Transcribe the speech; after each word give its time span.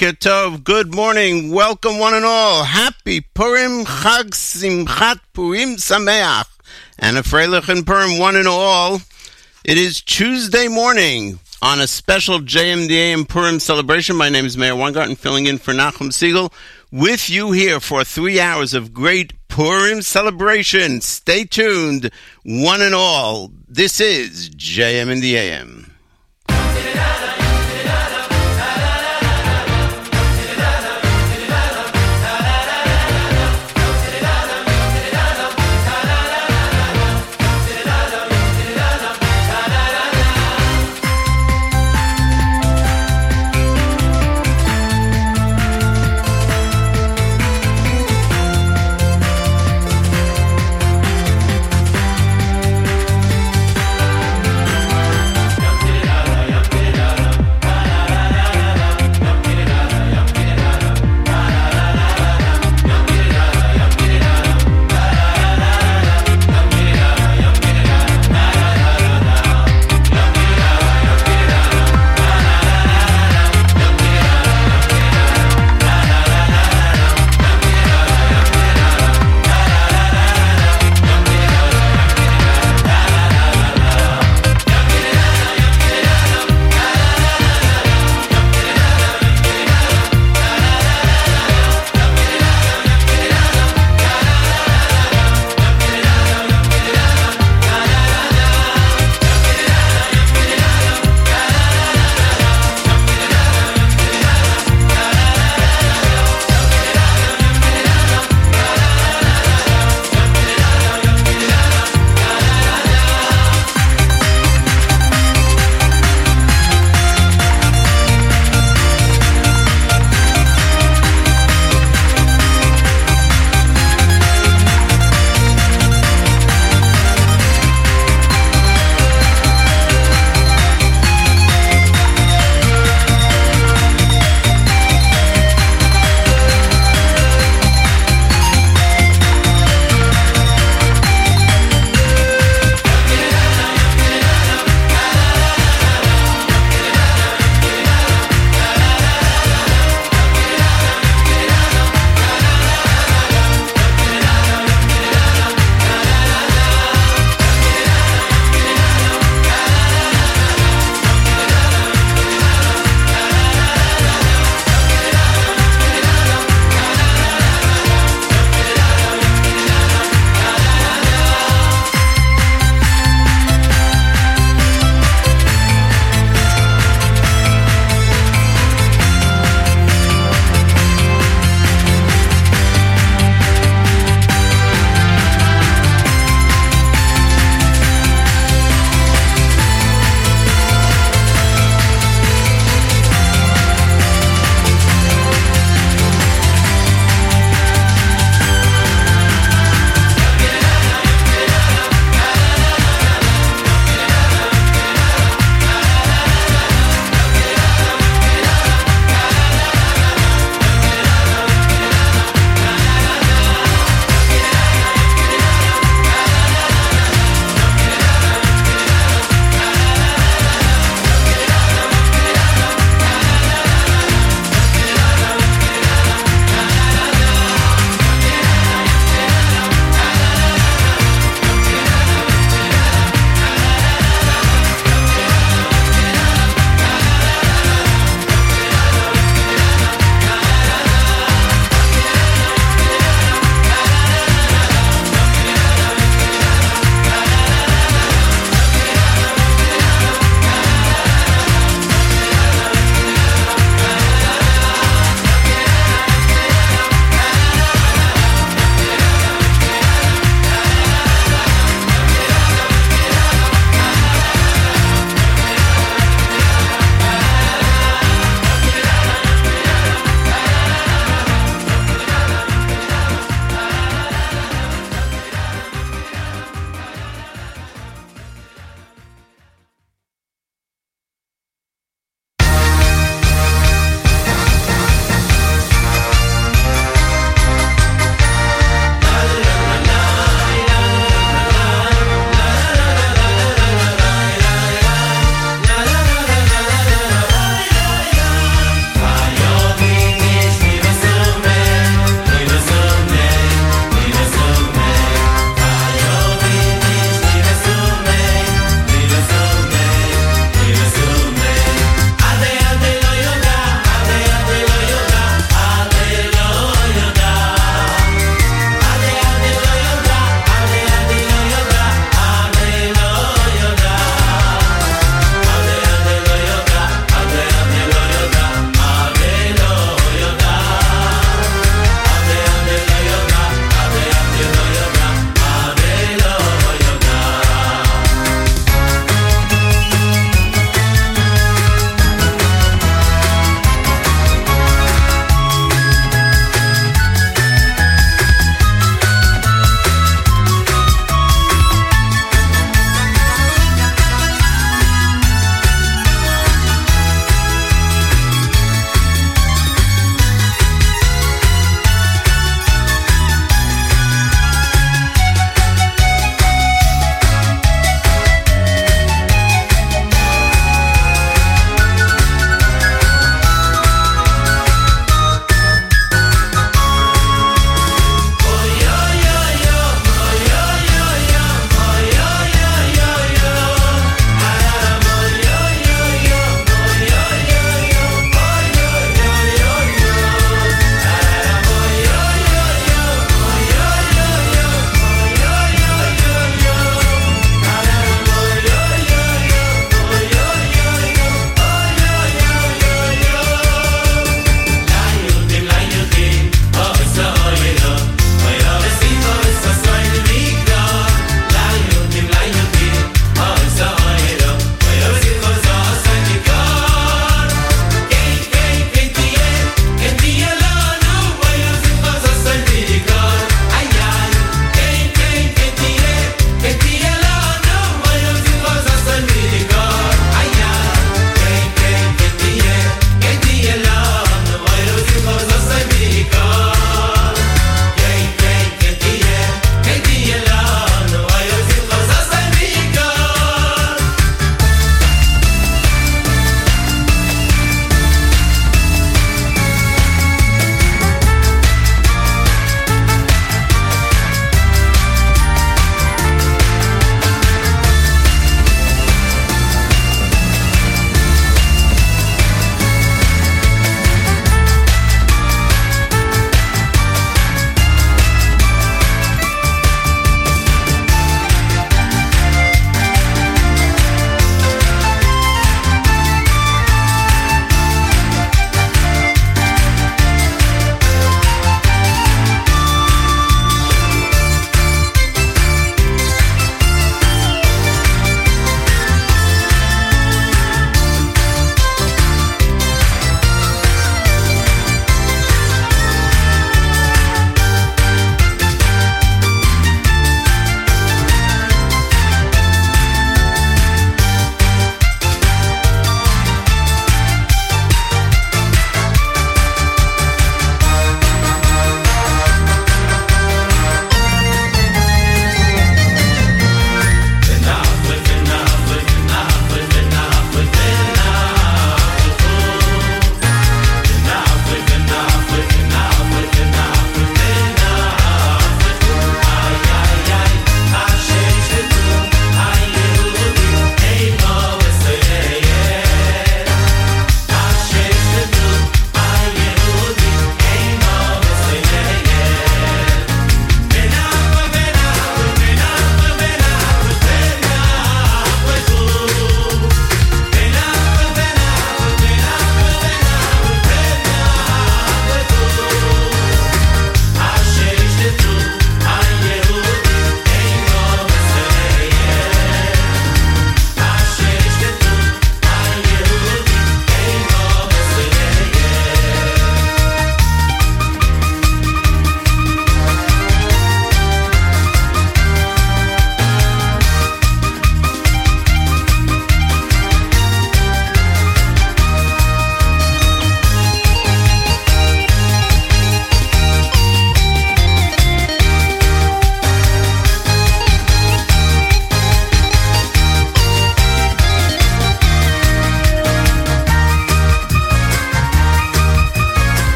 Good 0.00 0.94
morning, 0.94 1.50
welcome 1.50 1.98
one 1.98 2.14
and 2.14 2.24
all. 2.24 2.64
Happy 2.64 3.20
Purim 3.20 3.84
Chag 3.84 4.30
Simchat 4.30 5.20
Purim 5.34 5.76
Sameach. 5.76 6.46
And 6.98 7.18
a 7.18 7.20
Freilich 7.20 7.68
and 7.68 7.86
Purim 7.86 8.18
one 8.18 8.34
and 8.34 8.48
all. 8.48 9.02
It 9.62 9.76
is 9.76 10.00
Tuesday 10.00 10.68
morning 10.68 11.38
on 11.60 11.82
a 11.82 11.86
special 11.86 12.38
JMDA 12.38 13.12
and 13.12 13.28
Purim 13.28 13.60
celebration. 13.60 14.16
My 14.16 14.30
name 14.30 14.46
is 14.46 14.56
Meir 14.56 14.74
Weingarten, 14.74 15.16
filling 15.16 15.44
in 15.44 15.58
for 15.58 15.74
Nachum 15.74 16.08
Segal, 16.08 16.50
with 16.90 17.28
you 17.28 17.52
here 17.52 17.78
for 17.78 18.02
three 18.02 18.40
hours 18.40 18.72
of 18.72 18.94
great 18.94 19.34
Purim 19.48 20.00
celebration. 20.00 21.02
Stay 21.02 21.44
tuned, 21.44 22.10
one 22.42 22.80
and 22.80 22.94
all. 22.94 23.50
This 23.68 24.00
is 24.00 24.48
JM 24.48 25.20
the 25.20 25.36
AM. 25.36 25.79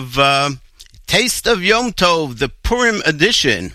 Of 0.00 0.18
uh, 0.18 0.50
Taste 1.06 1.46
of 1.46 1.62
Yom 1.62 1.92
Tov, 1.92 2.38
the 2.38 2.48
Purim 2.48 3.02
edition. 3.04 3.72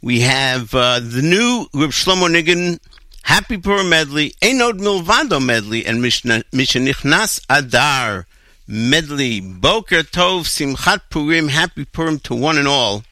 We 0.00 0.20
have 0.20 0.74
uh, 0.74 1.00
the 1.00 1.20
new 1.20 1.66
Reb 1.74 1.90
Shlomo 1.90 2.28
Niggin 2.30 2.80
Happy 3.24 3.58
Purim 3.58 3.90
medley, 3.90 4.30
Einod 4.40 4.78
Milvado 4.80 5.44
medley, 5.44 5.84
and 5.84 6.02
Mishenichnas 6.02 7.44
Adar 7.50 8.26
medley. 8.66 9.40
Boker 9.40 10.02
Tov, 10.02 10.46
Simchat 10.46 11.02
Purim, 11.10 11.48
Happy 11.48 11.84
Purim 11.84 12.18
to 12.20 12.34
one 12.34 12.56
and 12.56 12.66
all. 12.66 13.04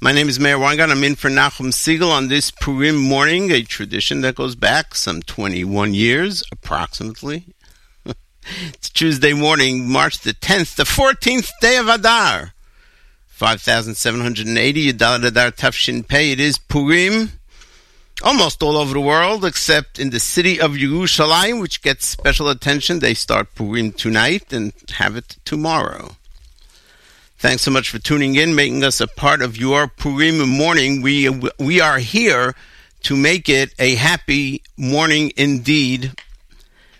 My 0.00 0.12
name 0.12 0.28
is 0.28 0.38
Meir 0.38 0.60
Weingarten. 0.60 0.96
I'm 0.96 1.02
in 1.02 1.16
for 1.16 1.28
Nachum 1.28 1.72
Segal 1.72 2.12
on 2.12 2.28
this 2.28 2.52
Purim 2.52 2.96
morning, 2.96 3.50
a 3.50 3.62
tradition 3.62 4.20
that 4.20 4.36
goes 4.36 4.54
back 4.54 4.94
some 4.94 5.22
21 5.22 5.92
years, 5.92 6.44
approximately. 6.52 7.46
It's 8.44 8.90
Tuesday 8.90 9.32
morning, 9.32 9.88
March 9.88 10.20
the 10.20 10.32
10th, 10.34 10.76
the 10.76 10.84
14th 10.84 11.50
day 11.60 11.76
of 11.76 11.88
Adar. 11.88 12.52
5,780, 13.28 14.92
Yadalat 14.92 15.24
Adar 15.24 15.50
Tafshin 15.50 16.06
Pei. 16.06 16.32
It 16.32 16.40
is 16.40 16.58
Purim 16.58 17.32
almost 18.22 18.62
all 18.62 18.76
over 18.76 18.92
the 18.92 19.00
world, 19.00 19.44
except 19.44 19.98
in 19.98 20.10
the 20.10 20.20
city 20.20 20.60
of 20.60 20.72
Yerushalayim, 20.72 21.60
which 21.60 21.82
gets 21.82 22.06
special 22.06 22.48
attention. 22.48 22.98
They 22.98 23.14
start 23.14 23.54
Purim 23.54 23.92
tonight 23.92 24.52
and 24.52 24.72
have 24.90 25.16
it 25.16 25.36
tomorrow. 25.44 26.16
Thanks 27.38 27.62
so 27.62 27.70
much 27.70 27.88
for 27.88 27.98
tuning 27.98 28.34
in, 28.34 28.54
making 28.54 28.84
us 28.84 29.00
a 29.00 29.06
part 29.06 29.40
of 29.40 29.56
your 29.56 29.88
Purim 29.88 30.46
morning. 30.46 31.00
We 31.00 31.28
we 31.58 31.80
are 31.80 31.98
here 31.98 32.54
to 33.04 33.16
make 33.16 33.48
it 33.48 33.74
a 33.78 33.94
happy 33.94 34.62
morning 34.76 35.32
indeed, 35.36 36.12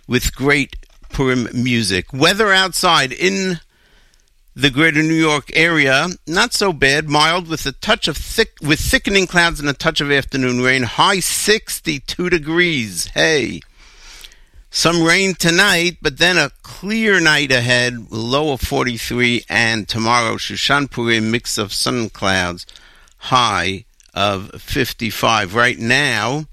with 0.08 0.34
great 0.34 0.76
Purim 1.12 1.48
music. 1.52 2.12
Weather 2.12 2.52
outside 2.52 3.12
in 3.12 3.60
the 4.54 4.70
greater 4.70 5.02
New 5.02 5.14
York 5.14 5.50
area, 5.54 6.08
not 6.26 6.52
so 6.52 6.72
bad, 6.72 7.08
mild 7.08 7.48
with 7.48 7.64
a 7.66 7.72
touch 7.72 8.08
of 8.08 8.16
thick, 8.16 8.52
with 8.60 8.80
thickening 8.80 9.26
clouds 9.26 9.60
and 9.60 9.68
a 9.68 9.72
touch 9.72 10.00
of 10.00 10.10
afternoon 10.10 10.60
rain. 10.60 10.82
High 10.82 11.20
62 11.20 12.30
degrees. 12.30 13.06
Hey. 13.08 13.60
Some 14.72 15.02
rain 15.02 15.34
tonight, 15.34 15.98
but 16.00 16.18
then 16.18 16.38
a 16.38 16.52
clear 16.62 17.20
night 17.20 17.50
ahead, 17.50 18.12
low 18.12 18.52
of 18.52 18.60
43, 18.60 19.44
and 19.48 19.88
tomorrow, 19.88 20.36
Shushan 20.36 20.88
Purim, 20.88 21.30
mix 21.32 21.58
of 21.58 21.72
sun 21.72 21.96
and 21.96 22.12
clouds, 22.12 22.66
high 23.18 23.84
of 24.14 24.50
55. 24.62 25.56
Right 25.56 25.78
now, 25.78 26.46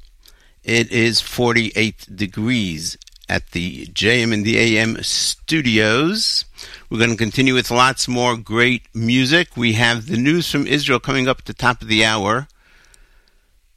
it 0.63 0.91
is 0.91 1.21
48 1.21 2.15
degrees 2.15 2.97
at 3.29 3.51
the 3.51 3.85
JM 3.87 4.33
and 4.33 4.45
the 4.45 4.57
AM 4.57 5.01
studios. 5.03 6.45
We're 6.89 6.99
going 6.99 7.11
to 7.11 7.17
continue 7.17 7.53
with 7.53 7.71
lots 7.71 8.07
more 8.07 8.37
great 8.37 8.83
music. 8.93 9.57
We 9.57 9.73
have 9.73 10.07
the 10.07 10.17
news 10.17 10.49
from 10.49 10.67
Israel 10.67 10.99
coming 10.99 11.27
up 11.27 11.39
at 11.39 11.45
the 11.45 11.53
top 11.53 11.81
of 11.81 11.87
the 11.87 12.05
hour. 12.05 12.47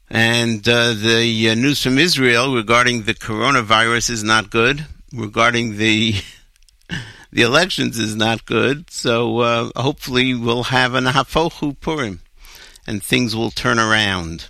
And 0.09 0.67
uh, 0.67 0.93
the 0.93 1.49
uh, 1.49 1.55
news 1.55 1.81
from 1.81 1.97
Israel 1.97 2.53
regarding 2.53 3.03
the 3.03 3.13
coronavirus 3.13 4.09
is 4.09 4.23
not 4.23 4.49
good. 4.49 4.85
Regarding 5.13 5.77
the 5.77 6.15
the 7.31 7.41
elections 7.41 7.97
is 7.97 8.15
not 8.15 8.45
good. 8.45 8.89
So 8.91 9.39
uh, 9.39 9.71
hopefully 9.75 10.33
we'll 10.33 10.63
have 10.63 10.93
an 10.95 11.05
Hafochu 11.05 11.79
Purim 11.79 12.21
and 12.85 13.01
things 13.01 13.35
will 13.35 13.51
turn 13.51 13.79
around. 13.79 14.47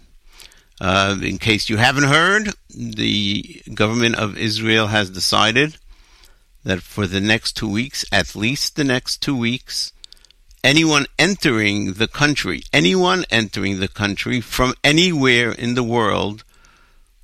Uh, 0.81 1.15
in 1.21 1.37
case 1.37 1.69
you 1.69 1.77
haven't 1.77 2.05
heard, 2.05 2.49
the 2.75 3.61
government 3.71 4.15
of 4.15 4.35
Israel 4.35 4.87
has 4.87 5.11
decided 5.11 5.77
that 6.63 6.81
for 6.81 7.05
the 7.05 7.21
next 7.21 7.55
two 7.55 7.69
weeks, 7.69 8.03
at 8.11 8.35
least 8.35 8.75
the 8.75 8.83
next 8.83 9.21
two 9.21 9.37
weeks, 9.37 9.93
anyone 10.63 11.05
entering 11.19 11.93
the 11.93 12.07
country, 12.07 12.63
anyone 12.73 13.23
entering 13.29 13.79
the 13.79 13.87
country 13.87 14.41
from 14.41 14.73
anywhere 14.83 15.51
in 15.51 15.75
the 15.75 15.83
world 15.83 16.43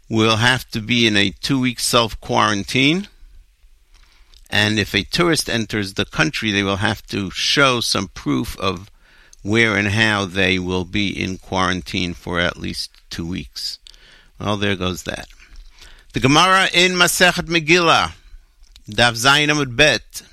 will 0.07 0.35
have 0.35 0.69
to 0.69 0.79
be 0.79 1.07
in 1.07 1.17
a 1.17 1.31
two 1.31 1.59
week 1.59 1.79
self 1.79 2.21
quarantine. 2.21 3.07
And 4.51 4.77
if 4.77 4.93
a 4.93 5.01
tourist 5.01 5.49
enters 5.49 5.95
the 5.95 6.05
country, 6.05 6.51
they 6.51 6.61
will 6.61 6.77
have 6.77 7.01
to 7.07 7.31
show 7.31 7.81
some 7.81 8.09
proof 8.09 8.55
of 8.59 8.91
where 9.41 9.75
and 9.75 9.87
how 9.87 10.25
they 10.25 10.59
will 10.59 10.85
be 10.85 11.09
in 11.09 11.39
quarantine 11.39 12.13
for 12.13 12.39
at 12.39 12.57
least 12.57 12.91
two 13.09 13.27
weeks. 13.27 13.79
Well, 14.39 14.57
there 14.57 14.75
goes 14.75 15.03
that. 15.03 15.27
The 16.13 16.19
Gemara 16.19 16.67
in 16.73 16.93
Masechet 16.93 17.47
Megillah, 17.47 18.13
Daf 18.89 19.13
Zayin 19.13 19.49
Amud 19.49 19.75
Bet, 19.75 20.23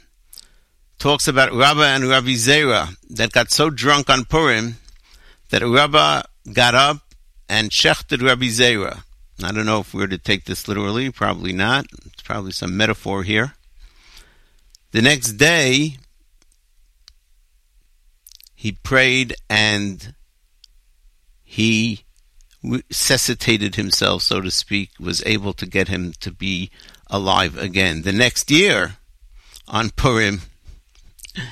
talks 0.99 1.29
about 1.29 1.53
Rabba 1.53 1.83
and 1.83 2.09
Rabbi 2.09 2.35
Zera 2.35 2.97
that 3.11 3.33
got 3.33 3.51
so 3.51 3.71
drunk 3.71 4.09
on 4.09 4.25
Purim 4.25 4.77
that 5.51 5.63
Rabba 5.63 6.25
got 6.53 6.75
up 6.75 6.99
and 7.49 7.71
shechted 7.71 8.23
Rabbi 8.23 8.47
Zera. 8.47 9.03
I 9.43 9.53
don't 9.53 9.67
know 9.67 9.81
if 9.81 9.93
we 9.93 10.03
are 10.03 10.09
to 10.09 10.19
take 10.19 10.45
this 10.45 10.69
literally, 10.69 11.11
probably 11.11 11.53
not. 11.53 11.87
It's 12.07 12.23
probably 12.23 12.53
some 12.53 12.77
metaphor 12.77 13.23
here. 13.25 13.55
The 14.93 15.03
next 15.03 15.33
day, 15.33 15.97
he 18.55 18.73
prayed 18.73 19.35
and 19.51 20.15
he 21.43 22.04
resuscitated 22.65 23.77
himself, 23.77 24.23
so 24.23 24.41
to 24.41 24.51
speak, 24.51 24.91
was 24.99 25.23
able 25.27 25.53
to 25.55 25.67
get 25.67 25.89
him 25.89 26.13
to 26.21 26.31
be 26.31 26.71
alive 27.09 27.57
again. 27.59 28.03
The 28.03 28.13
next 28.13 28.51
year, 28.51 28.97
on 29.69 29.91
Purim, 29.91 30.41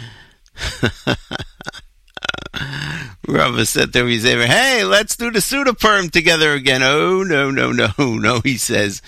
Rava 3.28 3.66
said 3.66 3.92
to 3.92 4.04
Rizever, 4.04 4.46
hey, 4.46 4.84
let's 4.84 5.16
do 5.16 5.30
the 5.30 5.40
Suda 5.40 5.74
Purim 5.74 6.08
together 6.10 6.52
again. 6.54 6.82
Oh, 6.82 7.22
no, 7.22 7.50
no, 7.50 7.72
no, 7.72 7.90
no, 7.98 8.40
he 8.40 8.56
says. 8.56 9.00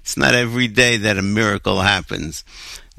It's 0.00 0.16
not 0.16 0.34
every 0.34 0.68
day 0.68 0.96
that 0.96 1.18
a 1.18 1.22
miracle 1.22 1.80
happens. 1.80 2.44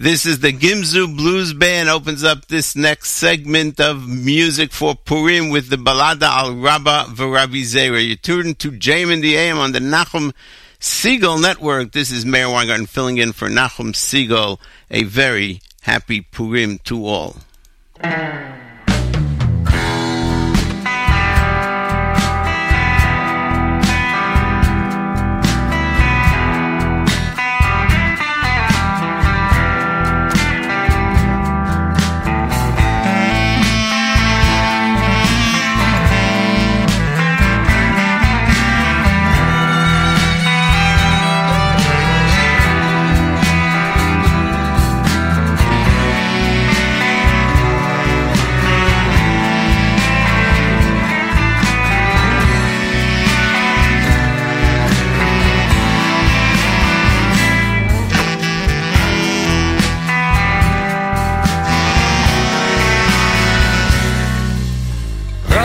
This 0.01 0.25
is 0.25 0.39
the 0.39 0.51
Gimzu 0.51 1.15
Blues 1.15 1.53
Band 1.53 1.87
opens 1.87 2.23
up 2.23 2.47
this 2.47 2.75
next 2.75 3.11
segment 3.11 3.79
of 3.79 4.07
music 4.07 4.71
for 4.71 4.95
Purim 4.95 5.51
with 5.51 5.69
the 5.69 5.75
Balada 5.75 6.23
al 6.23 6.55
Rabba 6.55 7.05
Varabi 7.09 7.61
Zera. 7.61 8.03
You're 8.03 8.15
tuned 8.15 8.57
to 8.61 8.71
JM 8.71 9.13
in 9.13 9.21
the 9.21 9.35
AM 9.35 9.59
on 9.59 9.73
the 9.73 9.79
Nachum 9.79 10.33
Segal 10.79 11.39
Network. 11.39 11.91
This 11.91 12.09
is 12.09 12.25
Meir 12.25 12.49
Weingarten 12.49 12.87
filling 12.87 13.19
in 13.19 13.31
for 13.31 13.47
Nachum 13.47 13.93
Segal. 13.93 14.57
A 14.89 15.03
very 15.03 15.61
happy 15.83 16.21
Purim 16.21 16.79
to 16.85 17.05
all. 17.05 17.35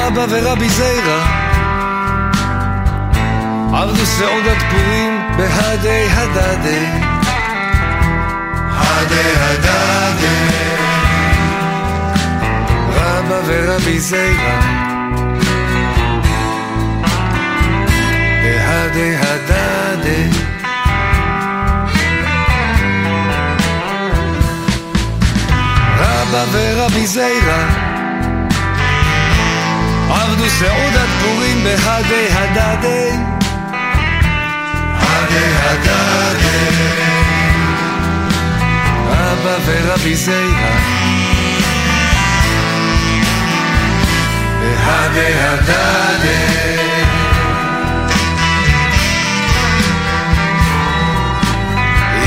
רבא 0.07 0.27
ורבי 0.31 0.69
זיירא 0.69 1.25
עבדו 3.73 4.07
סעודת 4.07 4.63
פורים 4.71 5.21
בהדי 5.37 6.07
הדדי 6.11 6.87
הדי 8.71 9.33
הדדי 9.41 10.37
רבא 12.95 13.41
ורבי 13.47 14.01
זיירא 14.01 14.61
בהדי 18.43 19.17
הדדי 19.17 20.31
רבא 25.99 26.45
ורבי 26.53 27.07
זיירא 27.07 27.86
ערבנו 30.27 30.49
סעודת 30.49 31.09
פורים 31.23 31.65
בהדי 31.65 32.29
הדדי. 32.33 33.11
הדי 35.01 35.53
הדדי. 35.63 36.77
אבא 39.13 39.57
ורבי 39.67 40.17
זיירה. 40.17 40.77
בהדי 44.61 45.33
הדדי. 45.35 46.77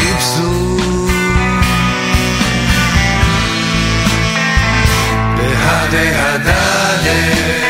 איבסו. 0.02 0.78
בהדי 5.38 6.12
הדדי. 6.16 7.69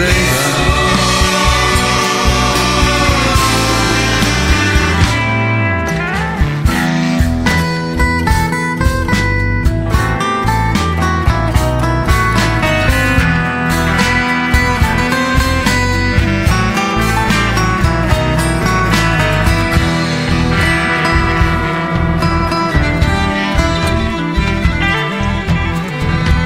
זיירה 0.00 0.50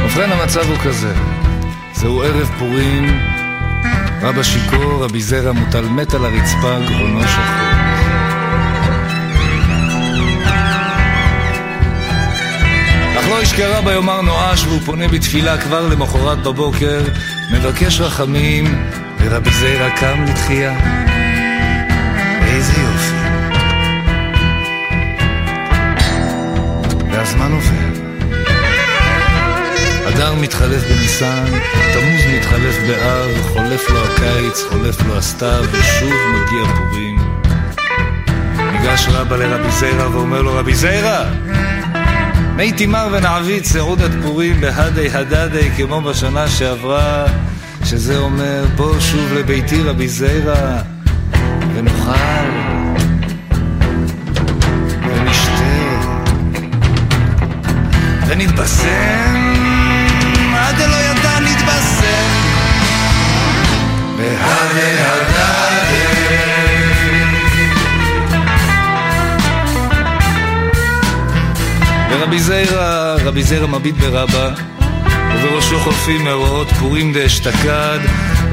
ובכן 0.05 0.33
המצב 0.33 0.69
הוא 0.69 0.77
כזה, 0.85 1.15
זהו 1.93 2.23
ערב 2.23 2.51
פורים, 2.59 3.05
רבא 4.25 4.43
שיכור, 4.43 5.05
רבי 5.05 5.21
זרע 5.21 5.53
מוטל 5.53 5.89
מת 5.89 6.15
על 6.15 6.25
הרצפה, 6.25 6.79
גרונו 6.89 7.21
שחור. 7.23 7.45
אך 13.21 13.29
לא 13.29 13.43
ישכרה 13.43 13.83
ביומר 13.83 14.21
נואש 14.21 14.65
והוא 14.65 14.81
פונה 14.81 15.09
בתפילה 15.09 15.59
כבר 15.59 15.89
למחרת 15.89 16.43
בבוקר, 16.43 17.01
מבקש 17.53 18.01
רחמים, 18.01 18.65
ורבי 19.21 19.51
זרע 19.51 19.91
קם 19.91 20.25
לתחייה. 20.29 20.73
איזה 22.47 22.73
יופי. 22.73 23.15
והזמן 27.11 27.53
עובר. 27.53 27.84
אדר 30.15 30.35
מתחלף 30.35 30.83
בניסן, 30.83 31.45
תמוז 31.93 32.23
מתחלף 32.37 32.77
באב, 32.87 33.31
חולף 33.53 33.91
לו 33.91 34.05
הקיץ, 34.05 34.63
חולף 34.71 35.03
לו 35.07 35.19
הסתיו, 35.19 35.65
ושוב 35.73 36.11
מגיע 36.11 36.75
פורים. 36.77 37.19
ניגש 38.73 39.07
רבא 39.09 39.37
לרבי 39.37 39.71
זיירא 39.71 40.09
ואומר 40.09 40.43
לו, 40.43 40.55
רבי 40.55 40.75
זיירא, 40.75 41.25
מי 42.57 42.73
תימר 42.73 43.09
ונעביד 43.13 43.65
סעודת 43.65 44.11
פורים 44.23 44.61
בהדי 44.61 45.09
הדדי 45.11 45.71
כמו 45.77 46.01
בשנה 46.01 46.49
שעברה, 46.49 47.27
שזה 47.85 48.19
אומר, 48.19 48.65
בוא 48.77 49.01
שוב 49.01 49.33
לביתי 49.33 49.83
רבי 49.83 50.09
זיירא, 50.09 50.79
ונאכל, 51.75 52.51
ונשתה, 58.27 58.65
ורבי 72.35 72.43
זיירא, 72.43 73.17
רבי 73.25 73.43
זיירא 73.43 73.67
מביט 73.67 73.95
ברבא 73.95 74.51
ובראשו 75.35 75.81
חולפים 75.81 76.25
מאורעות 76.25 76.69
פורים 76.69 77.13
דאשתקד 77.13 77.99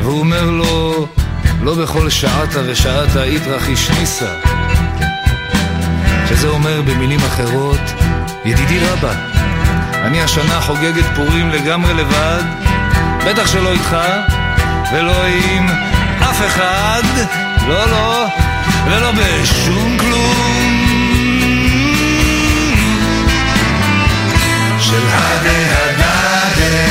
והוא 0.01 0.19
אומר 0.19 0.49
לו 0.49 1.07
לא 1.61 1.75
בכל 1.75 2.09
שעתה 2.09 2.59
ושעתה 2.65 3.23
איתרח 3.23 3.67
ניסה 3.99 4.33
שזה 6.29 6.47
אומר 6.47 6.81
במילים 6.81 7.19
אחרות 7.19 7.81
ידידי 8.45 8.79
רבא 8.79 9.13
אני 9.93 10.21
השנה 10.21 10.61
חוגגת 10.61 11.05
פורים 11.15 11.49
לגמרי 11.49 11.93
לבד, 11.93 12.43
בטח 13.25 13.47
שלא 13.47 13.71
איתך, 13.71 13.97
ולא 14.93 15.25
עם 15.25 15.67
אף 16.19 16.41
אחד, 16.47 17.03
לא, 17.67 17.85
לא, 17.91 18.25
ולא 18.85 19.11
בשום 19.11 19.97
כלום. 19.99 20.80
شو 24.91 24.97
هذه 24.97 25.57
هدايا 25.73 26.81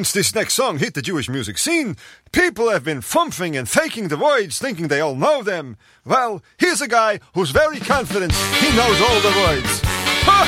Since 0.00 0.12
this 0.12 0.34
next 0.34 0.54
song 0.54 0.78
hit 0.78 0.94
the 0.94 1.02
Jewish 1.02 1.28
music 1.28 1.58
scene, 1.58 1.94
people 2.32 2.70
have 2.70 2.82
been 2.82 3.02
fumfing 3.02 3.54
and 3.58 3.68
faking 3.68 4.08
the 4.08 4.16
words, 4.16 4.58
thinking 4.58 4.88
they 4.88 4.98
all 4.98 5.14
know 5.14 5.42
them. 5.42 5.76
Well, 6.06 6.42
here's 6.56 6.80
a 6.80 6.88
guy 6.88 7.20
who's 7.34 7.50
very 7.50 7.78
confident 7.80 8.32
he 8.32 8.74
knows 8.74 8.98
all 8.98 9.20
the 9.20 9.28
words. 9.44 9.82
Ha! 10.24 10.46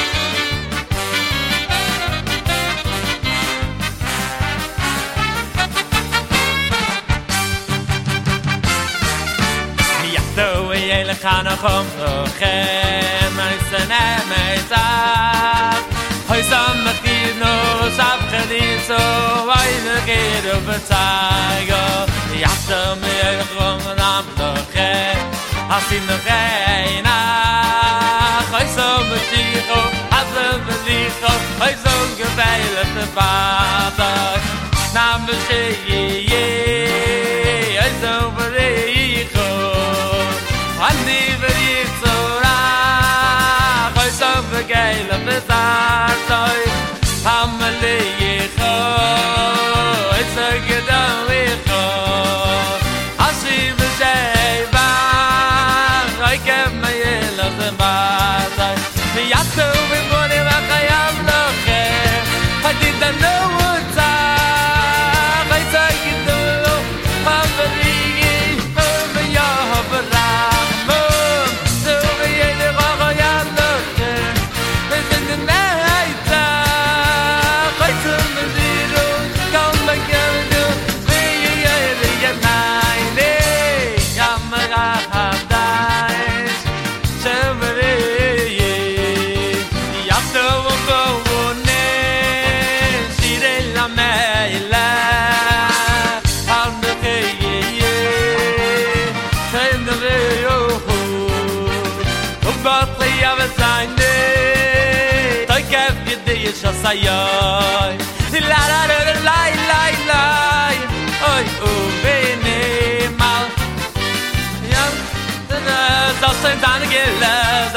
Yachdo 10.14 10.72
yelchan 10.74 11.44
achom 11.44 13.21
geht 20.06 20.46
auf 20.52 20.64
der 20.66 20.84
Zeiger. 20.84 22.06
Ich 22.34 22.44
hatte 22.44 22.96
mir 23.00 23.44
gerungen 23.44 23.98
am 24.00 24.24
Doche, 24.36 24.90
als 25.68 25.90
in 25.90 26.06
der 26.06 26.20
Reina. 26.26 27.18
Heuso 28.52 29.04
mit 29.10 29.22
Schicho, 29.30 29.80
hasse 30.10 30.60
mit 30.66 30.82
Licho, 30.86 31.32
heuso 31.60 31.94
gefeilet 32.18 33.08
Vater. 33.14 34.40
Nam 34.94 35.26
je, 35.48 36.24
je, 36.30 36.46
heuso 37.80 38.30
mit 38.36 38.50
Licho. 38.56 39.50
An 40.80 40.96
die 41.06 41.32
wir 41.40 41.54
hier. 48.18 48.21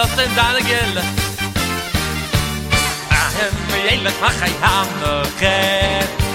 doch 0.06 0.24
in 0.24 0.36
deine 0.36 0.62
Gille. 0.62 1.04
Ahem, 3.10 3.54
mir 3.72 3.92
jähle, 3.92 4.12
mach 4.22 4.42
ein 4.42 4.56
Hammer, 4.62 5.24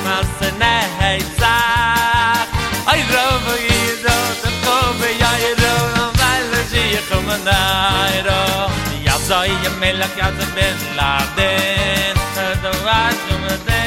was 0.04 0.48
in 0.48 0.58
der 0.58 0.86
Heiz 1.00 1.24
sagt. 1.38 2.50
Ay, 2.86 3.02
Rove, 3.12 3.56
ihr 3.58 3.96
doch, 4.04 4.34
der 4.42 4.54
Kobe, 4.64 5.08
ja, 5.18 5.32
ihr 5.46 5.56
doch, 5.56 6.02
am 6.02 6.12
Weile, 6.20 6.64
sie, 6.70 6.94
ihr 6.94 7.02
kommen 7.10 7.44
da. 7.44 7.58
Ja, 9.04 9.14
so, 9.18 9.42
ihr 9.44 9.70
Melech, 9.78 10.14
bin 10.54 10.96
Laden, 10.96 12.16
so, 12.34 12.68
du. 12.68 13.79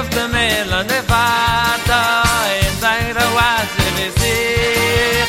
auf 0.00 0.08
dem 0.10 0.30
Mehl 0.32 0.70
und 0.80 0.90
der 0.90 1.02
Vater 1.04 2.22
in 2.60 2.80
seiner 2.80 3.28
Wasser 3.34 3.88
wie 3.96 4.10
sich. 4.20 5.28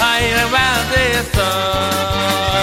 Heiler 0.00 0.50
Wasser 0.52 1.20
ist 1.20 1.36
doch. 1.36 2.53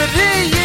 Every 0.00 0.57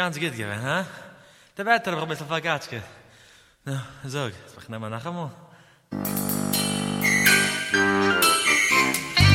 Ganz 0.00 0.18
gut 0.18 0.32
gewesen, 0.32 0.62
ha? 0.62 0.86
Der 1.58 1.66
Wetter 1.66 1.92
war 1.92 2.04
ein 2.04 2.08
bisschen 2.08 2.26
vergatschke. 2.26 2.80
Na, 3.66 3.84
sag, 4.02 4.32
jetzt 4.32 4.56
mach 4.56 4.62
ich 4.62 4.68
nochmal 4.70 4.88
nachher 4.88 5.12
mal. 5.12 5.30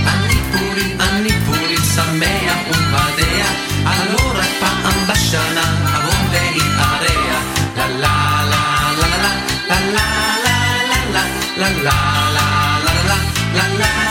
אני 0.08 0.40
פורים, 0.52 1.02
אני 1.02 1.30
פורים 1.46 1.84
שמח 1.96 2.58
ומבדח, 2.68 3.52
על 3.86 4.12
לא 4.14 4.26
רק 4.40 4.56
la. 13.80 14.05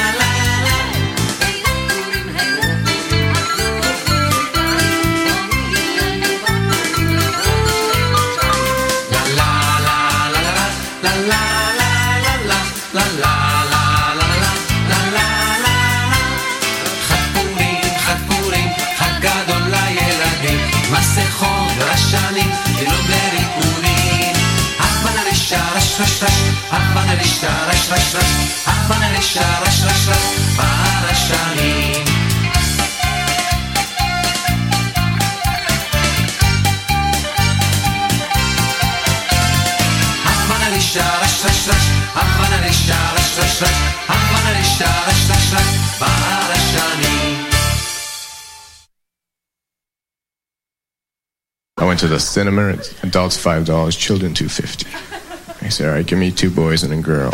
I 51.76 51.84
went 51.84 51.98
to 52.00 52.06
the 52.06 52.20
cinema, 52.20 52.78
adults 53.02 53.36
$5, 53.36 53.98
children 53.98 54.32
250. 54.34 55.23
He 55.64 55.70
said, 55.70 55.88
All 55.88 55.94
right, 55.94 56.06
give 56.06 56.18
me 56.18 56.30
two 56.30 56.50
boys 56.50 56.82
and 56.82 56.92
a 56.92 57.00
girl. 57.00 57.30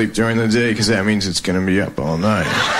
sleep 0.00 0.14
during 0.14 0.38
the 0.38 0.48
day 0.48 0.70
because 0.70 0.86
that 0.86 1.04
means 1.04 1.26
it's 1.26 1.42
going 1.42 1.60
to 1.60 1.66
be 1.66 1.78
up 1.78 1.98
all 1.98 2.16
night. 2.16 2.79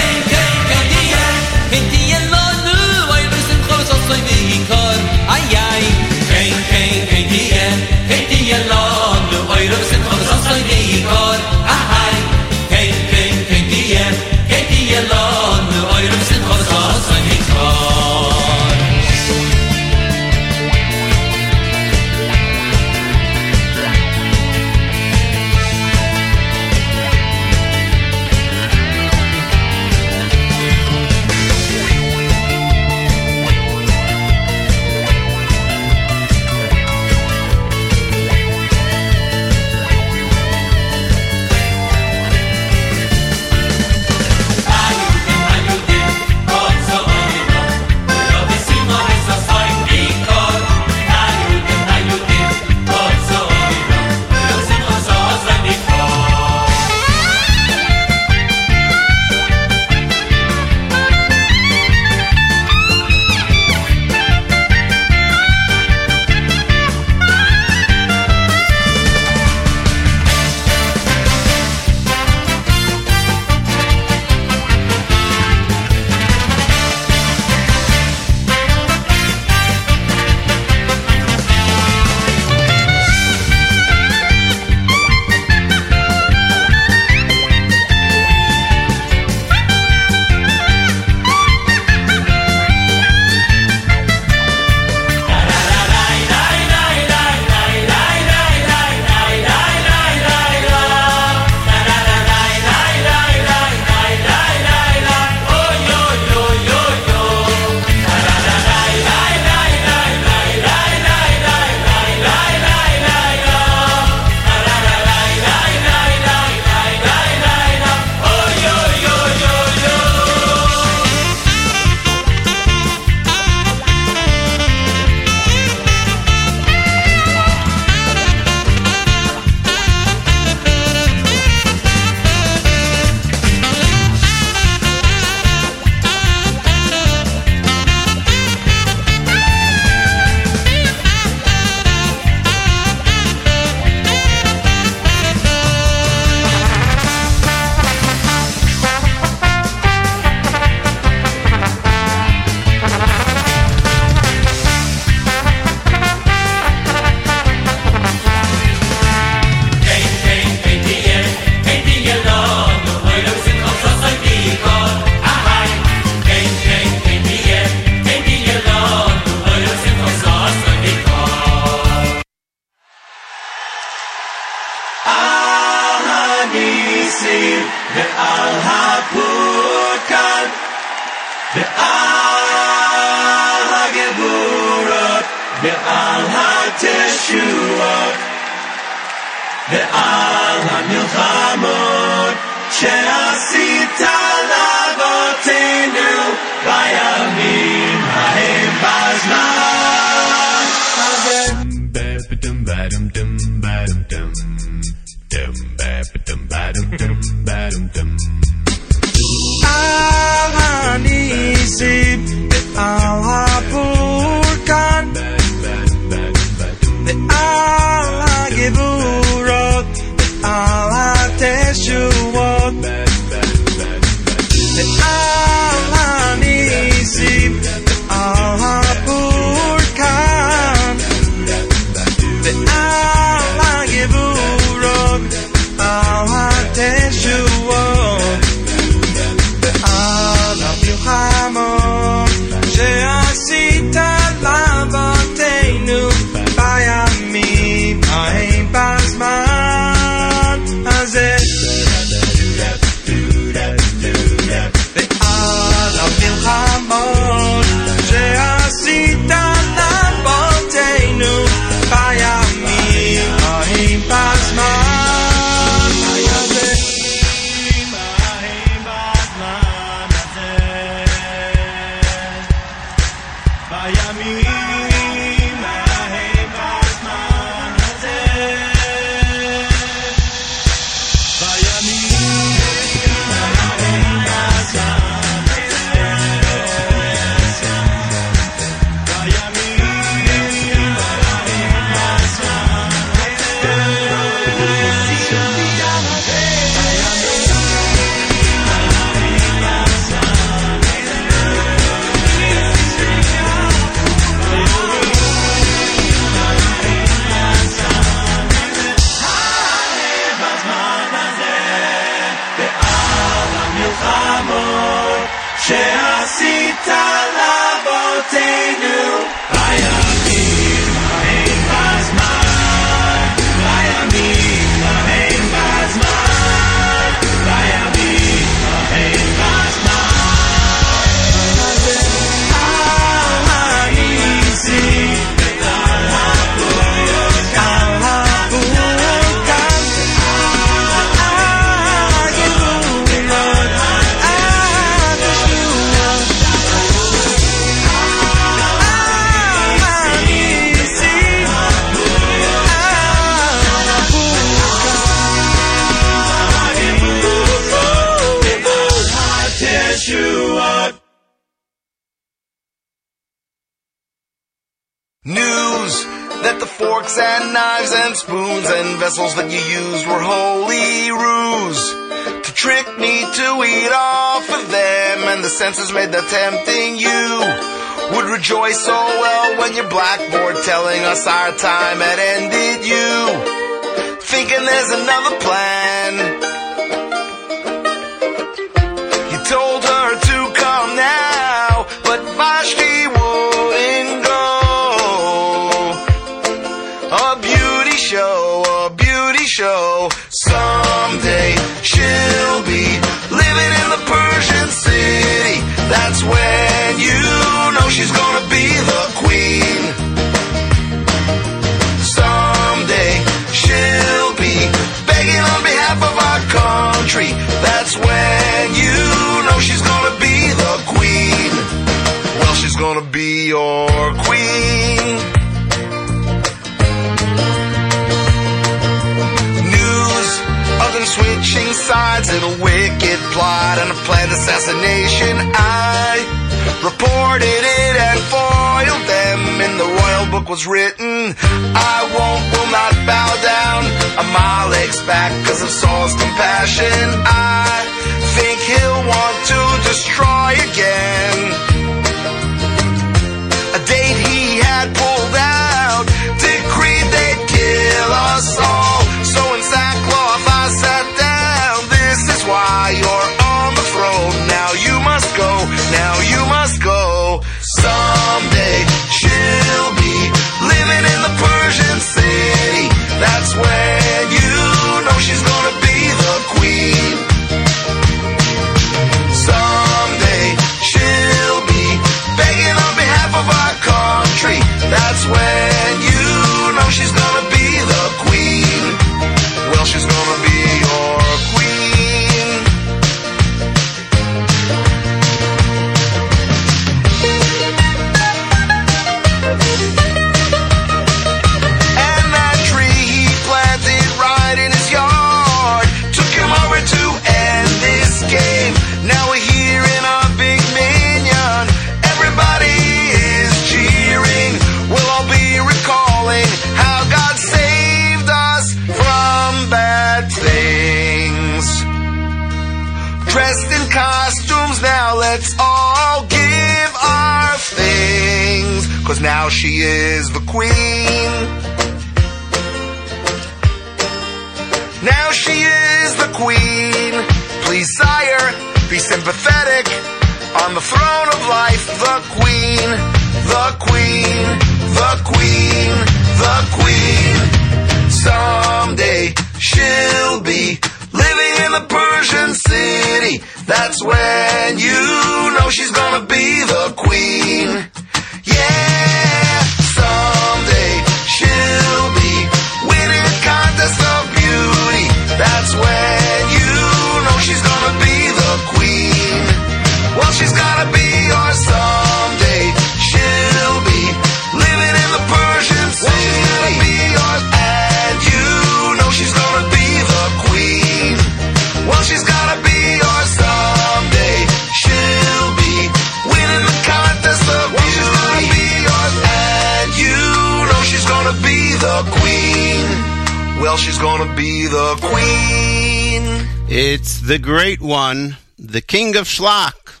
Schlock. 599.28 600.00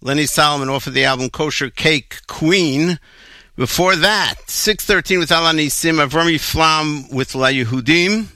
Lenny 0.00 0.26
Solomon 0.26 0.68
offered 0.68 0.94
the 0.94 1.04
album 1.04 1.28
Kosher 1.28 1.70
Cake 1.70 2.26
Queen. 2.26 2.98
Before 3.56 3.96
that, 3.96 4.36
613 4.46 5.18
with 5.18 5.30
Alani 5.30 5.68
Sim, 5.68 5.96
Avrami 5.96 6.40
Flam 6.40 7.08
with 7.10 7.34
La 7.34 7.48
Yehudim, 7.48 8.28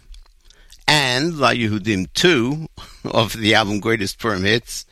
and 0.87 1.39
La 1.39 1.51
Yehudim 1.53 2.13
2 2.13 2.69
of 3.05 3.33
the 3.33 3.55
album 3.55 3.81
Greatest 3.81 4.19
Purim 4.19 4.45
Hits. 4.45 4.85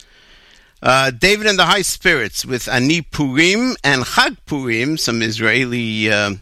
Uh, 0.80 1.11
David 1.11 1.47
and 1.47 1.59
the 1.59 1.66
High 1.66 1.82
Spirits 1.82 2.47
with 2.47 2.66
Ani 2.68 3.03
Purim 3.03 3.76
and 3.84 4.05
Chag 4.05 4.36
Purim, 4.47 4.97
some 4.97 5.22
Israeli 5.22 6.11
uh, 6.11 6.34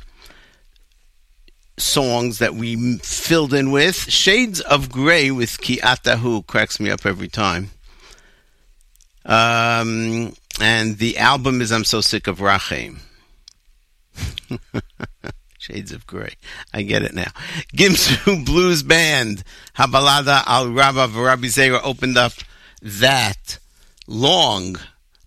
songs 1.76 2.38
that 2.38 2.54
we 2.54 2.98
filled 2.98 3.52
in 3.52 3.70
with. 3.70 4.10
Shades 4.10 4.60
of 4.60 4.90
Grey 4.92 5.30
with 5.30 5.60
Ki 5.60 5.78
Atahu 5.78 6.46
cracks 6.46 6.78
me 6.78 6.90
up 6.90 7.04
every 7.04 7.28
time. 7.28 7.70
Um, 9.30 10.34
and 10.60 10.98
the 10.98 11.18
album 11.18 11.60
is 11.60 11.70
I'm 11.70 11.84
So 11.84 12.00
Sick 12.00 12.26
of 12.26 12.38
Rachem. 12.38 12.98
Shades 15.58 15.92
of 15.92 16.04
Grey. 16.06 16.34
I 16.74 16.82
get 16.82 17.02
it 17.02 17.14
now. 17.14 17.30
Gimzu 17.76 18.44
Blues 18.44 18.82
Band. 18.82 19.44
Habalada 19.78 20.42
al 20.46 20.70
Rabba 20.70 21.06
Rabbi 21.06 21.46
Zera 21.46 21.80
opened 21.84 22.18
up 22.18 22.32
that 22.82 23.58
long, 24.08 24.76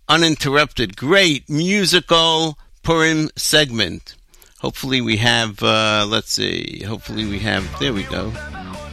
uninterrupted, 0.09 0.97
great 0.97 1.49
musical 1.49 2.57
Purim 2.83 3.29
segment. 3.37 4.15
Hopefully 4.59 4.99
we 4.99 5.17
have, 5.17 5.63
uh, 5.63 6.05
let's 6.09 6.31
see, 6.31 6.83
hopefully 6.85 7.25
we 7.25 7.39
have, 7.39 7.79
there 7.79 7.93
we 7.93 8.03
go. 8.03 8.33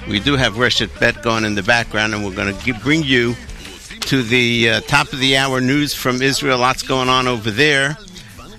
We 0.08 0.20
do 0.20 0.36
have 0.36 0.54
Reshet 0.54 0.98
Bet 1.00 1.22
going 1.22 1.44
in 1.44 1.54
the 1.56 1.62
background, 1.62 2.14
and 2.14 2.24
we're 2.24 2.34
going 2.34 2.56
to 2.56 2.74
bring 2.74 3.02
you 3.02 3.34
to 4.10 4.24
the 4.24 4.68
uh, 4.68 4.80
top 4.80 5.12
of 5.12 5.20
the 5.20 5.36
hour 5.36 5.60
news 5.60 5.94
from 5.94 6.20
Israel. 6.20 6.58
Lots 6.58 6.82
going 6.82 7.08
on 7.08 7.28
over 7.28 7.48
there. 7.48 7.96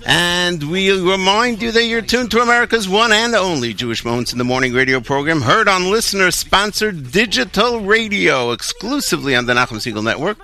And 0.06 0.70
we 0.70 0.90
remind 0.98 1.60
you 1.60 1.70
that 1.72 1.84
you're 1.84 2.00
tuned 2.00 2.30
to 2.30 2.40
America's 2.40 2.88
one 2.88 3.12
and 3.12 3.34
only 3.34 3.74
Jewish 3.74 4.02
Moments 4.02 4.32
in 4.32 4.38
the 4.38 4.44
Morning 4.44 4.72
radio 4.72 4.98
program, 4.98 5.42
heard 5.42 5.68
on 5.68 5.90
listener 5.90 6.30
sponsored 6.30 7.12
digital 7.12 7.80
radio 7.80 8.52
exclusively 8.52 9.36
on 9.36 9.44
the 9.44 9.52
Nachum 9.52 9.76
Segal 9.76 10.02
Network 10.02 10.38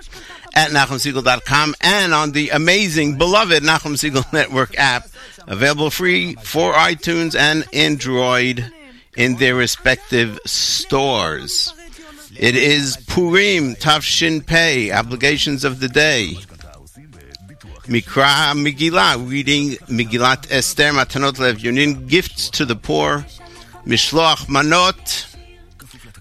at 0.53 0.69
NachumSegal.com 0.69 1.73
and 1.81 2.13
on 2.13 2.31
the 2.33 2.49
amazing, 2.49 3.17
beloved 3.17 3.63
Nachum 3.63 3.95
Segal 3.95 4.31
Network 4.33 4.77
app, 4.77 5.07
available 5.47 5.89
free 5.89 6.35
for 6.35 6.73
iTunes 6.73 7.35
and 7.35 7.65
Android 7.73 8.71
in 9.17 9.37
their 9.37 9.55
respective 9.55 10.37
stores. 10.45 11.73
It 12.39 12.55
is 12.55 12.95
Purim, 13.05 13.75
Tafshin 13.75 14.45
Pei, 14.45 14.93
obligations 14.93 15.65
of 15.65 15.81
the 15.81 15.89
day. 15.89 16.35
Mikra 17.83 18.55
Megillah, 18.55 19.29
reading 19.29 19.71
Megillat 19.87 20.49
Esther, 20.49 20.91
Matanot 20.93 21.37
Lev 21.37 21.57
Yunin, 21.57 22.07
gifts 22.07 22.49
to 22.51 22.63
the 22.63 22.77
poor. 22.77 23.25
Mishloach 23.85 24.45
Manot, 24.45 25.35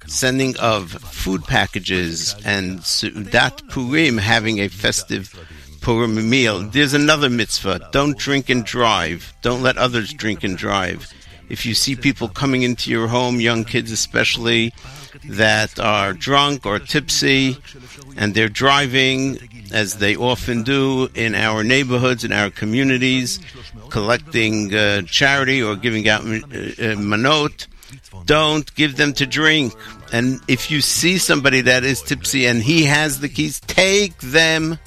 sending 0.09 0.57
of 0.57 0.91
food 0.91 1.45
packages, 1.45 2.35
and 2.45 2.81
Sudat 2.81 3.69
Purim, 3.69 4.19
having 4.19 4.59
a 4.59 4.67
festive 4.67 5.33
Purim 5.83 6.29
meal. 6.29 6.63
There's 6.63 6.95
another 6.95 7.31
mitzvah. 7.31 7.91
Don't 7.93 8.19
drink 8.19 8.49
and 8.49 8.65
drive. 8.65 9.33
Don't 9.43 9.63
let 9.63 9.79
others 9.79 10.13
drink 10.13 10.43
and 10.43 10.59
drive. 10.59 11.13
If 11.49 11.65
you 11.65 11.75
see 11.75 11.97
people 11.97 12.29
coming 12.29 12.63
into 12.63 12.91
your 12.91 13.09
home, 13.09 13.41
young 13.41 13.65
kids 13.65 13.91
especially, 13.91 14.73
that 15.25 15.79
are 15.81 16.13
drunk 16.13 16.67
or 16.67 16.79
tipsy, 16.79 17.57
and 18.17 18.35
they're 18.35 18.49
driving, 18.49 19.39
as 19.73 19.97
they 19.97 20.17
often 20.17 20.63
do 20.63 21.09
in 21.15 21.35
our 21.35 21.65
neighborhoods, 21.65 22.25
in 22.25 22.33
our 22.33 22.51
communities, 22.51 23.41
collecting 23.89 24.75
uh, 24.75 25.03
charity 25.03 25.63
or 25.63 25.77
giving 25.77 26.09
out 26.09 26.23
uh, 26.23 26.27
uh, 26.27 26.97
manot, 26.97 27.67
don't 28.27 28.75
give 28.75 28.97
them 28.97 29.13
to 29.15 29.27
drink. 29.27 29.75
And 30.13 30.41
if 30.49 30.71
you 30.71 30.81
see 30.81 31.19
somebody 31.19 31.63
that 31.63 31.85
is 31.85 32.03
tipsy 32.03 32.47
and 32.47 32.63
he 32.63 32.85
has 32.85 33.21
the 33.21 33.29
keys, 33.29 33.61
take 33.61 34.19
them 34.19 34.79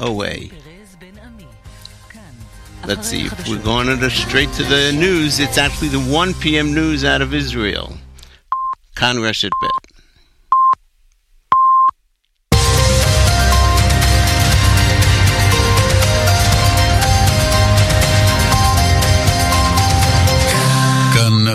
away. 0.00 0.50
Let's 2.86 3.08
see 3.08 3.26
if 3.26 3.48
we're 3.48 3.62
going 3.62 3.86
to 3.86 3.96
the, 3.96 4.10
straight 4.10 4.52
to 4.54 4.64
the 4.64 4.92
news. 4.92 5.38
It's 5.38 5.56
actually 5.56 5.88
the 5.88 6.00
1 6.00 6.34
p.m. 6.34 6.74
news 6.74 7.04
out 7.04 7.22
of 7.22 7.32
Israel. 7.32 7.96
Kan 8.94 9.16
Reshet 9.16 9.52
Bet. 9.62 9.92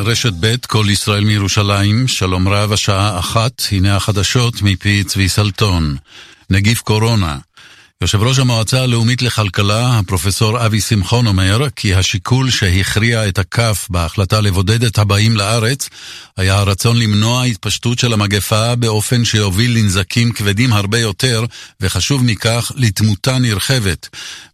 רשת 0.07 0.33
ב', 0.39 0.55
כל 0.67 0.85
ישראל 0.89 1.23
מירושלים, 1.25 2.07
שלום 2.07 2.47
רב, 2.47 2.71
השעה 2.71 3.19
אחת, 3.19 3.61
הנה 3.71 3.95
החדשות 3.95 4.61
מפי 4.61 5.03
צבי 5.03 5.29
סלטון. 5.29 5.97
נגיף 6.49 6.81
קורונה, 6.81 7.37
יושב 8.01 8.21
ראש 8.21 8.39
המועצה 8.39 8.81
הלאומית 8.81 9.21
לכלכלה, 9.21 9.99
הפרופסור 9.99 10.65
אבי 10.65 10.81
שמחון 10.81 11.27
אומר 11.27 11.67
כי 11.75 11.95
השיקול 11.95 12.49
שהכריע 12.49 13.27
את 13.27 13.39
הכף 13.39 13.87
בהחלטה 13.89 14.41
לבודד 14.41 14.83
את 14.83 14.97
הבאים 14.97 15.37
לארץ 15.37 15.89
היה 16.37 16.57
הרצון 16.57 16.99
למנוע 16.99 17.43
התפשטות 17.43 17.99
של 17.99 18.13
המגפה 18.13 18.75
באופן 18.75 19.25
שיוביל 19.25 19.77
לנזקים 19.77 20.31
כבדים 20.31 20.73
הרבה 20.73 20.99
יותר, 20.99 21.45
וחשוב 21.81 22.23
מכך, 22.23 22.71
לתמותה 22.75 23.37
נרחבת. 23.37 24.09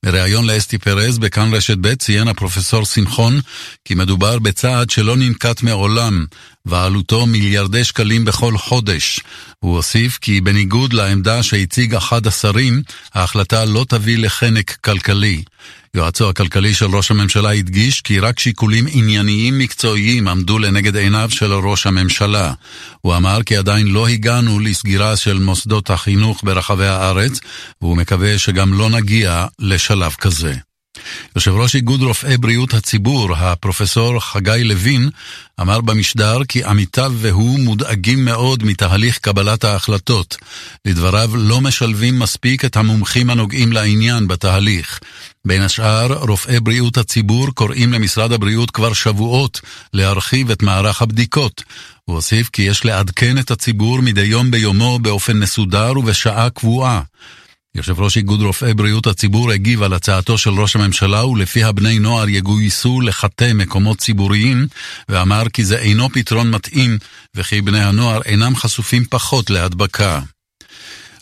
בריאיון 0.06 0.46
לאסתי 0.46 0.78
פרז 0.78 1.18
בכאן 1.18 1.54
רשת 1.54 1.78
ב' 1.82 1.96
ציין 1.96 2.28
הפרופסור 2.28 2.86
שמחון 2.86 3.40
כי 3.86 3.96
מדובר 3.96 4.40
בצעד 4.40 4.90
שלא 4.90 5.18
ננקט 5.18 5.62
מעולם, 5.64 6.26
ועלותו 6.66 7.26
מיליארדי 7.26 7.84
שקלים 7.84 8.26
בכל 8.26 8.58
חודש. 8.58 9.20
הוא 9.60 9.76
הוסיף 9.76 10.18
כי 10.22 10.42
בניגוד 10.42 10.94
לעמדה 10.94 11.44
שהציג 11.44 11.96
אחד 11.96 12.28
השרים, 12.28 12.82
ההחלטה 13.14 13.66
לא 13.66 13.86
תביא 13.90 14.18
לחנק 14.18 14.72
כלכלי. 14.72 15.44
יועצו 15.96 16.30
הכלכלי 16.30 16.74
של 16.74 16.86
ראש 16.86 17.12
הממשלה 17.12 17.52
הדגיש 17.52 18.02
כי 18.02 18.20
רק 18.20 18.40
שיקולים 18.40 18.86
ענייניים 18.92 19.58
מקצועיים 19.58 20.28
עמדו 20.28 20.60
לנגד 20.60 20.96
עיניו 20.96 21.30
של 21.32 21.54
ראש 21.54 21.88
הממשלה. 21.88 22.54
הוא 23.02 23.16
אמר 23.16 23.44
כי 23.46 23.58
עדיין 23.58 23.88
לא 23.88 24.08
הגענו 24.08 24.60
לסגירה 24.60 25.18
של 25.18 25.40
מוסדות 25.40 25.90
החינוך 25.90 26.42
ברחבי 26.44 26.86
הארץ, 26.86 27.40
והוא 27.82 27.98
מקווה 27.98 28.40
שגם 28.40 28.74
לא 28.74 28.90
נגיע 28.90 29.46
לשלב 29.60 30.12
כזה. 30.12 30.54
יושב 31.36 31.52
ראש 31.52 31.76
איגוד 31.76 32.02
רופאי 32.02 32.38
בריאות 32.38 32.74
הציבור, 32.74 33.36
הפרופסור 33.36 34.20
חגי 34.20 34.64
לוין, 34.64 35.10
אמר 35.62 35.82
במשדר 35.82 36.44
כי 36.48 36.64
עמיתיו 36.64 37.14
והוא 37.16 37.60
מודאגים 37.60 38.26
מאוד 38.26 38.64
מתהליך 38.64 39.18
קבלת 39.18 39.64
ההחלטות. 39.64 40.38
לדבריו, 40.86 41.36
לא 41.36 41.62
משלבים 41.62 42.20
מספיק 42.20 42.66
את 42.66 42.78
המומחים 42.78 43.30
הנוגעים 43.30 43.74
לעניין 43.74 44.28
בתהליך. 44.28 45.00
בין 45.46 45.62
השאר, 45.62 46.14
רופאי 46.14 46.60
בריאות 46.60 46.98
הציבור 46.98 47.48
קוראים 47.54 47.94
למשרד 47.94 48.32
הבריאות 48.32 48.72
כבר 48.72 48.94
שבועות 48.94 49.62
להרחיב 49.94 50.52
את 50.52 50.64
מערך 50.64 51.02
הבדיקות. 51.02 51.64
הוא 52.06 52.16
הוסיף 52.16 52.50
כי 52.50 52.62
יש 52.62 52.86
לעדכן 52.86 53.38
את 53.38 53.52
הציבור 53.52 54.02
מדי 54.02 54.26
יום 54.26 54.52
ביומו 54.52 55.00
באופן 55.00 55.40
מסודר 55.40 55.92
ובשעה 55.98 56.50
קבועה. 56.50 57.02
יושב 57.76 58.00
ראש 58.00 58.18
איגוד 58.18 58.42
רופאי 58.42 58.74
בריאות 58.74 59.08
הציבור 59.08 59.52
הגיב 59.52 59.84
על 59.84 59.94
הצעתו 59.94 60.38
של 60.38 60.50
ראש 60.50 60.76
הממשלה 60.76 61.26
ולפיה 61.26 61.72
בני 61.72 62.00
נוער 62.00 62.30
יגויסו 62.30 63.02
לחטא 63.02 63.52
מקומות 63.54 63.98
ציבוריים 63.98 64.68
ואמר 65.10 65.44
כי 65.54 65.66
זה 65.66 65.78
אינו 65.78 66.10
פתרון 66.10 66.52
מתאים 66.52 66.98
וכי 67.36 67.62
בני 67.62 67.84
הנוער 67.84 68.22
אינם 68.26 68.56
חשופים 68.56 69.06
פחות 69.10 69.50
להדבקה. 69.50 70.20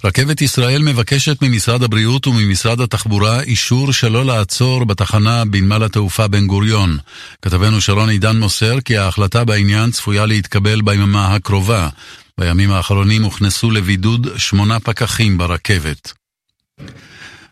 רכבת 0.03 0.41
ישראל 0.41 0.81
מבקשת 0.81 1.41
ממשרד 1.41 1.83
הבריאות 1.83 2.27
וממשרד 2.27 2.81
התחבורה 2.81 3.41
אישור 3.41 3.93
שלא 3.93 4.25
לעצור 4.25 4.85
בתחנה 4.85 5.45
בנמל 5.45 5.83
התעופה 5.83 6.27
בן 6.27 6.47
גוריון. 6.47 6.97
כתבנו 7.41 7.81
שרון 7.81 8.09
עידן 8.09 8.37
מוסר 8.37 8.81
כי 8.81 8.97
ההחלטה 8.97 9.43
בעניין 9.45 9.91
צפויה 9.91 10.25
להתקבל 10.25 10.81
ביממה 10.81 11.35
הקרובה. 11.35 11.89
בימים 12.37 12.71
האחרונים 12.71 13.23
הוכנסו 13.23 13.71
לבידוד 13.71 14.27
שמונה 14.37 14.79
פקחים 14.79 15.37
ברכבת. 15.37 16.20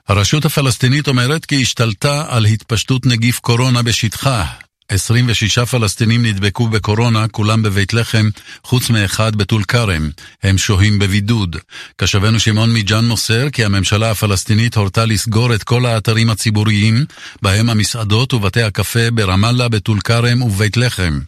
הרשות 0.08 0.46
הפלסטינית 0.46 1.08
אומרת 1.08 1.46
כי 1.46 1.62
השתלטה 1.62 2.26
על 2.28 2.46
התפשטות 2.46 3.06
נגיף 3.06 3.40
קורונה 3.40 3.82
בשטחה. 3.82 4.46
26 4.90 5.60
פלסטינים 5.60 6.26
נדבקו 6.26 6.68
בקורונה, 6.68 7.28
כולם 7.28 7.62
בבית 7.62 7.94
לחם, 7.94 8.30
חוץ 8.64 8.90
מאחד 8.90 9.36
בטול 9.36 9.64
כרם. 9.64 10.10
הם 10.44 10.58
שוהים 10.58 11.00
בבידוד. 11.00 11.56
כשבנו 11.98 12.40
שמעון 12.40 12.74
מיג'אן 12.74 13.06
מוסר 13.06 13.50
כי 13.50 13.66
הממשלה 13.66 14.12
הפלסטינית 14.12 14.76
הורתה 14.76 15.06
לסגור 15.06 15.56
את 15.56 15.64
כל 15.64 15.86
האתרים 15.86 16.30
הציבוריים, 16.30 17.06
בהם 17.42 17.70
המסעדות 17.70 18.34
ובתי 18.34 18.62
הקפה 18.62 19.12
ברמאללה, 19.14 19.70
בטול 19.70 20.00
כרם 20.00 20.42
ובבית 20.42 20.78
לחם. 20.78 21.20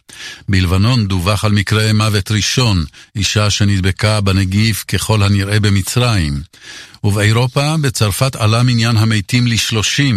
בלבנון 0.48 1.06
דווח 1.06 1.44
על 1.44 1.52
מקרה 1.52 1.92
מוות 1.92 2.30
ראשון, 2.30 2.84
אישה 3.16 3.50
שנדבקה 3.50 4.20
בנגיף 4.20 4.84
ככל 4.88 5.22
הנראה 5.22 5.60
במצרים. 5.60 6.42
ובאירופה, 7.04 7.74
בצרפת 7.82 8.36
עלה 8.36 8.62
מניין 8.62 8.96
המתים 8.96 9.46
ל-30. 9.46 10.14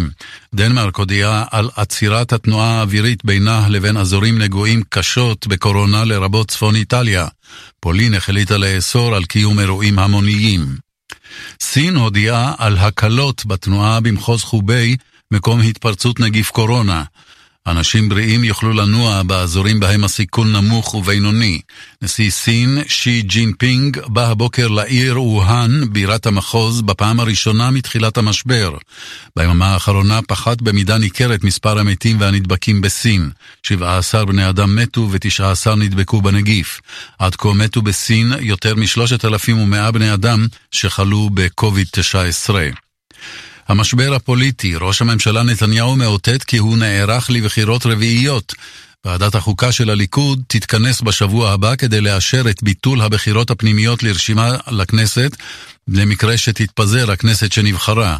דנמרק 0.54 0.96
הודיעה 0.96 1.44
על 1.50 1.70
עצירת 1.76 2.32
התנועה 2.32 2.78
האווירית 2.78 3.24
בינה 3.24 3.68
לבין 3.68 3.96
אזורים 3.96 4.38
נגועים 4.38 4.82
קשות 4.88 5.46
בקורונה 5.46 6.04
לרבות 6.04 6.50
צפון 6.50 6.76
איטליה. 6.76 7.26
פולין 7.80 8.14
החליטה 8.14 8.58
לאסור 8.58 9.16
על 9.16 9.24
קיום 9.24 9.60
אירועים 9.60 9.98
המוניים. 9.98 10.76
סין 11.62 11.96
הודיעה 11.96 12.54
על 12.58 12.78
הקלות 12.78 13.46
בתנועה 13.46 14.00
במחוז 14.00 14.42
חוביי, 14.42 14.96
מקום 15.30 15.60
התפרצות 15.60 16.20
נגיף 16.20 16.50
קורונה. 16.50 17.04
אנשים 17.66 18.08
בריאים 18.08 18.44
יוכלו 18.44 18.72
לנוע 18.72 19.22
באזורים 19.22 19.80
בהם 19.80 20.04
הסיכון 20.04 20.52
נמוך 20.52 20.94
ובינוני. 20.94 21.60
נשיא 22.02 22.30
סין, 22.30 22.78
שי 22.86 23.22
ג'ינפינג, 23.22 23.98
בא 24.06 24.28
הבוקר 24.30 24.68
לעיר 24.68 25.22
ווהאן, 25.22 25.92
בירת 25.92 26.26
המחוז, 26.26 26.82
בפעם 26.82 27.20
הראשונה 27.20 27.70
מתחילת 27.70 28.18
המשבר. 28.18 28.76
ביממה 29.36 29.66
האחרונה 29.66 30.20
פחת 30.22 30.62
במידה 30.62 30.98
ניכרת 30.98 31.44
מספר 31.44 31.78
המתים 31.78 32.20
והנדבקים 32.20 32.80
בסין. 32.80 33.30
17 33.62 34.24
בני 34.24 34.48
אדם 34.48 34.76
מתו 34.76 35.08
ו-19 35.10 35.74
נדבקו 35.76 36.22
בנגיף. 36.22 36.80
עד 37.18 37.36
כה 37.36 37.52
מתו 37.52 37.82
בסין 37.82 38.32
יותר 38.40 38.74
מ-3,100 38.74 39.90
בני 39.90 40.14
אדם 40.14 40.46
שחלו 40.70 41.30
ב-COVID-19. 41.34 42.50
המשבר 43.68 44.14
הפוליטי, 44.14 44.74
ראש 44.80 45.02
הממשלה 45.02 45.42
נתניהו 45.42 45.96
מאותת 45.96 46.44
כי 46.44 46.56
הוא 46.56 46.78
נערך 46.78 47.30
לבחירות 47.30 47.86
רביעיות. 47.86 48.54
ועדת 49.04 49.34
החוקה 49.34 49.72
של 49.72 49.90
הליכוד 49.90 50.42
תתכנס 50.46 51.00
בשבוע 51.00 51.50
הבא 51.50 51.76
כדי 51.76 52.00
לאשר 52.00 52.50
את 52.50 52.62
ביטול 52.62 53.00
הבחירות 53.00 53.50
הפנימיות 53.50 54.02
לרשימה 54.02 54.56
לכנסת, 54.70 55.36
למקרה 55.88 56.36
שתתפזר 56.36 57.10
הכנסת 57.10 57.52
שנבחרה. 57.52 58.18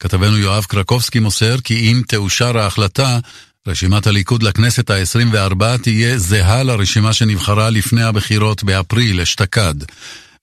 כתבנו 0.00 0.38
יואב 0.38 0.64
קרקובסקי 0.64 1.18
מוסר 1.18 1.56
כי 1.64 1.74
אם 1.74 2.02
תאושר 2.08 2.58
ההחלטה, 2.58 3.18
רשימת 3.66 4.06
הליכוד 4.06 4.42
לכנסת 4.42 4.90
ה-24 4.90 5.78
תהיה 5.82 6.18
זהה 6.18 6.62
לרשימה 6.62 7.12
שנבחרה 7.12 7.70
לפני 7.70 8.02
הבחירות 8.02 8.62
באפריל 8.62 9.20
אשתקד. 9.20 9.74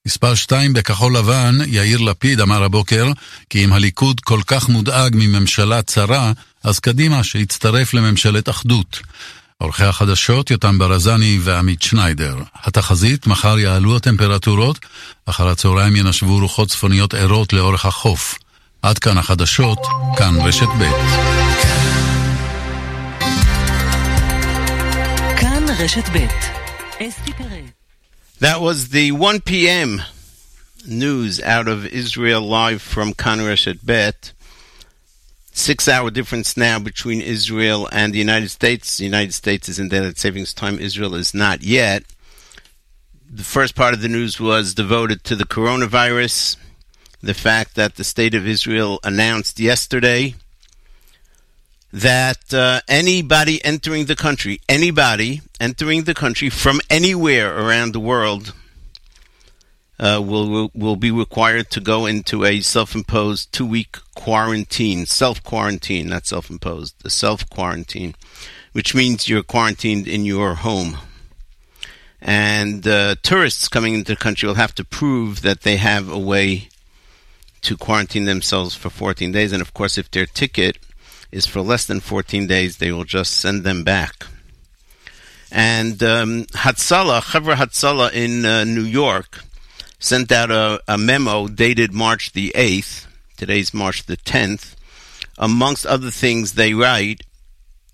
מספר 0.06 0.34
2 0.34 0.72
בכחול 0.72 1.16
לבן, 1.16 1.58
יאיר 1.66 2.00
לפיד 2.00 2.40
אמר 2.40 2.62
הבוקר 2.62 3.10
כי 3.50 3.64
אם 3.64 3.72
הליכוד 3.72 4.20
כל 4.20 4.40
כך 4.46 4.68
מודאג 4.68 5.12
מממשלה 5.14 5.82
צרה, 5.82 6.32
אז 6.64 6.78
קדימה 6.78 7.24
שיצטרף 7.24 7.94
לממשלת 7.94 8.48
אחדות. 8.48 9.00
עורכי 9.58 9.84
החדשות 9.84 10.50
יותם 10.50 10.78
ברזני 10.78 11.38
ועמית 11.42 11.82
שניידר. 11.82 12.36
התחזית, 12.64 13.26
מחר 13.26 13.58
יעלו 13.58 13.96
הטמפרטורות, 13.96 14.78
אחר 15.26 15.48
הצהריים 15.48 15.96
ינשבו 15.96 16.38
רוחות 16.38 16.68
צפוניות 16.68 17.14
ערות 17.14 17.52
לאורך 17.52 17.86
החוף. 17.86 18.38
עד 18.82 18.98
כאן 18.98 19.18
החדשות, 19.18 19.78
כאן 20.16 20.34
רשת 20.40 20.68
ב'. 20.78 20.84
כאן 25.40 25.64
רשת 25.78 26.08
ב' 26.12 26.26
That 28.40 28.60
was 28.60 28.90
the 28.90 29.12
1 29.12 29.40
p.m. 29.40 30.02
news 30.86 31.40
out 31.40 31.68
of 31.68 31.86
Israel 31.86 32.42
live 32.42 32.82
from 32.82 33.14
Kan 33.14 33.38
Reshet 33.38 33.78
Bet. 33.82 34.34
Six 35.52 35.88
hour 35.88 36.10
difference 36.10 36.54
now 36.54 36.78
between 36.78 37.22
Israel 37.22 37.88
and 37.92 38.12
the 38.12 38.18
United 38.18 38.50
States. 38.50 38.98
The 38.98 39.04
United 39.04 39.32
States 39.32 39.70
is 39.70 39.78
in 39.78 39.88
daylight 39.88 40.18
savings 40.18 40.52
time. 40.52 40.78
Israel 40.78 41.14
is 41.14 41.32
not 41.32 41.62
yet. 41.62 42.02
The 43.30 43.42
first 43.42 43.74
part 43.74 43.94
of 43.94 44.02
the 44.02 44.08
news 44.08 44.38
was 44.38 44.74
devoted 44.74 45.24
to 45.24 45.34
the 45.34 45.46
coronavirus, 45.46 46.58
the 47.22 47.32
fact 47.32 47.74
that 47.76 47.94
the 47.94 48.04
state 48.04 48.34
of 48.34 48.46
Israel 48.46 49.00
announced 49.02 49.58
yesterday 49.58 50.34
that 51.96 52.52
uh, 52.52 52.78
anybody 52.88 53.64
entering 53.64 54.04
the 54.04 54.14
country, 54.14 54.60
anybody 54.68 55.40
entering 55.58 56.04
the 56.04 56.12
country 56.12 56.50
from 56.50 56.78
anywhere 56.90 57.56
around 57.56 57.94
the 57.94 58.00
world, 58.00 58.52
uh, 59.98 60.20
will 60.22 60.70
will 60.74 60.96
be 60.96 61.10
required 61.10 61.70
to 61.70 61.80
go 61.80 62.04
into 62.04 62.44
a 62.44 62.60
self-imposed 62.60 63.50
two-week 63.50 63.96
quarantine, 64.14 65.06
self-quarantine, 65.06 66.10
not 66.10 66.26
self-imposed, 66.26 66.94
a 67.02 67.08
self-quarantine, 67.08 68.14
which 68.72 68.94
means 68.94 69.26
you're 69.26 69.42
quarantined 69.42 70.06
in 70.06 70.26
your 70.26 70.56
home. 70.56 70.98
And 72.20 72.86
uh, 72.86 73.14
tourists 73.22 73.68
coming 73.68 73.94
into 73.94 74.12
the 74.12 74.16
country 74.16 74.46
will 74.46 74.56
have 74.56 74.74
to 74.74 74.84
prove 74.84 75.40
that 75.40 75.62
they 75.62 75.78
have 75.78 76.10
a 76.10 76.18
way 76.18 76.68
to 77.62 77.78
quarantine 77.78 78.26
themselves 78.26 78.74
for 78.74 78.90
14 78.90 79.32
days. 79.32 79.50
And 79.50 79.62
of 79.62 79.72
course, 79.72 79.96
if 79.96 80.10
their 80.10 80.26
ticket 80.26 80.76
is 81.36 81.46
for 81.46 81.60
less 81.60 81.84
than 81.84 82.00
14 82.00 82.46
days, 82.46 82.78
they 82.78 82.90
will 82.90 83.04
just 83.04 83.34
send 83.34 83.62
them 83.62 83.84
back. 83.84 84.26
And 85.52 86.02
um, 86.02 86.44
Hatzalah, 86.64 87.20
Chevra 87.20 87.56
Hatzalah 87.56 88.12
in 88.14 88.46
uh, 88.46 88.64
New 88.64 88.82
York, 88.82 89.40
sent 89.98 90.32
out 90.32 90.50
a, 90.50 90.80
a 90.88 90.96
memo 90.96 91.46
dated 91.46 91.92
March 91.92 92.32
the 92.32 92.52
8th. 92.54 93.06
Today's 93.36 93.74
March 93.74 94.04
the 94.04 94.16
10th. 94.16 94.76
Amongst 95.36 95.84
other 95.84 96.10
things, 96.10 96.54
they 96.54 96.72
write, 96.72 97.20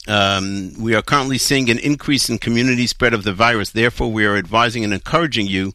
um, 0.07 0.75
we 0.79 0.95
are 0.95 1.03
currently 1.03 1.39
seeing 1.39 1.69
an 1.69 1.81
increase 1.81 2.31
in 2.31 2.39
community 2.39 2.87
spread 2.87 3.13
of 3.13 3.25
the 3.25 3.35
virus. 3.35 3.71
Therefore, 3.71 4.13
we 4.13 4.25
are 4.25 4.37
advising 4.37 4.85
and 4.85 4.95
encouraging 4.95 5.49
you 5.49 5.73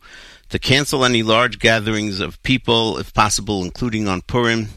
to 0.50 0.58
cancel 0.58 1.04
any 1.04 1.22
large 1.22 1.60
gatherings 1.60 2.22
of 2.22 2.42
people, 2.44 2.98
if 2.98 3.14
possible, 3.14 3.62
including 3.62 4.08
on 4.08 4.22
Purim. 4.22 4.70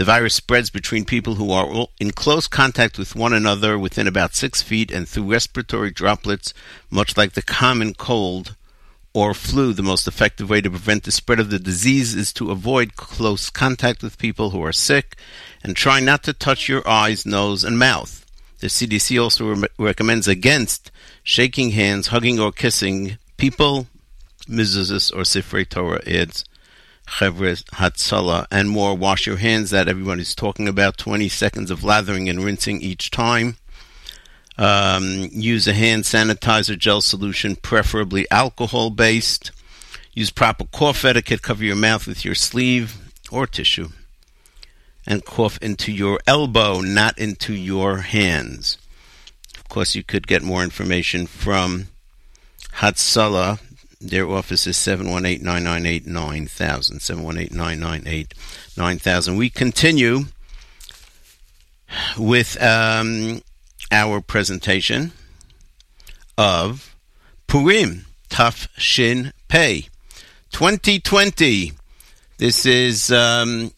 The 0.00 0.06
virus 0.06 0.34
spreads 0.34 0.70
between 0.70 1.04
people 1.04 1.34
who 1.34 1.52
are 1.52 1.86
in 2.00 2.12
close 2.12 2.48
contact 2.48 2.96
with 2.96 3.14
one 3.14 3.34
another 3.34 3.78
within 3.78 4.06
about 4.08 4.34
six 4.34 4.62
feet 4.62 4.90
and 4.90 5.06
through 5.06 5.30
respiratory 5.30 5.90
droplets, 5.90 6.54
much 6.90 7.18
like 7.18 7.34
the 7.34 7.42
common 7.42 7.92
cold 7.92 8.56
or 9.12 9.34
flu. 9.34 9.74
The 9.74 9.82
most 9.82 10.08
effective 10.08 10.48
way 10.48 10.62
to 10.62 10.70
prevent 10.70 11.02
the 11.02 11.12
spread 11.12 11.38
of 11.38 11.50
the 11.50 11.58
disease 11.58 12.14
is 12.14 12.32
to 12.32 12.50
avoid 12.50 12.96
close 12.96 13.50
contact 13.50 14.02
with 14.02 14.16
people 14.16 14.48
who 14.48 14.64
are 14.64 14.72
sick 14.72 15.16
and 15.62 15.76
try 15.76 16.00
not 16.00 16.22
to 16.22 16.32
touch 16.32 16.66
your 16.66 16.88
eyes, 16.88 17.26
nose, 17.26 17.62
and 17.62 17.78
mouth. 17.78 18.24
The 18.60 18.68
CDC 18.68 19.22
also 19.22 19.52
re- 19.52 19.68
recommends 19.78 20.26
against 20.26 20.90
shaking 21.22 21.72
hands, 21.72 22.06
hugging, 22.06 22.40
or 22.40 22.52
kissing 22.52 23.18
people, 23.36 23.86
mezuzahs, 24.48 25.12
or 25.12 25.24
Sifrei 25.24 25.68
Torah 25.68 26.00
adds 26.06 26.46
Chevre 27.18 27.54
Hatzalah, 27.74 28.46
and 28.50 28.70
more. 28.70 28.94
Wash 28.94 29.26
your 29.26 29.36
hands 29.36 29.70
that 29.70 29.88
everyone 29.88 30.20
is 30.20 30.34
talking 30.34 30.68
about. 30.68 30.96
20 30.96 31.28
seconds 31.28 31.70
of 31.70 31.84
lathering 31.84 32.28
and 32.28 32.44
rinsing 32.44 32.80
each 32.80 33.10
time. 33.10 33.56
Um, 34.56 35.28
use 35.32 35.66
a 35.66 35.72
hand 35.72 36.04
sanitizer 36.04 36.78
gel 36.78 37.00
solution, 37.00 37.56
preferably 37.56 38.30
alcohol 38.30 38.90
based. 38.90 39.50
Use 40.12 40.30
proper 40.30 40.64
cough 40.66 41.04
etiquette. 41.04 41.42
Cover 41.42 41.64
your 41.64 41.76
mouth 41.76 42.06
with 42.06 42.24
your 42.24 42.34
sleeve 42.34 42.96
or 43.30 43.46
tissue. 43.46 43.88
And 45.06 45.24
cough 45.24 45.58
into 45.60 45.92
your 45.92 46.20
elbow, 46.26 46.80
not 46.80 47.18
into 47.18 47.54
your 47.54 47.98
hands. 47.98 48.78
Of 49.56 49.68
course, 49.68 49.94
you 49.94 50.04
could 50.04 50.26
get 50.26 50.42
more 50.42 50.62
information 50.62 51.26
from 51.26 51.88
Hatzalah. 52.74 53.58
Their 54.00 54.30
office 54.30 54.66
is 54.66 54.78
718 54.78 55.44
998 55.44 56.06
9000. 56.06 57.00
718 57.00 57.56
998 57.56 58.34
9000. 58.74 59.36
We 59.36 59.50
continue 59.50 60.20
with 62.16 62.60
um, 62.62 63.42
our 63.92 64.22
presentation 64.22 65.12
of 66.38 66.96
Purim, 67.46 68.06
Taf 68.30 68.68
Shin 68.78 69.34
Pei, 69.48 69.88
2020. 70.52 71.72
This 72.38 72.64
is 72.64 73.12
um, 73.12 73.72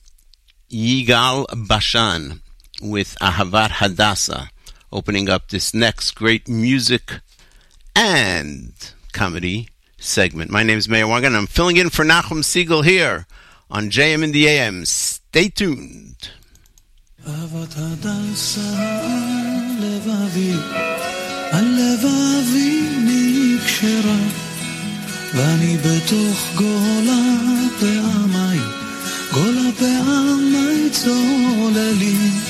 Yigal 0.71 1.47
Bashan 1.67 2.43
with 2.81 3.17
Ahavat 3.21 3.73
Hadassah 3.73 4.51
opening 4.93 5.29
up 5.29 5.49
this 5.49 5.75
next 5.75 6.13
great 6.13 6.49
music 6.49 7.21
and 7.97 8.73
comedy 9.13 9.69
segment. 10.03 10.51
My 10.51 10.63
name 10.63 10.79
is 10.79 10.89
Meir 10.89 11.07
Weingarten, 11.07 11.37
and 11.37 11.43
I'm 11.43 11.47
filling 11.47 11.77
in 11.77 11.91
for 11.91 12.05
Nachum 12.05 12.43
Segal 12.43 12.85
here 12.85 13.27
on 13.71 13.91
JM 13.91 14.23
in 14.25 14.33
the 14.33 14.47
AM. 14.49 14.85
Stay 14.85 15.49
tuned. 15.49 16.29
ואני 25.35 25.77
בתוך 25.77 26.53
גולה 26.55 27.23
גולה 29.33 29.71
צוללים. 30.93 32.41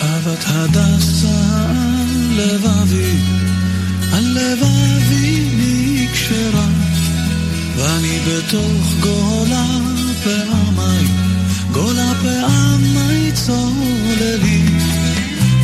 הדסה 0.00 1.28
על 1.68 2.36
לבבי, 2.36 3.16
על 4.12 4.24
לבבי 4.24 5.41
נקשרה, 6.22 6.66
ואני 7.76 8.18
בתוך 8.26 8.94
גולה 9.00 9.66
פעמי, 10.24 11.06
גולה 11.72 12.12
פעמי 12.22 13.32
צוללים. 13.32 14.78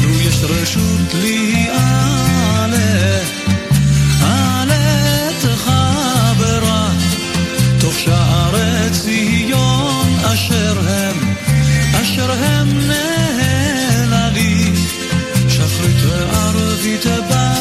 לו 0.02 0.20
יש 0.20 0.44
רשות 0.44 1.14
לי 1.22 1.66
אעלה, 1.68 3.20
אעלה 4.22 5.28
תחברה, 5.40 6.90
תוך 7.80 7.98
שערי 7.98 8.90
ציון 8.92 10.16
אשר 10.24 10.80
הם, 10.88 11.34
אשר 12.02 12.32
הם 12.32 12.68
נהללים. 12.88 14.74
שחרית 15.48 16.04
וערבית 16.06 17.06
נדיבים, 17.06 17.57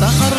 سخر 0.00 0.33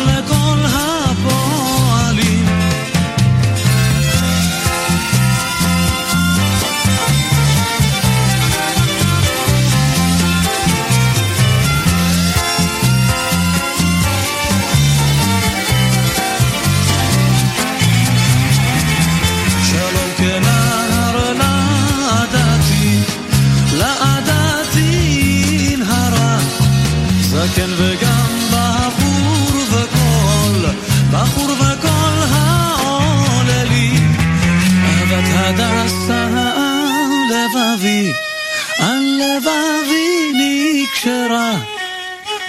לבבי 39.36 40.32
נקשרה. 40.34 41.52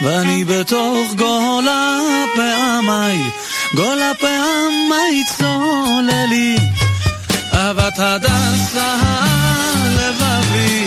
ואני 0.01 0.45
בתוך 0.45 1.13
גולה 1.17 1.99
פעמי, 2.35 3.23
גולה 3.75 4.11
פעמי 4.19 5.23
צוללים. 5.37 6.59
אהבת 7.53 7.99
הדסה 7.99 8.95
לבבי, 9.99 10.86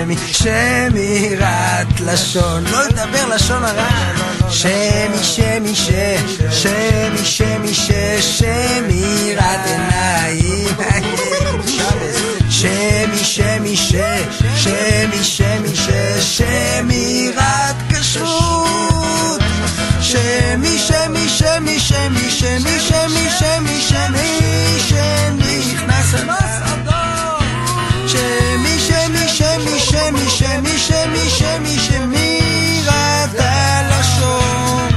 שמי 0.00 0.16
שמי 0.16 0.32
שמירת 0.32 2.00
לשון 2.00 2.64
לא 2.64 2.84
לדבר 2.86 3.26
לשון 3.34 3.64
הרע 3.64 3.88
שמי 4.48 5.22
שמי 5.22 5.74
ש 5.74 5.90
שמי 6.50 7.24
שמי 7.24 7.74
ש 7.74 7.90
שמירת 8.20 9.66
עיניים 9.66 10.76
שמי 12.50 13.24
שמי 13.24 13.76
ש 13.76 13.94
שמי 14.56 15.24
שמי 15.24 15.76
ש 15.76 15.88
שמירת 16.20 17.76
כשרות 17.88 19.40
שמי 20.00 20.78
שמי 20.78 21.28
שמי 21.28 21.80
שמי 21.80 22.30
שמי 22.30 22.80
שמי 22.80 23.30
שמי 23.38 23.80
שמי 23.80 24.80
שנכנס 24.80 26.10
שמי 26.10 26.49
שמי 31.56 31.78
שמי 31.78 31.78
שמירת 31.78 33.34
הלשון. 33.38 34.88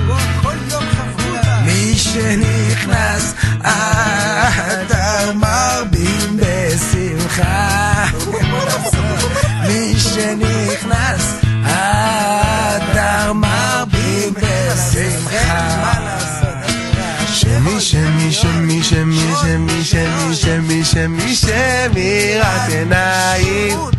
מי 1.65 1.95
שנכנס 1.95 3.33
אדר 3.61 5.33
מרבים 5.33 6.37
בשמחה. 6.37 8.05
מי 9.67 9.93
שנכנס 9.99 11.33
אדר 11.65 13.33
מרבים 13.33 14.33
בשמחה. 14.33 15.93
שמי 17.27 17.81
שמי 17.81 18.31
שמי 18.31 18.83
שמי 18.83 19.33
שמי 19.41 19.83
שמי 19.83 20.35
שמי 20.35 20.85
שמי 20.85 21.35
שמירת 21.35 22.69
עיניים 22.69 23.92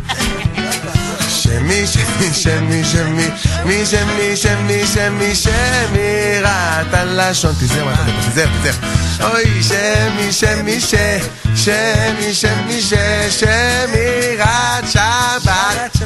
שמי 1.55 1.87
שמי 1.87 2.33
שמי 2.33 2.83
שמי 2.83 3.29
מי 3.65 3.85
שמי 3.85 4.35
שמי 4.35 4.85
שמי 4.87 5.35
שמירת 5.35 6.93
הלשון 6.93 7.53
תיזהר 7.59 7.85
מה 7.85 7.93
אתה 7.93 8.03
מדבר 8.03 8.19
תיזהר 8.25 8.47
תיזהר 8.61 8.75
אוי 9.31 9.63
שמי 9.63 10.31
שמי 10.31 10.81
ש 10.81 10.95
שמי 11.55 12.33
שמי 12.33 12.81
ש 12.81 12.93
שמירת 13.29 14.89
שבת 14.89 15.97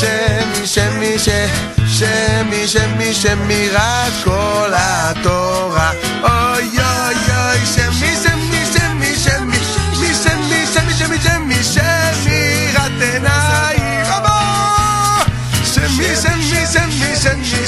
שמי 0.00 0.66
שמי 0.66 1.18
ש 1.18 1.28
שמי 1.86 2.68
שמי 2.68 3.14
שמירת 3.14 4.12
כל 4.24 4.70
התורה 4.74 5.90
אוי 6.22 6.68
אוי 6.68 7.14
אוי 7.36 7.66
שמי 7.66 7.94
שמי 7.98 8.07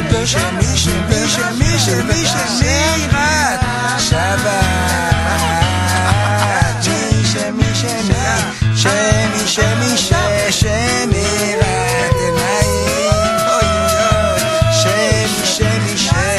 בשני, 0.00 0.76
שני, 0.76 1.28
שני, 1.28 1.78
שני, 1.78 2.26
שני, 2.58 3.06
רק 3.12 3.60
שבת. 3.98 5.22
שני, 6.82 7.24
שני, 7.24 7.74
שני, 8.74 9.46
שני, 9.46 9.98
שני, 9.98 10.52
שני, 10.52 11.54
רק 11.60 12.12
עיניים. 12.14 13.12
שני, 14.82 15.28
שני, 15.44 15.98
שני, 15.98 16.38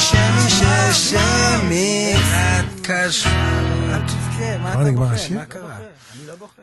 שני, 0.00 0.50
שני, 0.50 0.94
שני, 0.94 2.14
רק 2.32 2.66
כשרות. 2.82 4.08
מה 4.62 4.84
נגמר 4.84 5.14
השיר? 5.14 5.38
מה 5.38 5.44
קרה? 5.44 5.76
אני 5.76 6.26
לא 6.26 6.34
בוכה. 6.34 6.62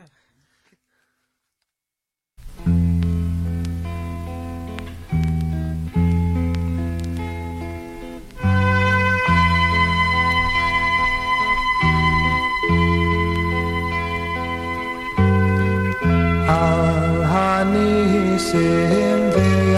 sin 18.52 19.20
veil, 19.34 19.76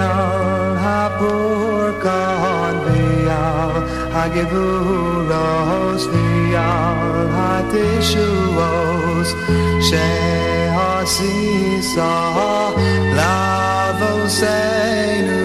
I 0.98 1.04
pour 1.18 1.94
God 2.06 2.74
veil, 2.86 3.30
I 4.22 4.24
give 4.36 4.52
us 4.52 6.02
veil, 6.12 6.56
I 7.52 7.56
tissue 7.72 8.58
us, 8.58 9.28
shea 9.88 10.34
sisa, 11.16 12.14
lavo 13.18 14.12
seinu, 14.38 15.42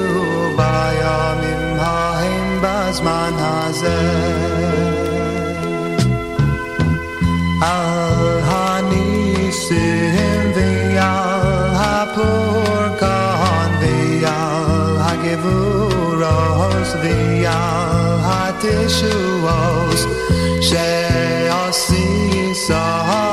bayam 0.60 1.40
im 1.54 1.66
haim 1.86 2.48
basman 2.64 3.36
hazel. 3.46 4.10
Al 7.62 8.24
hanisin. 8.50 10.09
tissue 18.62 19.42
walls 19.42 20.02
share 20.62 21.46
your 21.46 21.72
seesaw. 21.72 23.29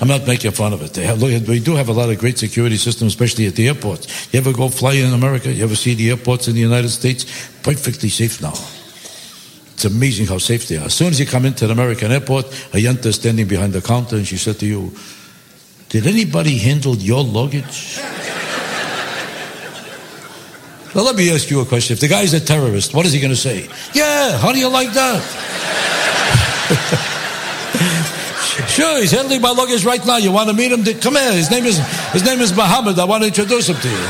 I'm 0.00 0.08
not 0.08 0.26
making 0.26 0.52
fun 0.52 0.72
of 0.72 0.82
it. 0.82 0.94
They 0.94 1.04
have, 1.04 1.20
look, 1.20 1.48
we 1.48 1.58
do 1.58 1.74
have 1.74 1.88
a 1.88 1.92
lot 1.92 2.08
of 2.08 2.18
great 2.18 2.38
security 2.38 2.76
systems, 2.76 3.12
especially 3.12 3.46
at 3.46 3.56
the 3.56 3.66
airports. 3.66 4.32
You 4.32 4.38
ever 4.38 4.52
go 4.52 4.68
fly 4.68 4.92
in 4.92 5.12
America? 5.12 5.52
You 5.52 5.64
ever 5.64 5.74
see 5.74 5.94
the 5.94 6.10
airports 6.10 6.46
in 6.46 6.54
the 6.54 6.60
United 6.60 6.90
States? 6.90 7.24
Perfectly 7.62 8.08
safe 8.08 8.40
now. 8.40 8.54
It's 9.72 9.84
amazing 9.84 10.26
how 10.26 10.38
safe 10.38 10.68
they 10.68 10.76
are. 10.76 10.86
As 10.86 10.94
soon 10.94 11.08
as 11.08 11.18
you 11.18 11.26
come 11.26 11.46
into 11.46 11.64
an 11.64 11.72
American 11.72 12.12
airport, 12.12 12.46
a 12.72 12.78
yanta 12.78 13.06
is 13.06 13.16
standing 13.16 13.48
behind 13.48 13.72
the 13.72 13.80
counter 13.80 14.16
and 14.16 14.26
she 14.26 14.36
said 14.36 14.58
to 14.60 14.66
you, 14.66 14.92
Did 15.88 16.06
anybody 16.06 16.58
handle 16.58 16.96
your 16.96 17.24
luggage? 17.24 17.98
Now 20.94 21.02
let 21.02 21.16
me 21.16 21.32
ask 21.32 21.50
you 21.50 21.60
a 21.60 21.66
question. 21.66 21.94
If 21.94 22.00
the 22.00 22.08
guy's 22.08 22.32
a 22.34 22.40
terrorist, 22.40 22.94
what 22.94 23.04
is 23.04 23.12
he 23.12 23.20
going 23.20 23.30
to 23.30 23.36
say? 23.36 23.68
Yeah, 23.94 24.38
how 24.38 24.52
do 24.52 24.58
you 24.58 24.68
like 24.68 24.92
that? 24.92 25.22
Sure, 28.78 29.00
he's 29.00 29.10
handling 29.10 29.40
my 29.40 29.50
luggage 29.50 29.84
right 29.84 30.06
now. 30.06 30.18
You 30.18 30.30
want 30.30 30.50
to 30.50 30.54
meet 30.54 30.70
him? 30.70 30.84
Come 31.00 31.16
here. 31.16 31.32
His 31.32 31.50
name 31.50 31.64
is 31.64 31.78
his 32.12 32.24
name 32.24 32.38
is 32.38 32.54
Muhammad. 32.54 32.96
I 32.96 33.06
want 33.06 33.24
to 33.24 33.26
introduce 33.26 33.68
him 33.68 33.74
to 33.74 33.88
you. 33.88 34.06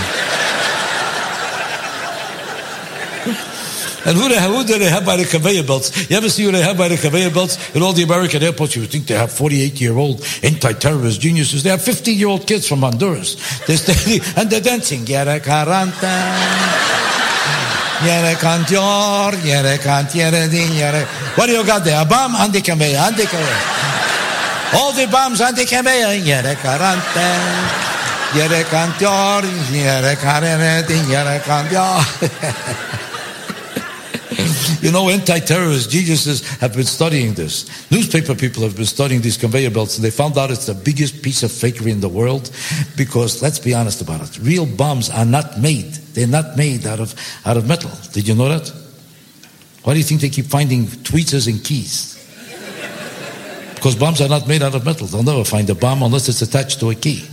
And 4.05 4.17
who, 4.17 4.29
the, 4.29 4.39
who 4.41 4.65
do 4.65 4.79
they 4.79 4.91
have 4.91 5.07
by 5.07 5.17
the 5.17 5.25
conveyor 5.25 5.63
belts? 5.63 6.11
You 6.11 6.19
ever 6.19 6.29
see 6.29 6.45
who 6.45 6.53
they 6.53 6.61
have 6.61 6.77
by 6.77 6.89
the 6.89 6.99
conveyor 6.99 7.31
belts? 7.31 7.57
In 7.75 7.83
all 7.83 7.95
the 7.95 8.03
American 8.03 8.43
airports, 8.43 8.77
you 8.77 8.83
would 8.83 8.91
think 8.91 9.07
they 9.07 9.15
have 9.15 9.31
48-year-old 9.31 10.23
anti-terrorist 10.43 11.19
geniuses. 11.19 11.63
They 11.63 11.71
have 11.71 11.81
15-year-old 11.81 12.47
kids 12.47 12.69
from 12.69 12.81
Honduras. 12.81 13.37
They're 13.67 13.79
standing, 13.79 14.21
and 14.37 14.51
they're 14.51 14.61
dancing. 14.61 15.07
Yere 15.07 15.41
caranta, 15.41 16.13
yere 18.05 18.37
cantior, 18.37 19.33
yere 19.45 19.79
cant, 19.79 20.15
yere 20.15 20.49
din, 20.49 20.73
yere... 20.73 21.07
What 21.37 21.47
do 21.47 21.53
you 21.53 21.65
got 21.67 21.85
there? 21.85 22.01
A 22.01 22.05
bomb? 22.05 22.37
On 22.37 22.53
the 22.53 22.61
conveyor, 22.61 22.99
on 23.01 23.15
the 23.15 23.25
conveyor. 23.25 23.79
All 24.75 24.93
the 24.93 25.07
bombs 25.07 25.41
conveyor. 25.41 26.13
Yere 26.25 26.55
caranta, 26.57 27.29
yere 28.35 28.65
cantior, 28.65 29.45
yere 29.73 30.17
carene 30.17 30.87
din, 30.87 31.09
yere 31.09 31.41
cantior. 31.41 32.99
You 34.81 34.93
know, 34.93 35.09
anti-terrorist 35.09 35.91
geniuses 35.91 36.49
have 36.59 36.73
been 36.75 36.85
studying 36.85 37.35
this. 37.35 37.91
Newspaper 37.91 38.37
people 38.37 38.63
have 38.63 38.77
been 38.77 38.87
studying 38.87 39.21
these 39.21 39.37
conveyor 39.37 39.71
belts, 39.71 39.97
and 39.97 40.05
they 40.05 40.11
found 40.11 40.39
out 40.39 40.53
it's 40.53 40.67
the 40.67 40.75
biggest 40.75 41.21
piece 41.21 41.43
of 41.43 41.51
fakery 41.51 41.91
in 41.91 42.01
the 42.01 42.09
world. 42.09 42.51
Because 42.97 43.43
let's 43.43 43.59
be 43.59 43.75
honest 43.75 44.01
about 44.03 44.21
it, 44.21 44.39
real 44.39 44.67
bombs 44.67 45.11
are 45.11 45.25
not 45.25 45.59
made. 45.59 45.95
They're 46.15 46.29
not 46.29 46.57
made 46.57 46.87
out 46.87 47.01
of 47.01 47.15
out 47.45 47.57
of 47.57 47.67
metal. 47.67 47.91
Did 48.13 48.29
you 48.29 48.37
know 48.37 48.49
that? 48.49 48.73
Why 49.83 49.95
do 49.95 49.99
you 49.99 50.05
think 50.05 50.21
they 50.21 50.29
keep 50.29 50.47
finding 50.47 50.87
tweezers 50.87 51.49
and 51.49 51.63
keys? 51.65 52.18
Because 53.79 53.95
bombs 53.95 54.21
are 54.21 54.29
not 54.29 54.49
made 54.49 54.61
out 54.61 54.75
of 54.75 54.85
metal. 54.85 55.07
They'll 55.07 55.23
never 55.23 55.45
find 55.45 55.71
a 55.71 55.75
bomb 55.75 56.03
unless 56.03 56.29
it's 56.29 56.43
attached 56.43 56.81
to 56.81 56.91
a 56.91 56.97
key. 56.97 57.25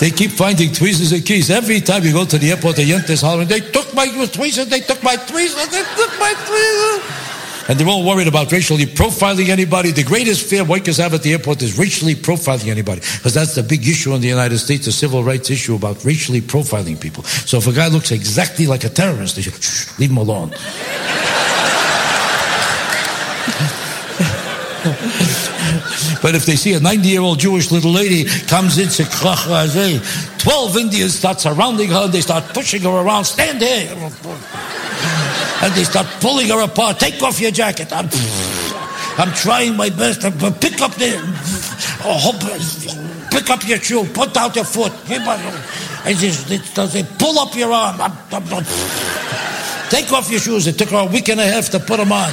They 0.00 0.10
keep 0.10 0.30
finding 0.30 0.72
tweezers 0.72 1.12
and 1.12 1.24
keys. 1.24 1.50
Every 1.50 1.80
time 1.80 2.02
you 2.02 2.12
go 2.12 2.24
to 2.24 2.38
the 2.38 2.50
airport, 2.50 2.76
the 2.76 2.84
yent 2.84 3.08
is 3.10 3.20
hollering, 3.20 3.48
they 3.48 3.60
took 3.60 3.94
my 3.94 4.06
tweezers, 4.06 4.68
they 4.68 4.80
took 4.80 5.02
my 5.02 5.16
tweezers, 5.16 5.68
they 5.68 5.84
took 5.96 6.18
my 6.18 6.34
tweezers. 6.46 7.23
And 7.68 7.78
they're 7.78 7.88
all 7.88 8.04
worried 8.04 8.28
about 8.28 8.52
racially 8.52 8.84
profiling 8.84 9.48
anybody. 9.48 9.90
The 9.90 10.04
greatest 10.04 10.46
fear 10.48 10.64
workers 10.64 10.98
have 10.98 11.14
at 11.14 11.22
the 11.22 11.32
airport 11.32 11.62
is 11.62 11.78
racially 11.78 12.14
profiling 12.14 12.68
anybody. 12.68 13.00
Because 13.00 13.32
that's 13.34 13.54
the 13.54 13.62
big 13.62 13.86
issue 13.88 14.14
in 14.14 14.20
the 14.20 14.28
United 14.28 14.58
States, 14.58 14.84
the 14.84 14.92
civil 14.92 15.24
rights 15.24 15.50
issue 15.50 15.74
about 15.74 16.04
racially 16.04 16.42
profiling 16.42 17.00
people. 17.00 17.24
So 17.24 17.56
if 17.58 17.66
a 17.66 17.72
guy 17.72 17.88
looks 17.88 18.10
exactly 18.10 18.66
like 18.66 18.84
a 18.84 18.90
terrorist, 18.90 19.36
they 19.36 19.42
should, 19.42 19.54
Shh, 19.54 19.98
leave 19.98 20.10
him 20.10 20.18
alone. 20.18 20.50
But 26.20 26.34
if 26.34 26.46
they 26.46 26.56
see 26.56 26.72
a 26.72 26.80
90 26.80 27.08
year 27.08 27.20
old 27.20 27.38
Jewish 27.38 27.70
little 27.70 27.92
lady 27.92 28.24
comes 28.46 28.78
in, 28.78 28.88
12 28.88 30.76
Indians 30.76 31.14
start 31.14 31.40
surrounding 31.40 31.88
her 31.90 32.04
and 32.04 32.12
they 32.12 32.20
start 32.22 32.44
pushing 32.54 32.82
her 32.82 32.90
around. 32.90 33.24
Stand 33.24 33.60
here. 33.60 33.90
And 35.64 35.72
they 35.72 35.84
start 35.84 36.06
pulling 36.20 36.48
her 36.48 36.60
apart. 36.62 37.00
Take 37.00 37.22
off 37.22 37.40
your 37.40 37.50
jacket. 37.50 37.90
I'm, 37.90 38.10
I'm 39.16 39.32
trying 39.32 39.76
my 39.78 39.88
best 39.88 40.20
to 40.20 40.30
pick 40.30 40.82
up 40.82 40.92
the. 40.96 41.16
Oh, 42.04 42.36
pick 43.30 43.48
up 43.48 43.66
your 43.66 43.78
shoe. 43.78 44.04
Put 44.04 44.36
out 44.36 44.54
your 44.54 44.66
foot. 44.66 44.92
And 45.08 46.18
they 46.18 47.02
pull 47.18 47.38
up 47.38 47.56
your 47.56 47.72
arm. 47.72 47.96
Take 49.88 50.12
off 50.12 50.30
your 50.30 50.40
shoes. 50.40 50.66
It 50.66 50.76
took 50.76 50.90
her 50.90 50.98
a 50.98 51.06
week 51.06 51.30
and 51.30 51.40
a 51.40 51.46
half 51.46 51.70
to 51.70 51.80
put 51.80 51.96
them 51.96 52.12
on. 52.12 52.30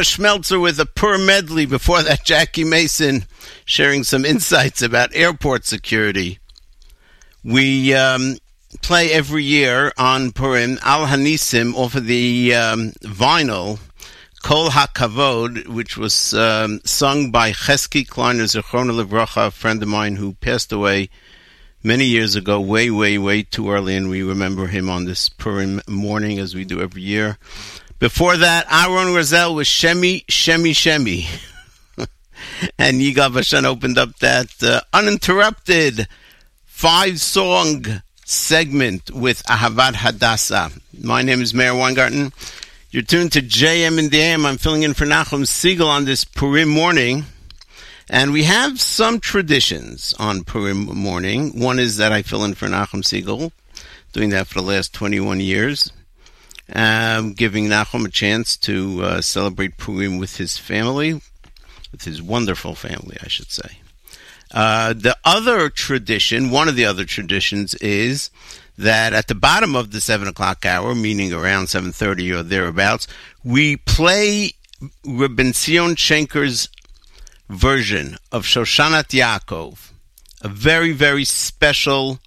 Lippa 0.00 0.16
Schmelzer 0.16 0.60
with 0.60 0.80
a 0.80 0.86
pur 0.86 1.18
medley. 1.18 1.66
Before 1.66 2.02
that, 2.02 2.24
Jackie 2.24 2.64
Mason 2.64 3.26
sharing 3.66 4.02
some 4.02 4.24
insights 4.24 4.80
about 4.80 5.14
airport 5.14 5.66
security. 5.66 6.38
We 7.44 7.92
um, 7.92 8.38
play 8.80 9.12
every 9.12 9.44
year 9.44 9.92
on 9.98 10.32
Purim 10.32 10.78
Al 10.82 11.06
Hanisim 11.06 11.74
off 11.74 11.94
of 11.94 12.06
the 12.06 12.54
um, 12.54 12.92
vinyl 13.02 13.78
Kol 14.42 14.70
HaKavod, 14.70 15.68
which 15.68 15.98
was 15.98 16.32
um, 16.32 16.80
sung 16.84 17.30
by 17.30 17.52
Chesky 17.52 18.08
Kleiner 18.08 18.44
Zechron 18.44 18.90
Levracha, 18.90 19.48
a 19.48 19.50
friend 19.50 19.82
of 19.82 19.88
mine 19.90 20.16
who 20.16 20.32
passed 20.34 20.72
away 20.72 21.10
many 21.82 22.06
years 22.06 22.36
ago, 22.36 22.58
way, 22.58 22.90
way, 22.90 23.18
way 23.18 23.42
too 23.42 23.70
early, 23.70 23.96
and 23.96 24.08
we 24.08 24.22
remember 24.22 24.66
him 24.66 24.88
on 24.88 25.04
this 25.04 25.28
Purim 25.28 25.82
morning 25.86 26.38
as 26.38 26.54
we 26.54 26.64
do 26.64 26.80
every 26.80 27.02
year. 27.02 27.36
Before 28.00 28.34
that, 28.34 28.64
Aaron 28.72 29.08
Razel 29.08 29.54
with 29.54 29.66
Shemi, 29.66 30.24
Shemi, 30.24 30.70
Shemi. 30.70 31.26
and 32.78 32.98
Yigav 32.98 33.32
Hashan 33.32 33.64
opened 33.64 33.98
up 33.98 34.16
that 34.20 34.50
uh, 34.62 34.80
uninterrupted 34.94 36.08
five 36.64 37.20
song 37.20 37.84
segment 38.24 39.10
with 39.10 39.42
Ahavat 39.42 39.96
Hadassah. 39.96 40.70
My 40.98 41.20
name 41.20 41.42
is 41.42 41.52
Meir 41.52 41.74
Weingarten. 41.74 42.32
You're 42.90 43.02
tuned 43.02 43.32
to 43.32 43.42
JM 43.42 43.98
and 43.98 44.14
AM. 44.14 44.46
I'm 44.46 44.56
filling 44.56 44.82
in 44.82 44.94
for 44.94 45.04
Nachum 45.04 45.42
Segal 45.42 45.86
on 45.86 46.06
this 46.06 46.24
Purim 46.24 46.70
morning. 46.70 47.24
And 48.08 48.32
we 48.32 48.44
have 48.44 48.80
some 48.80 49.20
traditions 49.20 50.14
on 50.18 50.44
Purim 50.44 50.86
morning. 50.86 51.60
One 51.60 51.78
is 51.78 51.98
that 51.98 52.12
I 52.12 52.22
fill 52.22 52.44
in 52.44 52.54
for 52.54 52.66
Nachum 52.66 53.02
Segal, 53.02 53.52
doing 54.14 54.30
that 54.30 54.46
for 54.46 54.54
the 54.62 54.66
last 54.66 54.94
21 54.94 55.40
years, 55.40 55.92
um, 56.74 57.32
giving 57.32 57.66
Nachum 57.66 58.06
a 58.06 58.10
chance 58.10 58.56
to 58.58 59.02
uh, 59.02 59.20
celebrate 59.20 59.76
Purim 59.76 60.18
with 60.18 60.36
his 60.36 60.58
family, 60.58 61.14
with 61.92 62.04
his 62.04 62.22
wonderful 62.22 62.74
family, 62.74 63.16
I 63.22 63.28
should 63.28 63.50
say. 63.50 63.78
Uh, 64.52 64.92
the 64.92 65.16
other 65.24 65.70
tradition, 65.70 66.50
one 66.50 66.68
of 66.68 66.76
the 66.76 66.84
other 66.84 67.04
traditions, 67.04 67.74
is 67.76 68.30
that 68.76 69.12
at 69.12 69.28
the 69.28 69.34
bottom 69.34 69.76
of 69.76 69.92
the 69.92 70.00
seven 70.00 70.26
o'clock 70.26 70.66
hour, 70.66 70.94
meaning 70.94 71.32
around 71.32 71.68
seven 71.68 71.92
thirty 71.92 72.32
or 72.32 72.42
thereabouts, 72.42 73.06
we 73.44 73.76
play 73.76 74.52
Rabbi 75.06 75.52
Zion 75.52 75.94
Schenker's 75.94 76.68
version 77.48 78.16
of 78.32 78.44
Shoshanat 78.44 79.08
Yaakov, 79.08 79.92
a 80.42 80.48
very 80.48 80.92
very 80.92 81.24
special 81.24 82.18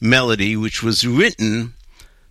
melody 0.00 0.56
which 0.56 0.82
was 0.82 1.06
written 1.06 1.74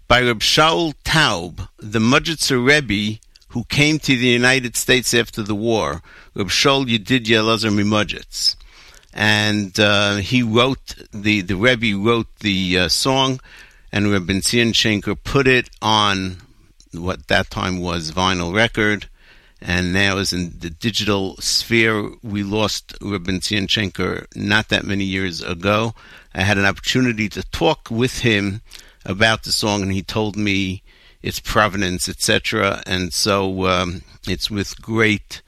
by 0.10 0.22
Reb 0.22 0.40
Shaul 0.40 0.94
Taub, 1.06 1.69
the 1.77 1.99
Modzitzer 1.99 2.60
Rebbe 2.61 3.19
who 3.49 3.64
came 3.64 3.98
to 3.99 4.18
the 4.18 4.27
United 4.27 4.76
States 4.76 5.14
after 5.14 5.41
the 5.41 5.56
war, 5.56 6.02
Reb 6.36 6.49
Shaul 6.49 6.86
Yedidya 6.86 7.40
Elazar 7.40 7.72
Mimudjitz 7.72 8.57
and 9.14 9.80
uh, 9.80 10.18
he 10.18 10.44
wrote 10.44 10.95
the 11.11 11.41
the 11.41 11.56
Rebbe 11.56 11.98
wrote 11.98 12.27
the 12.40 12.80
uh, 12.80 12.88
song, 12.90 13.40
and 13.91 14.07
Rebbe 14.07 14.41
Zion 14.41 14.72
Schenker 14.72 15.18
put 15.23 15.48
it 15.48 15.69
on 15.81 16.38
what 16.91 17.27
that 17.27 17.49
time 17.49 17.80
was 17.80 18.11
vinyl 18.11 18.53
record, 18.53 19.10
and 19.61 19.94
now 19.94 20.18
is 20.18 20.34
in 20.34 20.60
the 20.60 20.69
digital 20.69 21.38
sphere. 21.38 22.11
We 22.23 22.44
lost 22.44 22.95
Rebbe 23.02 23.41
Zion 23.41 23.68
Schenker 23.68 24.26
not 24.36 24.69
that 24.69 24.86
many 24.86 25.06
years 25.06 25.41
ago. 25.41 25.94
I 26.34 26.41
had 26.41 26.57
an 26.57 26.65
opportunity 26.65 27.30
to 27.30 27.44
talk 27.44 27.90
with 27.90 28.19
him 28.19 28.61
about 29.06 29.44
the 29.44 29.52
song, 29.52 29.82
and 29.82 29.92
he 29.92 30.02
told 30.02 30.36
me 30.36 30.84
its 31.22 31.40
provenance, 31.40 32.08
etc. 32.08 32.82
And 32.86 33.14
so 33.14 33.68
um, 33.68 34.02
it's 34.28 34.50
with 34.50 34.82
great 34.82 35.42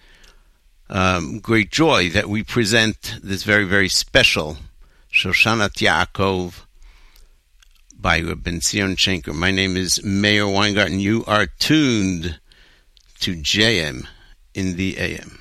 um, 0.91 1.39
great 1.39 1.71
joy 1.71 2.09
that 2.09 2.29
we 2.29 2.43
present 2.43 3.15
this 3.23 3.43
very, 3.43 3.63
very 3.63 3.87
special 3.87 4.57
Shoshanat 5.11 5.77
Yaakov 5.77 6.65
by 7.97 8.19
Rabbi 8.19 8.59
Zion 8.59 8.95
Schenker. 8.95 9.33
My 9.33 9.51
name 9.51 9.77
is 9.77 10.03
Meir 10.03 10.47
Weingarten. 10.47 10.99
You 10.99 11.23
are 11.27 11.47
tuned 11.47 12.39
to 13.21 13.35
JM 13.35 14.05
in 14.53 14.75
the 14.75 14.97
AM. 14.97 15.40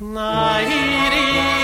Nairi. 0.00 1.55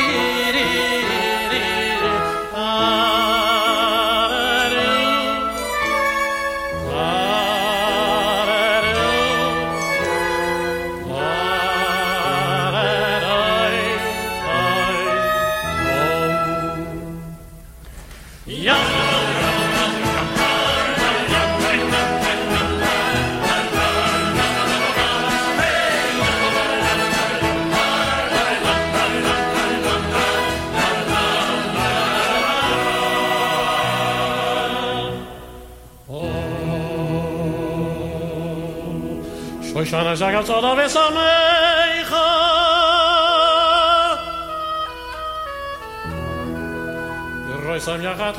Shoshana 40.03 40.17
Jagat 40.17 40.47
Zola 40.47 40.75
Vesamecha 40.75 42.27
Roisam 47.65 48.01
Yachat 48.03 48.39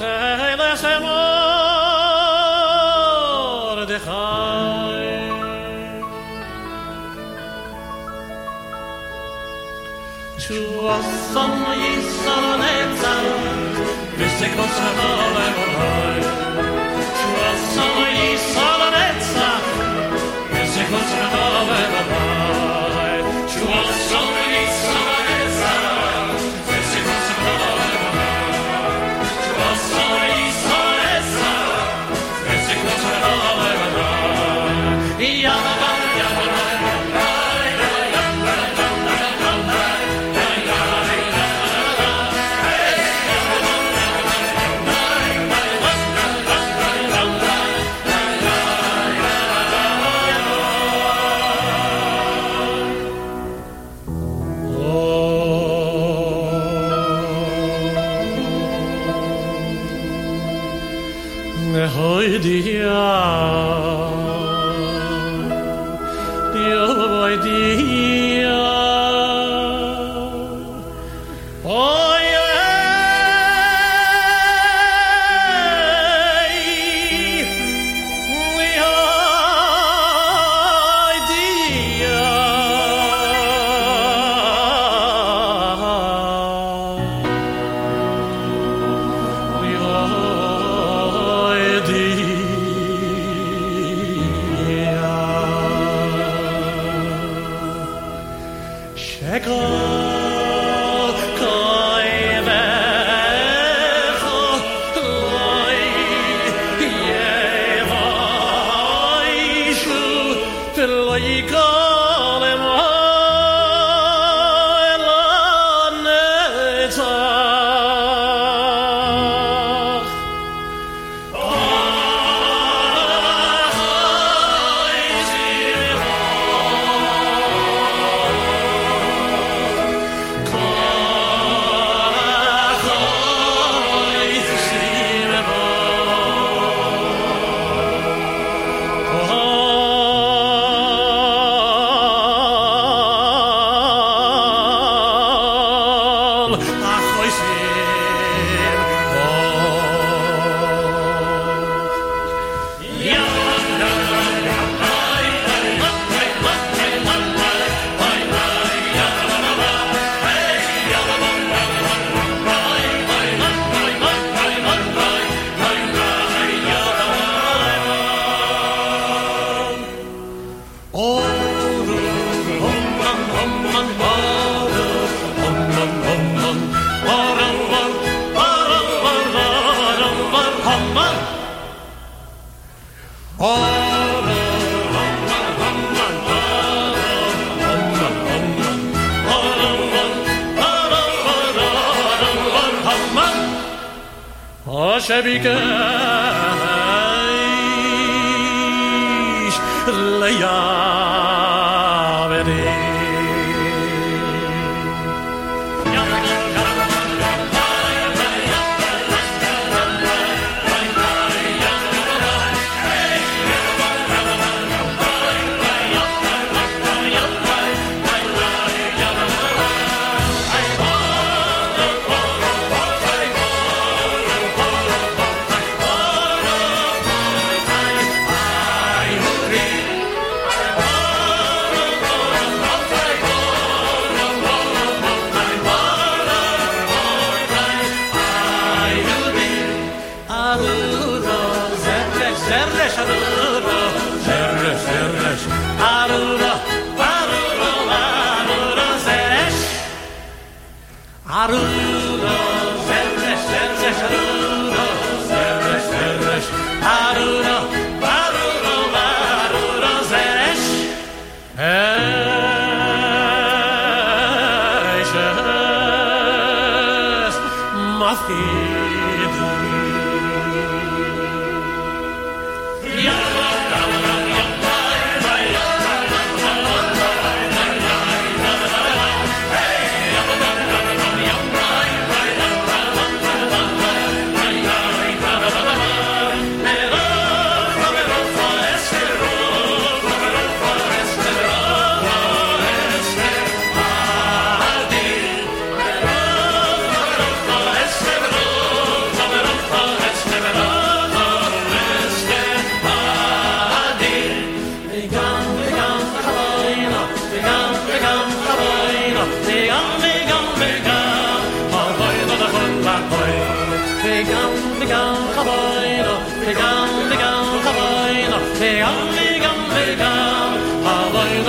forse 20.94 21.16
una 21.16 21.30
nuova 21.30 21.60
domanda 21.60 22.33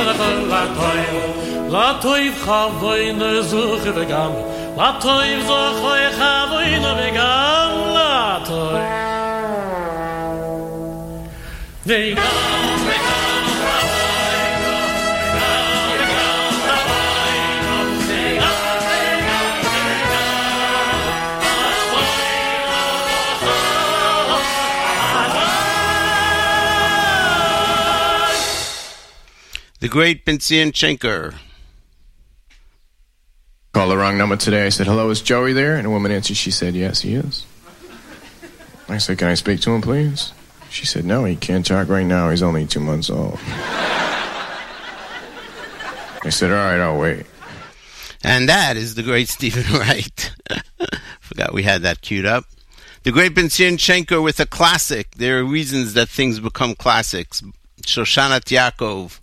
la 0.06 0.62
toy 0.78 1.02
la 1.74 1.86
toy 2.05 2.24
khavoy 2.44 3.12
ne 3.20 3.32
zukh 3.51 3.86
de 3.97 4.05
gam 4.12 4.32
la 4.78 4.89
toy 5.05 5.31
zukh 5.48 6.05
khavoy 6.18 6.70
ne 6.85 6.93
ve 6.98 7.09
gam 7.18 7.72
la 7.97 8.14
toy 8.48 8.82
ve 11.89 11.98
gam 12.14 12.43
the 29.85 29.90
great 29.90 30.24
Ben 30.24 30.40
Zion 30.40 30.73
Schenker. 30.73 31.35
Called 33.74 33.90
the 33.90 33.98
wrong 33.98 34.16
number 34.16 34.35
today. 34.35 34.65
I 34.65 34.70
said, 34.70 34.86
hello, 34.86 35.11
is 35.11 35.20
Joey 35.20 35.52
there? 35.52 35.77
And 35.77 35.86
a 35.86 35.90
woman 35.90 36.11
answered, 36.11 36.39
she 36.39 36.51
said, 36.51 36.74
yes, 36.74 37.02
he 37.02 37.16
is. 37.16 37.44
I 38.89 38.97
said, 38.97 39.19
can 39.19 39.28
I 39.28 39.35
speak 39.35 39.61
to 39.61 39.73
him, 39.73 39.82
please? 39.82 40.32
She 40.70 40.86
said, 40.86 41.05
no, 41.05 41.24
he 41.24 41.36
can't 41.36 41.66
talk 41.66 41.90
right 41.90 42.06
now. 42.06 42.31
He's 42.31 42.43
only 42.43 42.66
two 42.66 42.81
months 42.81 43.11
old. 43.11 43.39
I 46.24 46.31
said, 46.31 46.51
all 46.51 46.56
right, 46.56 46.81
I'll 46.81 46.98
wait. 46.98 47.27
And 48.23 48.48
that 48.48 48.78
is 48.78 48.94
the 48.94 49.02
great 49.02 49.28
Stephen 49.28 49.70
Wright. 49.78 50.35
Forgot 51.20 51.52
we 51.52 51.65
had 51.65 51.82
that 51.82 52.01
queued 52.01 52.24
up. 52.24 52.47
The 53.02 53.12
great 53.12 53.35
Ben 53.35 53.51
Zion 53.51 53.77
Schenker 53.77 54.24
with 54.24 54.40
a 54.40 54.47
classic. 54.47 55.11
There 55.16 55.40
are 55.40 55.44
reasons 55.44 55.93
that 55.93 56.09
things 56.09 56.40
become 56.40 56.74
classics. 56.74 57.43
Shoshanat 57.82 58.44
Yaakov 58.44 59.20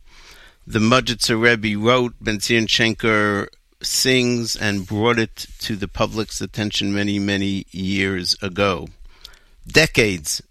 the 0.66 0.80
Modzitzer 0.80 1.40
Rebbe, 1.42 1.80
wrote 1.80 2.14
Benzion 2.24 2.68
Schenker 2.68 3.48
sings 3.82 4.56
and 4.56 4.86
brought 4.86 5.20
it 5.20 5.48
to 5.60 5.76
the 5.76 5.88
public's 5.88 6.42
attention 6.42 6.94
many, 6.94 7.20
many 7.20 7.66
years 7.72 8.36
ago. 8.42 8.88
Decades 9.68 10.42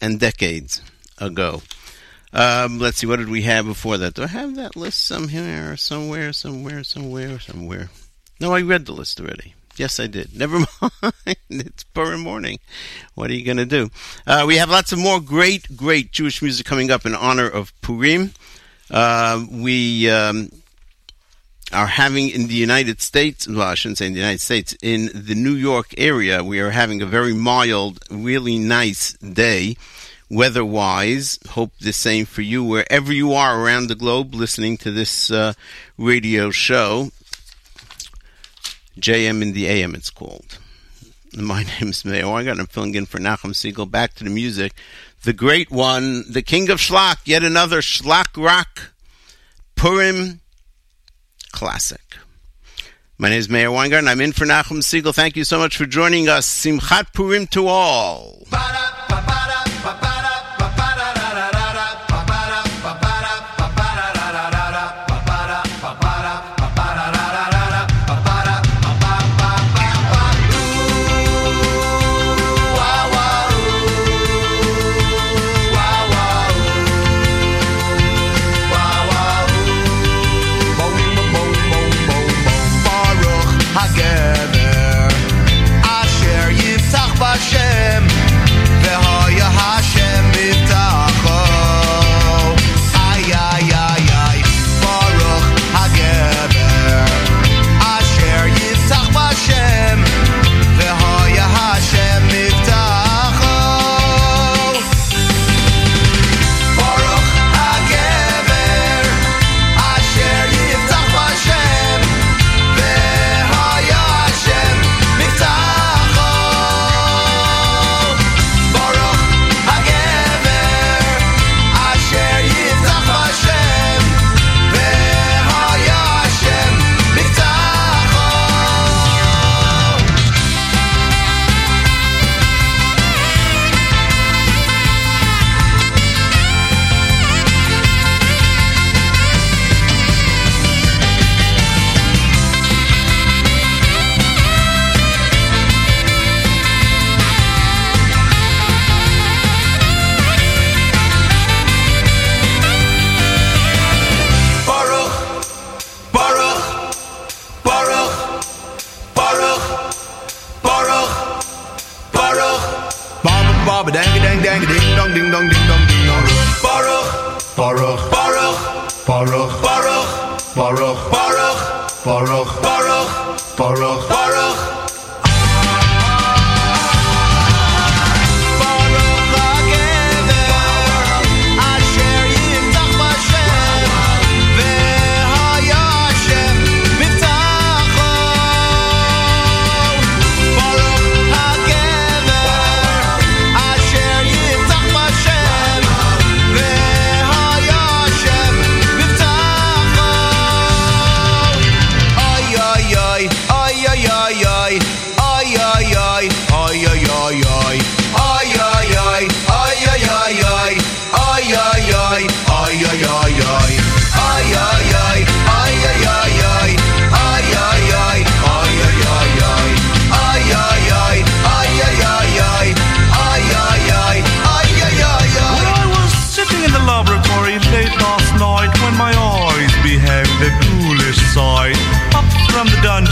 and 0.00 0.18
decades 0.18 0.82
ago. 1.18 1.62
Um, 2.32 2.78
let's 2.78 2.98
see, 2.98 3.06
what 3.06 3.18
did 3.18 3.28
we 3.28 3.42
have 3.42 3.66
before 3.66 3.98
that? 3.98 4.14
Do 4.14 4.22
I 4.22 4.28
have 4.28 4.54
that 4.56 4.76
list 4.76 5.04
somewhere, 5.04 5.76
somewhere, 5.76 6.32
somewhere, 6.32 6.84
somewhere, 6.84 7.40
somewhere? 7.40 7.90
No, 8.40 8.54
I 8.54 8.62
read 8.62 8.86
the 8.86 8.92
list 8.92 9.20
already. 9.20 9.54
Yes, 9.76 9.98
I 9.98 10.06
did. 10.06 10.36
Never 10.38 10.58
mind. 10.80 11.36
It's 11.48 11.84
Purim 11.84 12.20
morning. 12.20 12.58
What 13.14 13.30
are 13.30 13.34
you 13.34 13.44
going 13.44 13.56
to 13.56 13.66
do? 13.66 13.90
Uh, 14.26 14.44
we 14.46 14.56
have 14.56 14.70
lots 14.70 14.92
of 14.92 14.98
more 14.98 15.20
great, 15.20 15.76
great 15.76 16.12
Jewish 16.12 16.40
music 16.40 16.66
coming 16.66 16.90
up 16.90 17.04
in 17.04 17.14
honor 17.14 17.48
of 17.48 17.78
Purim. 17.80 18.32
Uh, 18.90 19.44
we 19.50 20.10
um, 20.10 20.50
are 21.72 21.86
having 21.86 22.28
in 22.28 22.48
the 22.48 22.54
United 22.54 23.00
States, 23.00 23.46
well, 23.46 23.62
I 23.62 23.74
shouldn't 23.74 23.98
say 23.98 24.06
in 24.06 24.12
the 24.12 24.18
United 24.18 24.40
States, 24.40 24.76
in 24.82 25.10
the 25.14 25.34
New 25.34 25.54
York 25.54 25.94
area, 25.96 26.42
we 26.42 26.60
are 26.60 26.70
having 26.70 27.00
a 27.00 27.06
very 27.06 27.34
mild, 27.34 28.00
really 28.10 28.58
nice 28.58 29.12
day 29.14 29.76
weather 30.30 30.64
wise. 30.64 31.38
Hope 31.50 31.72
the 31.80 31.92
same 31.92 32.24
for 32.24 32.42
you 32.42 32.64
wherever 32.64 33.12
you 33.12 33.32
are 33.32 33.60
around 33.60 33.88
the 33.88 33.94
globe 33.94 34.34
listening 34.34 34.76
to 34.78 34.90
this 34.90 35.30
uh, 35.30 35.52
radio 35.98 36.50
show. 36.50 37.10
JM 38.98 39.42
in 39.42 39.52
the 39.52 39.66
AM, 39.66 39.94
it's 39.94 40.10
called. 40.10 40.58
My 41.36 41.62
name 41.62 41.90
is 41.90 42.04
Mayo. 42.04 42.32
I 42.32 42.44
got 42.44 42.58
I'm 42.58 42.66
filling 42.66 42.94
in 42.94 43.06
for 43.06 43.18
Nachum 43.18 43.52
Segal. 43.52 43.90
Back 43.90 44.14
to 44.14 44.24
the 44.24 44.30
music. 44.30 44.72
The 45.22 45.32
great 45.34 45.70
one, 45.70 46.24
the 46.30 46.40
king 46.40 46.70
of 46.70 46.78
Schlock, 46.78 47.18
yet 47.26 47.44
another 47.44 47.82
Schlock 47.82 48.42
rock 48.42 48.92
Purim 49.76 50.40
classic. 51.52 52.16
My 53.18 53.28
name 53.28 53.38
is 53.38 53.50
Meir 53.50 53.70
Weingarten. 53.70 54.08
I'm 54.08 54.22
in 54.22 54.32
for 54.32 54.46
Nachum 54.46 54.78
Segal. 54.78 55.14
Thank 55.14 55.36
you 55.36 55.44
so 55.44 55.58
much 55.58 55.76
for 55.76 55.84
joining 55.84 56.30
us. 56.30 56.48
Simchat 56.48 57.12
Purim 57.12 57.46
to 57.48 57.66
all. 57.66 58.46
Baruch 58.50 59.10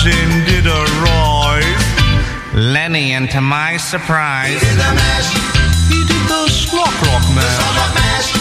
the 0.08 0.14
dungeon 0.14 0.44
did 0.44 0.66
arise. 0.66 1.84
Lenny, 2.54 3.12
and 3.12 3.30
to 3.30 3.40
my 3.40 3.76
surprise, 3.76 4.60
He 5.88 6.04
did 6.06 6.24
the 6.28 6.48
Schlock 6.48 6.94
Rock 7.06 7.24
mash. 7.34 8.34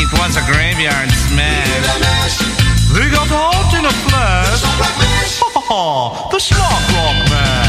it 0.00 0.10
was 0.18 0.36
a 0.36 0.44
graveyard 0.50 1.10
smash. 1.10 2.38
They 2.92 3.10
got 3.10 3.28
hot 3.28 3.74
in 3.78 3.84
a 3.84 3.94
flash. 4.06 4.60
The 4.60 4.68
Ha 5.40 5.50
ha 5.54 5.60
ha! 5.60 6.28
The 6.30 6.38
Schlock 6.38 6.84
Rock 6.94 7.30
mash. 7.30 7.63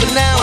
for 0.00 0.14
now. 0.14 0.35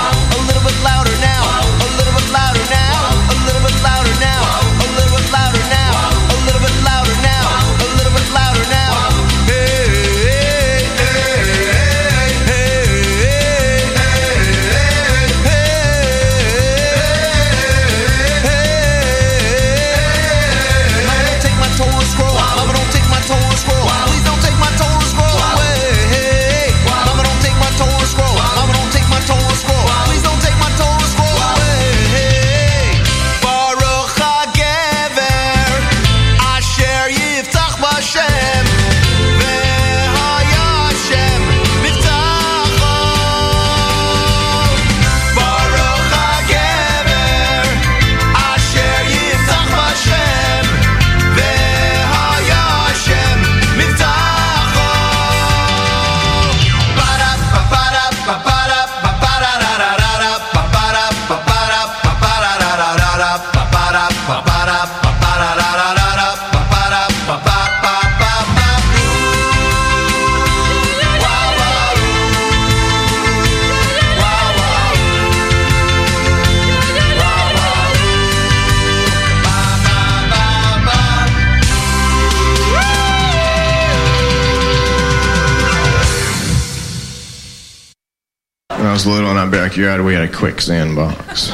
was 89.05 89.13
little 89.15 89.31
in 89.31 89.37
our 89.37 89.49
backyard, 89.49 90.01
we 90.01 90.13
had 90.13 90.23
a 90.23 90.31
quicksand 90.31 90.95
box. 90.95 91.49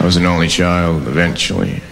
was 0.02 0.16
an 0.16 0.26
only 0.26 0.48
child 0.48 1.06
eventually. 1.06 1.82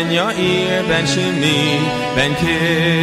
in 0.00 0.10
your 0.10 0.32
ear, 0.32 0.82
Ben 0.88 1.04
Shimi, 1.04 1.60
Ben 2.16 2.34
Kid. 2.36 2.99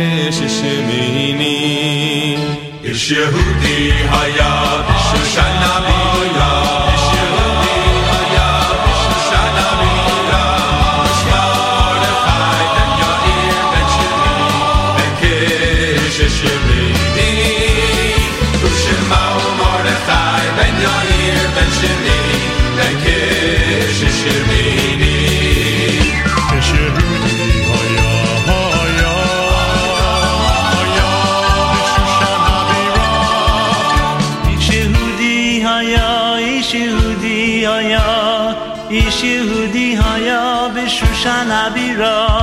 shall 41.28 41.52
I 41.52 41.70
be 41.76 41.94
wrong? 41.94 42.37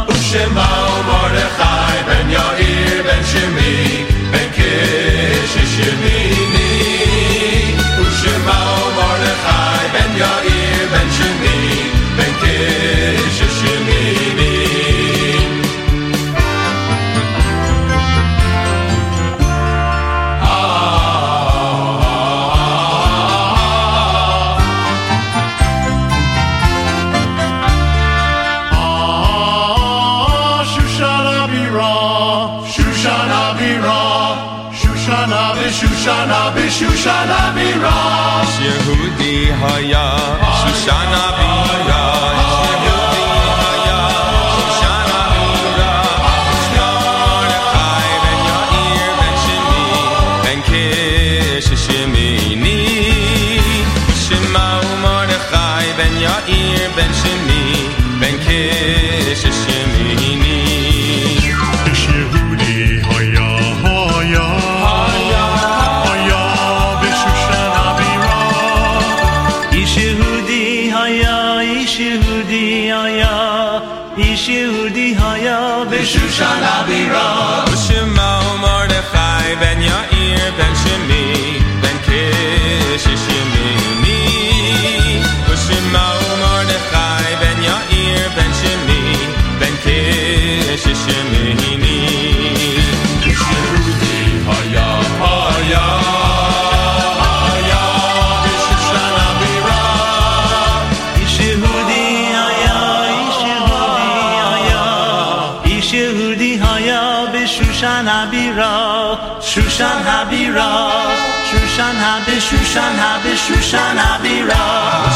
Habishushan 113.45 113.99
Habira 113.99 114.63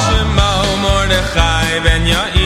Shema 0.05 0.49
Mordechai 0.83 1.81
ben 1.85 2.05
Yair 2.07 2.38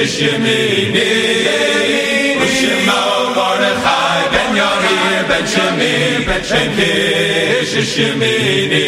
Kish 0.00 0.20
Shemini 0.20 1.08
Ushema 2.42 3.00
Mordechai 3.36 4.22
ben 4.32 4.56
Yair 4.56 5.28
ben 5.28 5.44
Shemi 5.52 6.26
ben 6.26 6.42
Kish 6.42 7.74
Shemini 7.92 8.86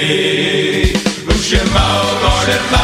Ushema 1.28 1.86
Mordechai 2.22 2.82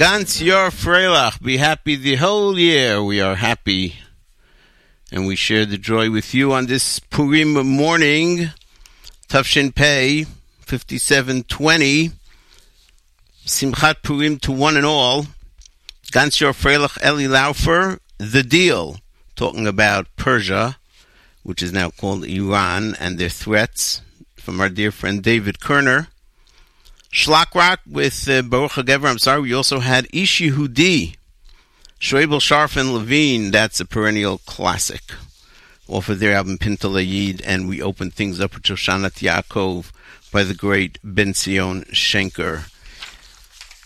Gans 0.00 0.40
Yor 0.40 0.70
Freilach, 0.70 1.42
be 1.42 1.58
happy 1.58 1.94
the 1.94 2.14
whole 2.14 2.58
year. 2.58 3.04
We 3.04 3.20
are 3.20 3.34
happy. 3.34 3.96
And 5.12 5.26
we 5.26 5.36
share 5.36 5.66
the 5.66 5.76
joy 5.76 6.10
with 6.10 6.32
you 6.32 6.54
on 6.54 6.64
this 6.64 7.00
Purim 7.00 7.52
morning. 7.52 8.48
Tufshin 9.28 9.74
Pei, 9.74 10.24
5720. 10.60 12.12
Simchat 13.44 13.96
Purim 14.02 14.38
to 14.38 14.50
one 14.52 14.78
and 14.78 14.86
all. 14.86 15.26
Gans 16.12 16.40
Yor 16.40 16.54
Freilach 16.54 16.96
Eli 17.04 17.26
Laufer, 17.26 17.98
The 18.16 18.42
Deal, 18.42 19.00
talking 19.36 19.66
about 19.66 20.06
Persia, 20.16 20.78
which 21.42 21.62
is 21.62 21.74
now 21.74 21.90
called 21.90 22.24
Iran, 22.24 22.96
and 22.98 23.18
their 23.18 23.28
threats 23.28 24.00
from 24.36 24.62
our 24.62 24.70
dear 24.70 24.92
friend 24.92 25.22
David 25.22 25.60
Kerner. 25.60 26.08
Schlock 27.12 27.54
Rock 27.54 27.80
with 27.86 28.28
uh, 28.28 28.42
Baruch 28.42 28.72
HaGever. 28.72 29.10
I'm 29.10 29.18
sorry, 29.18 29.42
we 29.42 29.54
also 29.54 29.80
had 29.80 30.06
Ish 30.12 30.40
Yehudi, 30.40 31.16
Shoebel 32.00 32.40
Sharf 32.40 32.76
and 32.76 32.94
Levine. 32.94 33.50
That's 33.50 33.80
a 33.80 33.84
perennial 33.84 34.38
classic 34.38 35.02
off 35.88 36.08
of 36.08 36.20
their 36.20 36.34
album 36.34 36.56
Pintal 36.56 37.04
Yid, 37.04 37.42
and 37.42 37.68
we 37.68 37.82
opened 37.82 38.14
things 38.14 38.40
up 38.40 38.54
with 38.54 38.62
Shoshanat 38.62 39.18
Yaakov 39.18 39.90
by 40.30 40.44
the 40.44 40.54
great 40.54 40.98
Ben 41.02 41.34
Zion 41.34 41.82
Schenker. 41.86 42.70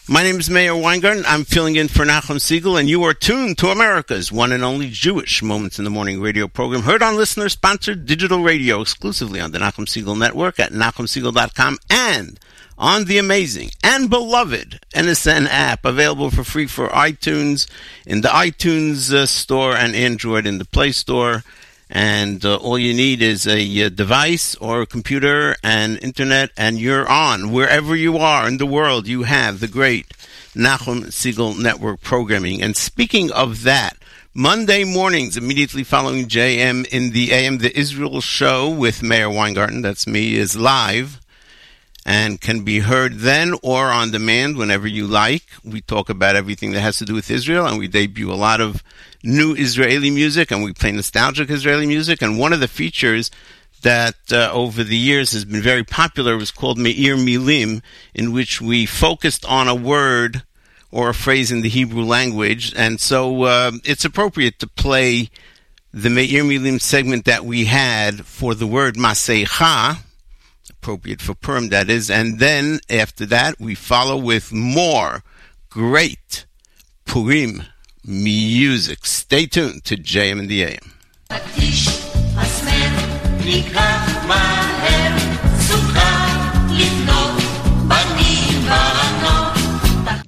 My 0.06 0.22
name 0.22 0.38
is 0.38 0.51
Meir 0.51 0.76
Weingarten. 0.76 1.24
I'm 1.26 1.44
filling 1.44 1.76
in 1.76 1.88
for 1.88 2.05
Nachum 2.05 2.36
Segal, 2.36 2.78
and 2.78 2.90
you 2.90 3.02
are 3.05 3.14
tuned 3.14 3.56
to 3.56 3.68
America's 3.68 4.30
one 4.30 4.52
and 4.52 4.62
only 4.62 4.90
Jewish 4.90 5.42
Moments 5.42 5.78
in 5.78 5.86
the 5.86 5.90
Morning 5.90 6.20
radio 6.20 6.46
program, 6.46 6.82
heard 6.82 7.02
on 7.02 7.16
listener-sponsored 7.16 8.05
digital 8.05 8.42
radio 8.42 8.82
exclusively 8.82 9.40
on 9.40 9.52
the 9.52 9.59
Nachum 9.59 9.86
Segal 9.86 10.18
Network 10.18 10.60
at 10.60 10.72
NachumSegal.com 10.72 11.78
and 11.88 12.38
on 12.76 13.05
the 13.05 13.18
amazing 13.18 13.70
and 13.82 14.10
beloved 14.10 14.80
NSN 14.94 15.46
app, 15.48 15.84
available 15.84 16.30
for 16.30 16.44
free 16.44 16.66
for 16.66 16.88
iTunes 16.88 17.68
in 18.06 18.20
the 18.20 18.28
iTunes 18.28 19.12
uh, 19.12 19.26
store 19.26 19.74
and 19.74 19.94
Android 19.94 20.46
in 20.46 20.59
the 20.59 20.64
Play 20.64 20.92
Store. 20.92 21.44
And 21.90 22.44
uh, 22.44 22.56
all 22.56 22.78
you 22.78 22.94
need 22.94 23.22
is 23.22 23.46
a 23.46 23.84
uh, 23.84 23.88
device 23.88 24.55
or 24.56 24.82
a 24.82 24.86
computer 24.86 25.55
and 25.62 26.02
internet, 26.02 26.51
and 26.56 26.80
you're 26.80 27.09
on. 27.09 27.52
Wherever 27.52 27.94
you 27.94 28.16
are 28.16 28.48
in 28.48 28.56
the 28.56 28.66
world, 28.66 29.06
you 29.06 29.24
have 29.24 29.60
the 29.60 29.68
great 29.68 30.09
Nachum 30.55 31.06
Segal 31.06 31.60
Network 31.60 32.01
programming. 32.01 32.62
And 32.62 32.76
speaking 32.76 33.30
of 33.30 33.62
that, 33.64 33.96
Monday 34.32 34.82
mornings, 34.82 35.36
immediately 35.36 35.84
following 35.84 36.26
JM 36.26 36.88
in 36.88 37.10
the 37.10 37.30
AM, 37.32 37.59
the 37.59 37.78
Israel 37.78 38.20
show 38.20 38.68
with 38.68 39.02
Meir 39.02 39.30
Weingarten, 39.30 39.82
that's 39.82 40.06
me, 40.06 40.34
is 40.34 40.56
live 40.56 41.20
and 42.05 42.40
can 42.40 42.64
be 42.64 42.81
heard 42.81 43.18
then 43.20 43.55
or 43.62 43.90
on 43.90 44.10
demand 44.10 44.56
whenever 44.56 44.86
you 44.86 45.06
like. 45.06 45.44
We 45.64 45.81
talk 45.81 46.10
about 46.10 46.36
everything 46.36 46.72
that 46.72 46.81
has 46.81 46.98
to 46.98 47.05
do 47.05 47.14
with 47.14 47.31
Israel, 47.31 47.66
and 47.66 47.78
we 47.78 47.89
debut 47.89 48.31
a 48.31 48.35
lot 48.35 48.60
of 48.60 48.82
new 49.22 49.55
Israeli 49.55 50.10
music, 50.10 50.51
and 50.51 50.62
we 50.62 50.72
play 50.72 50.93
nostalgic 50.93 51.51
Israeli 51.51 51.86
music. 51.86 52.20
And 52.20 52.39
one 52.39 52.52
of 52.52 52.60
the 52.60 52.68
features 52.68 53.31
that 53.82 54.16
uh, 54.32 54.51
over 54.52 54.82
the 54.82 54.97
years 54.97 55.32
has 55.32 55.44
been 55.44 55.62
very 55.62 55.85
popular 55.85 56.36
was 56.36 56.51
called 56.51 56.78
Meir 56.78 57.16
Milim, 57.16 57.82
in 58.14 58.32
which 58.32 58.60
we 58.60 58.86
focused 58.86 59.44
on 59.47 59.68
a 59.68 59.74
word 59.74 60.43
or 60.90 61.10
a 61.10 61.14
phrase 61.14 61.51
in 61.51 61.62
the 61.62 61.68
Hebrew 61.68 62.05
language. 62.05 62.72
And 62.76 63.01
so 63.01 63.44
uh, 63.44 63.72
it's 63.85 64.05
appropriate 64.05 64.59
to 64.60 64.66
play 64.66 65.31
the 65.93 66.10
Meir 66.10 66.44
Milim 66.44 66.81
segment 66.81 67.24
that 67.24 67.44
we 67.44 67.66
had 67.66 68.26
for 68.26 68.55
the 68.55 68.66
word 68.66 68.97
Masecha, 68.97 69.98
appropriate 70.85 71.23
for 71.23 71.35
Purim, 71.35 71.70
that 71.70 71.89
is. 71.89 72.11
And 72.11 72.39
then 72.39 72.78
after 72.90 73.24
that, 73.24 73.59
we 73.59 73.74
follow 73.74 74.19
with 74.19 74.52
more 74.52 75.24
great 75.70 76.44
Purim 77.06 77.62
music. 78.05 79.06
Stay 79.06 79.47
tuned 79.47 79.82
to 79.85 79.97
JM 79.97 80.40
and 80.40 80.48
the 80.51 80.62
AM. 80.62 80.93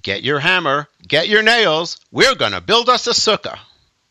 Get 0.03 0.23
your 0.23 0.39
hammer, 0.39 0.89
get 1.07 1.28
your 1.28 1.43
nails. 1.43 2.01
We're 2.11 2.35
going 2.35 2.53
to 2.53 2.62
build 2.62 2.89
us 2.89 3.07
a 3.07 3.11
sukkah. 3.11 3.59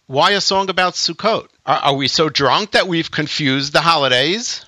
Why 0.06 0.32
a 0.32 0.42
song 0.42 0.70
about 0.70 0.94
Sukkot? 0.94 1.48
Are, 1.66 1.78
are 1.78 1.96
we 1.96 2.08
so 2.08 2.30
drunk 2.30 2.72
that 2.72 2.88
we've 2.88 3.10
confused 3.10 3.74
the 3.74 3.82
holidays? 3.82 4.64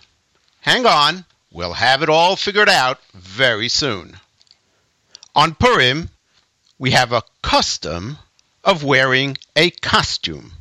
Hang 0.61 0.87
on. 0.87 1.23
We'll 1.51 1.73
have 1.73 2.03
it 2.03 2.09
all 2.09 2.35
figured 2.35 2.69
out 2.69 2.99
very 3.13 3.69
soon. 3.69 4.17
On 5.35 5.55
Purim, 5.55 6.09
we 6.77 6.91
have 6.91 7.11
a 7.11 7.23
custom 7.41 8.17
of 8.63 8.83
wearing 8.83 9.37
a 9.55 9.69
costume. 9.69 10.51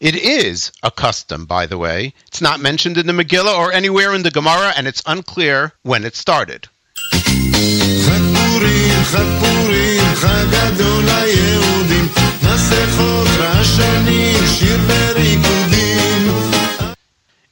It 0.00 0.14
is 0.14 0.72
a 0.82 0.90
custom, 0.90 1.44
by 1.46 1.66
the 1.66 1.76
way. 1.76 2.14
It's 2.28 2.40
not 2.40 2.60
mentioned 2.60 2.96
in 2.98 3.06
the 3.06 3.12
Megillah 3.12 3.58
or 3.58 3.72
anywhere 3.72 4.14
in 4.14 4.22
the 4.22 4.30
Gemara, 4.30 4.72
and 4.76 4.86
it's 4.86 5.02
unclear 5.06 5.72
when 5.82 6.04
it 6.04 6.14
started. 6.14 6.68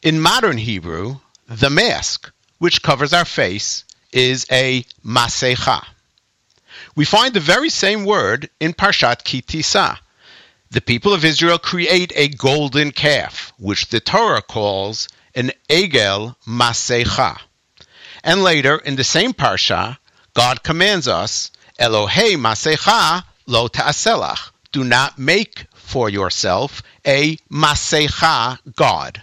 In 0.03 0.21
modern 0.21 0.59
Hebrew, 0.59 1.17
the 1.49 1.71
mask 1.71 2.33
which 2.59 2.83
covers 2.83 3.13
our 3.13 3.25
face, 3.25 3.85
is 4.13 4.47
a 4.51 4.85
masecha. 5.05 5.85
We 6.95 7.05
find 7.05 7.35
the 7.35 7.41
very 7.41 7.71
same 7.71 8.05
word 8.05 8.49
in 8.61 8.73
Parshat 8.73 9.25
Ki 9.25 9.43
Tisa. 9.43 9.99
The 10.71 10.81
people 10.81 11.13
of 11.13 11.25
Israel 11.25 11.59
create 11.59 12.13
a 12.17 12.29
golden 12.29 12.91
calf, 12.91 13.53
which 13.59 13.89
the 13.89 14.01
Torah 14.01 14.43
calls 14.43 15.09
an 15.35 15.53
egel 15.69 16.35
masecha. 16.47 17.39
And 18.25 18.43
later, 18.43 18.77
in 18.79 18.97
the 18.97 19.05
same 19.05 19.33
parsha, 19.33 19.99
God 20.35 20.63
commands 20.63 21.07
us, 21.07 21.51
Elohei 21.79 22.37
masecha 22.37 23.23
lo 23.47 23.69
ta'aselach. 23.69 24.51
Do 24.73 24.83
not 24.83 25.19
make 25.19 25.67
for 25.75 26.11
yourself 26.11 26.83
a 27.07 27.37
masecha 27.51 28.59
God. 28.75 29.23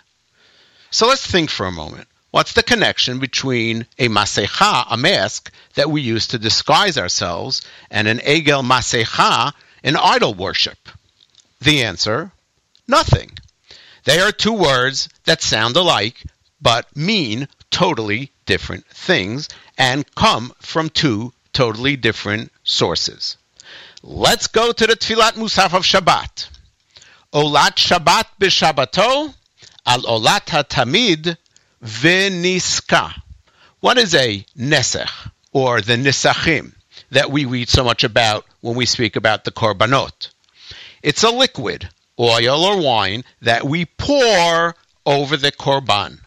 So 0.91 1.07
let's 1.07 1.25
think 1.25 1.49
for 1.49 1.65
a 1.65 1.71
moment. 1.71 2.07
What's 2.33 2.53
the 2.53 2.63
connection 2.63 3.19
between 3.19 3.85
a 3.99 4.09
masecha, 4.09 4.87
a 4.89 4.97
mask 4.97 5.51
that 5.75 5.91
we 5.91 6.01
use 6.01 6.25
to 6.29 6.39
disguise 6.39 6.97
ourselves, 6.97 7.61
and 7.91 8.07
an 8.07 8.17
egel 8.21 8.65
masecha, 8.65 9.53
an 9.83 9.95
idol 9.95 10.33
worship? 10.33 10.89
The 11.61 11.83
answer 11.83 12.31
nothing. 12.87 13.33
They 14.05 14.19
are 14.19 14.31
two 14.31 14.53
words 14.53 15.09
that 15.25 15.43
sound 15.43 15.75
alike, 15.75 16.23
but 16.59 16.87
mean 16.97 17.49
totally 17.69 18.31
different 18.47 18.87
things 18.87 19.47
and 19.77 20.03
come 20.15 20.53
from 20.59 20.89
two 20.89 21.33
totally 21.53 21.97
different 21.97 22.51
sources. 22.63 23.37
Let's 24.01 24.47
go 24.47 24.71
to 24.71 24.87
the 24.87 24.95
Tfilat 24.95 25.33
Musaf 25.33 25.75
of 25.75 25.83
Shabbat. 25.83 26.49
Olat 27.31 27.75
Shabbat 27.75 28.25
b'Shabbato 28.39 29.35
al 29.85 30.01
Olat 30.01 30.47
HaTamid 30.47 31.37
v'Niska. 31.83 33.13
What 33.81 33.97
is 33.97 34.15
a 34.15 34.45
nesech, 34.57 35.09
or 35.51 35.81
the 35.81 35.97
nisachim, 35.97 36.73
that 37.11 37.29
we 37.29 37.45
read 37.45 37.67
so 37.67 37.83
much 37.83 38.05
about 38.05 38.45
when 38.61 38.75
we 38.75 38.85
speak 38.85 39.17
about 39.17 39.43
the 39.43 39.51
korbanot? 39.51 40.29
It's 41.01 41.23
a 41.23 41.29
liquid, 41.29 41.89
oil 42.17 42.63
or 42.63 42.81
wine, 42.81 43.23
that 43.41 43.65
we 43.65 43.85
pour 43.85 44.75
over 45.05 45.35
the 45.35 45.51
korban. 45.51 46.19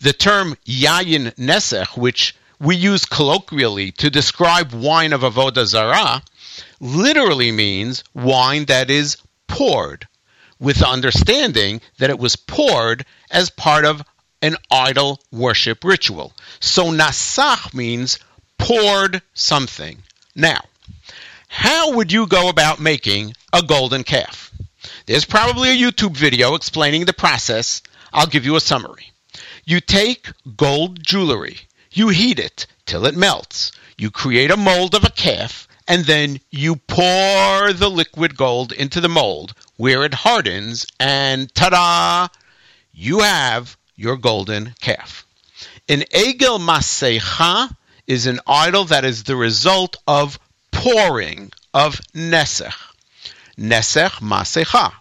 The 0.00 0.14
term 0.14 0.56
yayin 0.64 1.34
nesech, 1.34 1.98
which 1.98 2.34
we 2.58 2.76
use 2.76 3.04
colloquially 3.04 3.92
to 3.92 4.08
describe 4.08 4.72
wine 4.72 5.12
of 5.12 5.20
avodah 5.20 5.66
zarah, 5.66 6.22
literally 6.80 7.52
means 7.52 8.02
wine 8.14 8.64
that 8.66 8.88
is 8.88 9.18
poured, 9.46 10.08
with 10.58 10.78
the 10.78 10.88
understanding 10.88 11.82
that 11.98 12.08
it 12.08 12.18
was 12.18 12.36
poured 12.36 13.04
as 13.30 13.50
part 13.50 13.84
of 13.84 14.02
an 14.42 14.56
idol 14.70 15.20
worship 15.32 15.84
ritual. 15.84 16.32
So 16.60 16.90
nasach 16.90 17.74
means 17.74 18.18
poured 18.58 19.22
something. 19.34 20.02
Now, 20.34 20.60
how 21.48 21.92
would 21.92 22.12
you 22.12 22.26
go 22.26 22.48
about 22.48 22.80
making 22.80 23.34
a 23.52 23.62
golden 23.62 24.04
calf? 24.04 24.52
There's 25.06 25.24
probably 25.24 25.70
a 25.70 25.90
YouTube 25.90 26.16
video 26.16 26.54
explaining 26.54 27.04
the 27.04 27.12
process. 27.12 27.82
I'll 28.12 28.26
give 28.26 28.44
you 28.44 28.56
a 28.56 28.60
summary. 28.60 29.12
You 29.64 29.80
take 29.80 30.30
gold 30.56 31.02
jewelry, 31.02 31.58
you 31.90 32.08
heat 32.08 32.38
it 32.38 32.66
till 32.84 33.06
it 33.06 33.16
melts, 33.16 33.72
you 33.98 34.10
create 34.10 34.50
a 34.50 34.56
mold 34.56 34.94
of 34.94 35.04
a 35.04 35.10
calf, 35.10 35.66
and 35.88 36.04
then 36.04 36.40
you 36.50 36.76
pour 36.76 37.72
the 37.72 37.90
liquid 37.90 38.36
gold 38.36 38.72
into 38.72 39.00
the 39.00 39.08
mold 39.08 39.54
where 39.76 40.04
it 40.04 40.14
hardens, 40.14 40.86
and 41.00 41.52
ta 41.54 41.70
da! 41.70 42.28
You 42.92 43.20
have 43.20 43.76
your 43.96 44.16
golden 44.16 44.74
calf. 44.80 45.26
An 45.88 46.00
egel 46.12 46.58
masecha 46.60 47.74
is 48.06 48.26
an 48.26 48.40
idol 48.46 48.84
that 48.86 49.04
is 49.04 49.24
the 49.24 49.36
result 49.36 49.96
of 50.06 50.38
pouring 50.70 51.50
of 51.72 52.00
nesech. 52.14 52.74
Nesech 53.58 54.20
masecha. 54.20 54.92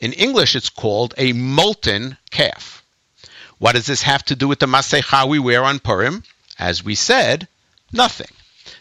In 0.00 0.12
English, 0.12 0.54
it's 0.54 0.68
called 0.68 1.14
a 1.16 1.32
molten 1.32 2.16
calf. 2.30 2.82
What 3.58 3.72
does 3.72 3.86
this 3.86 4.02
have 4.02 4.24
to 4.24 4.36
do 4.36 4.48
with 4.48 4.58
the 4.58 4.66
masecha 4.66 5.28
we 5.28 5.38
wear 5.38 5.64
on 5.64 5.78
Purim? 5.78 6.24
As 6.58 6.82
we 6.82 6.94
said, 6.94 7.48
nothing. 7.92 8.30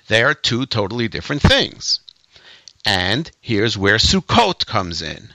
They 0.07 0.23
are 0.23 0.33
two 0.33 0.65
totally 0.65 1.07
different 1.07 1.41
things. 1.41 1.99
And 2.85 3.29
here's 3.41 3.77
where 3.77 3.97
Sukkot 3.97 4.65
comes 4.65 5.01
in. 5.01 5.29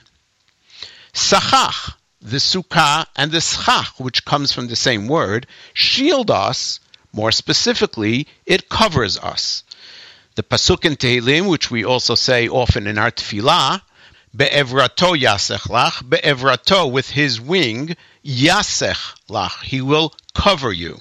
Sachach, 1.13 1.93
the 2.21 2.37
sukkah, 2.37 3.05
and 3.15 3.31
the 3.31 3.41
schach, 3.41 3.99
which 3.99 4.25
comes 4.25 4.51
from 4.51 4.67
the 4.67 4.75
same 4.75 5.07
word, 5.07 5.45
shield 5.73 6.31
us. 6.31 6.79
More 7.13 7.31
specifically, 7.31 8.27
it 8.45 8.69
covers 8.69 9.17
us. 9.17 9.63
The 10.35 10.43
pasuk 10.43 10.85
in 10.85 10.95
Tehillim, 10.95 11.49
which 11.49 11.71
we 11.71 11.83
also 11.83 12.15
say 12.15 12.47
often 12.47 12.87
in 12.87 12.97
our 12.97 13.11
tefillah, 13.11 13.81
be'evrato 14.35 15.15
yasech 15.15 15.67
lach, 15.69 16.07
be'evrato, 16.07 16.91
with 16.91 17.09
his 17.09 17.39
wing, 17.39 17.95
yasech 18.25 19.15
lach, 19.29 19.63
he 19.63 19.81
will 19.81 20.13
cover 20.33 20.71
you. 20.71 20.99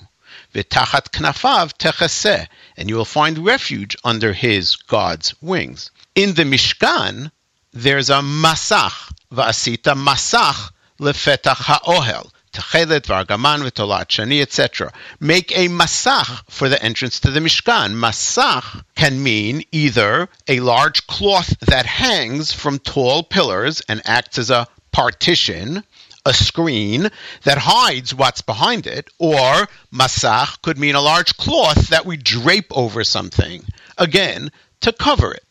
V'tachat 0.54 1.10
knafav 1.10 1.76
techaseh, 1.76 2.46
and 2.76 2.88
you 2.88 2.96
will 2.96 3.04
find 3.04 3.44
refuge 3.44 3.96
under 4.04 4.32
his, 4.32 4.76
God's, 4.76 5.34
wings. 5.42 5.90
In 6.14 6.34
the 6.34 6.44
Mishkan, 6.44 7.30
there's 7.72 8.10
a 8.10 8.20
masach, 8.20 9.12
va'asita 9.32 9.94
masach 9.94 10.70
lefetach 10.98 11.56
ha'ohel, 11.56 12.30
techelet 12.52 13.02
v'argaman 13.02 13.60
v'tolat 13.60 14.06
shani, 14.06 14.40
etc. 14.40 14.92
Make 15.20 15.52
a 15.52 15.68
masach 15.68 16.42
for 16.48 16.68
the 16.68 16.82
entrance 16.82 17.20
to 17.20 17.30
the 17.30 17.40
Mishkan. 17.40 17.94
Masach 17.94 18.84
can 18.94 19.22
mean 19.22 19.62
either 19.72 20.28
a 20.48 20.60
large 20.60 21.06
cloth 21.06 21.58
that 21.60 21.86
hangs 21.86 22.52
from 22.52 22.78
tall 22.78 23.22
pillars 23.22 23.82
and 23.88 24.00
acts 24.04 24.38
as 24.38 24.50
a 24.50 24.66
partition, 24.92 25.84
a 26.24 26.32
screen 26.32 27.08
that 27.44 27.58
hides 27.58 28.14
what's 28.14 28.40
behind 28.40 28.86
it, 28.86 29.08
or 29.18 29.68
masach 29.92 30.60
could 30.62 30.78
mean 30.78 30.94
a 30.94 31.00
large 31.00 31.36
cloth 31.36 31.88
that 31.88 32.06
we 32.06 32.16
drape 32.16 32.76
over 32.76 33.04
something, 33.04 33.62
again, 33.98 34.50
to 34.80 34.92
cover 34.92 35.32
it. 35.32 35.45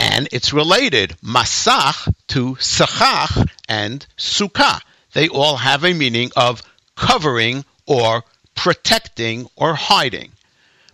And 0.00 0.28
it's 0.32 0.54
related, 0.54 1.14
masach, 1.22 2.12
to 2.28 2.54
sachach 2.54 3.48
and 3.68 4.06
sukkah. 4.16 4.80
They 5.12 5.28
all 5.28 5.56
have 5.56 5.84
a 5.84 5.92
meaning 5.92 6.30
of 6.36 6.62
covering 6.96 7.66
or 7.86 8.24
protecting 8.54 9.46
or 9.56 9.74
hiding. 9.74 10.32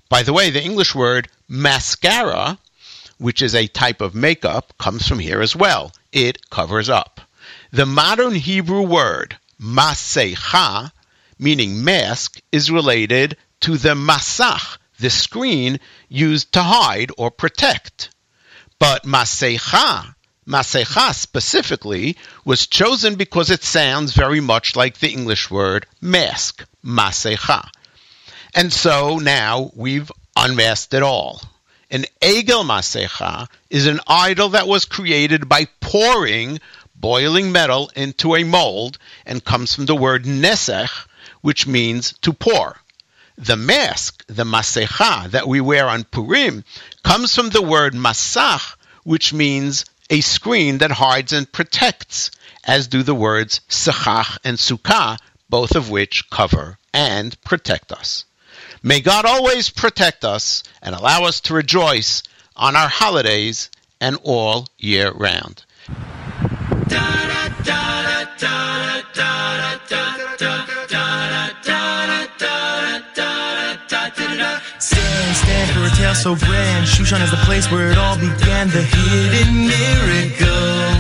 By 0.09 0.25
the 0.25 0.33
way, 0.33 0.51
the 0.51 0.63
English 0.63 0.95
word 0.95 1.29
mascara, 1.49 2.59
which 3.19 3.43
is 3.43 3.55
a 3.55 3.69
type 3.69 4.01
of 4.01 4.15
makeup, 4.15 4.75
comes 4.77 5.07
from 5.07 5.21
here 5.21 5.41
as 5.41 5.55
well. 5.55 5.93
It 6.11 6.51
covers 6.51 6.89
up. 6.89 7.21
The 7.71 7.87
modern 7.87 8.35
Hebrew 8.35 8.83
word 8.83 9.37
masecha, 9.61 10.91
meaning 11.39 11.85
mask, 11.85 12.41
is 12.51 12.73
related 12.73 13.37
to 13.61 13.77
the 13.77 13.95
masach, 13.95 14.79
the 14.99 15.11
screen 15.11 15.79
used 16.09 16.53
to 16.55 16.63
hide 16.63 17.11
or 17.17 17.31
protect. 17.31 18.11
But 18.79 19.05
masecha, 19.05 20.15
masecha 20.47 21.15
specifically, 21.15 22.17
was 22.45 22.67
chosen 22.67 23.15
because 23.15 23.51
it 23.51 23.65
sounds 23.65 24.13
very 24.13 24.41
much 24.41 24.77
like 24.77 24.99
the 24.99 25.11
English 25.11 25.51
word 25.51 25.87
mask, 26.01 26.65
masecha. 26.85 27.69
And 28.55 28.73
so 28.73 29.19
now 29.19 29.71
we've 29.75 30.13
unmasked 30.37 30.95
it 30.95 31.03
all. 31.03 31.41
An 31.91 32.05
egel 32.21 32.65
masecha 32.65 33.49
is 33.71 33.87
an 33.87 34.01
idol 34.07 34.51
that 34.51 34.69
was 34.69 34.85
created 34.85 35.49
by 35.49 35.67
pouring 35.81 36.59
boiling 36.95 37.53
metal 37.53 37.91
into 37.95 38.35
a 38.35 38.45
mold 38.45 38.99
and 39.25 39.45
comes 39.45 39.75
from 39.75 39.87
the 39.87 39.95
word 39.95 40.25
nesech, 40.25 41.07
which 41.43 41.67
means 41.67 42.13
to 42.23 42.33
pour. 42.33 42.81
The 43.39 43.57
mask, 43.57 44.25
the 44.29 44.45
masecha 44.45 45.31
that 45.31 45.47
we 45.47 45.61
wear 45.61 45.89
on 45.89 46.05
Purim, 46.05 46.65
comes 47.03 47.35
from 47.35 47.51
the 47.51 47.63
word 47.63 47.93
masach, 47.93 48.77
which 49.05 49.33
means 49.33 49.85
a 50.09 50.21
screen 50.21 50.79
that 50.79 50.91
hides 50.91 51.33
and 51.33 51.51
protects, 51.51 52.31
as 52.65 52.89
do 52.89 53.03
the 53.03 53.15
words 53.15 53.61
sechach 53.69 54.39
and 54.45 54.57
sukkah, 54.57 55.19
both 55.49 55.77
of 55.77 55.91
which 55.91 56.31
cover 56.31 56.79
and 56.95 57.41
protect 57.43 57.93
us. 57.93 58.25
May 58.83 59.01
God 59.01 59.25
always 59.25 59.69
protect 59.69 60.25
us 60.25 60.63
and 60.81 60.95
allow 60.95 61.25
us 61.25 61.41
to 61.43 61.55
rejoice 61.55 62.23
on 62.57 62.75
our 62.75 62.89
holidays 62.89 63.71
and 64.01 64.17
all 64.23 64.67
year 64.79 65.11
round. 65.13 65.65
Stand, 66.87 67.67
stand 67.67 68.27
for 68.39 69.66
so 76.17 76.35
grand. 76.35 76.87
Shushan 76.87 77.23
is 77.23 77.31
the 77.31 77.43
place 77.45 77.71
where 77.71 77.91
it 77.91 77.99
all 77.99 78.17
began, 78.17 78.69
the 78.69 78.83
hidden 78.83 79.69
miracle. 79.69 80.97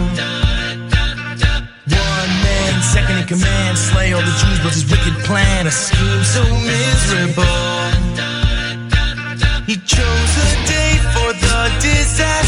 One 1.88 2.32
man, 2.44 2.82
second 2.82 3.18
in 3.18 3.26
command, 3.26 3.78
slay 3.78 4.12
all 4.12 4.20
the 4.20 4.36
Jews, 4.42 4.58
but 4.62 4.72
his 4.74 4.84
wicked 4.90 5.14
plan, 5.24 5.66
a 5.66 5.70
scheme 5.70 6.22
so 6.22 6.42
miserable. 6.72 7.44
He 9.66 9.76
chose 9.78 10.32
a 10.44 10.66
day 10.68 10.98
for 11.14 11.32
the 11.32 11.72
disaster. 11.80 12.45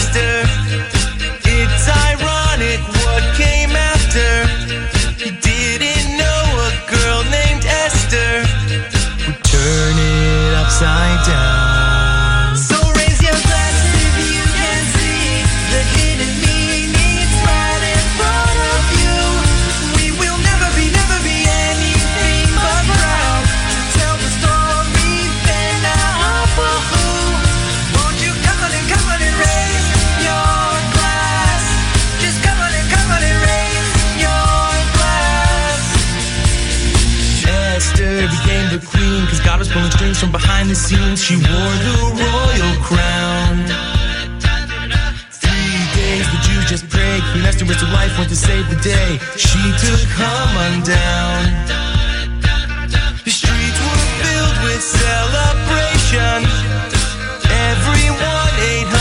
Behind 40.69 40.71
the 40.71 40.75
scenes. 40.75 41.23
She 41.23 41.37
wore 41.37 41.77
the 41.89 41.97
royal 42.21 42.75
crown. 42.83 43.57
Three 45.31 45.81
days 45.95 46.27
the 46.33 46.39
Jews 46.43 46.65
just 46.69 46.89
prayed. 46.89 47.23
Queen 47.33 47.45
Esther 47.45 47.65
risked 47.65 47.83
her 47.83 48.19
went 48.19 48.29
to 48.31 48.37
save 48.37 48.69
the 48.69 48.77
day. 48.77 49.19
She 49.37 49.61
took 49.85 50.01
Haman 50.19 50.83
down. 50.85 51.41
The 53.25 53.31
streets 53.31 53.79
were 53.85 54.03
filled 54.21 54.59
with 54.65 54.83
celebration. 54.83 56.41
Everyone 57.51 58.53
ate 58.73 58.98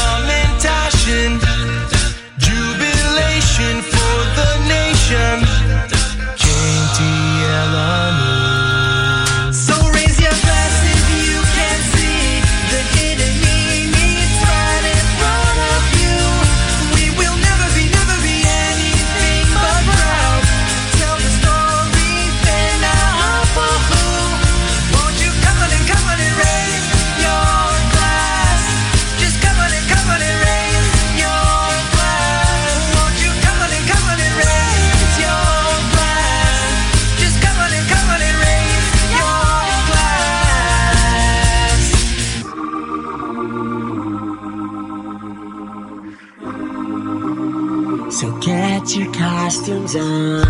your 48.97 49.13
costumes 49.13 49.95
on, 49.95 50.41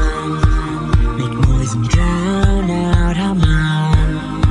make 1.17 1.33
noise 1.47 1.73
and 1.73 1.89
drown 1.89 2.69
out 2.71 3.17
Haman. 3.17 4.41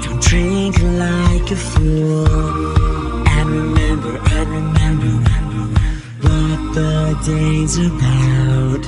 Don't 0.00 0.22
drink 0.22 0.80
like 0.82 1.50
a 1.50 1.56
fool, 1.56 2.26
and 3.28 3.50
remember, 3.50 4.16
and 4.16 4.48
remember, 4.48 5.06
remember 5.06 5.80
what 6.22 6.74
the 6.74 7.18
day's 7.26 7.76
about. 7.76 8.86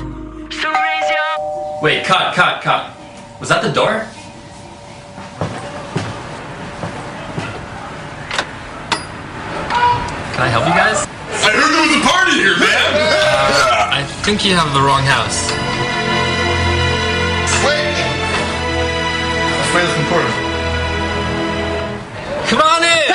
Wait, 1.83 2.05
cut, 2.07 2.35
cut, 2.35 2.63
cut. 2.63 2.97
Was 3.41 3.51
that 3.51 3.61
the 3.63 3.73
door? 3.73 4.07
Can 10.33 10.41
I 10.41 10.49
help 10.49 10.67
you 10.67 10.73
guys? 10.73 11.22
I 12.13 12.19
heard 12.19 12.29
there 12.29 12.53
was 12.53 12.61
a 12.61 12.61
party 12.61 12.61
here, 12.61 12.61
man. 12.61 13.93
I 13.93 14.05
think 14.23 14.45
you 14.45 14.55
have 14.55 14.73
the 14.75 14.81
wrong 14.81 15.03
house. 15.03 15.51
Wait. 17.65 17.97
Afraid 19.69 19.89
of 19.89 19.97
important. 19.99 20.35
Come 22.49 22.61
on 22.61 22.83
in! 22.85 23.12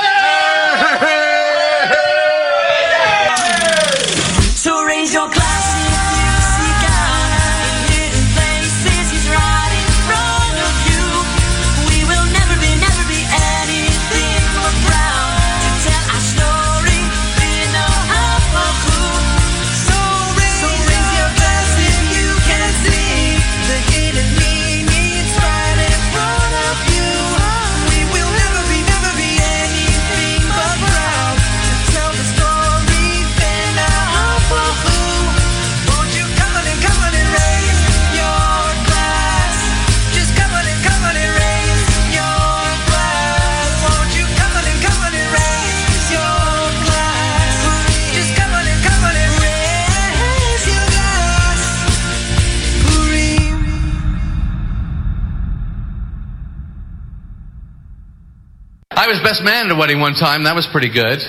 I 59.07 59.11
was 59.11 59.21
best 59.21 59.41
man 59.41 59.67
at 59.67 59.71
a 59.71 59.75
wedding 59.75 60.01
one 60.01 60.15
time. 60.15 60.43
That 60.43 60.53
was 60.53 60.67
pretty 60.67 60.89
good. 60.89 61.23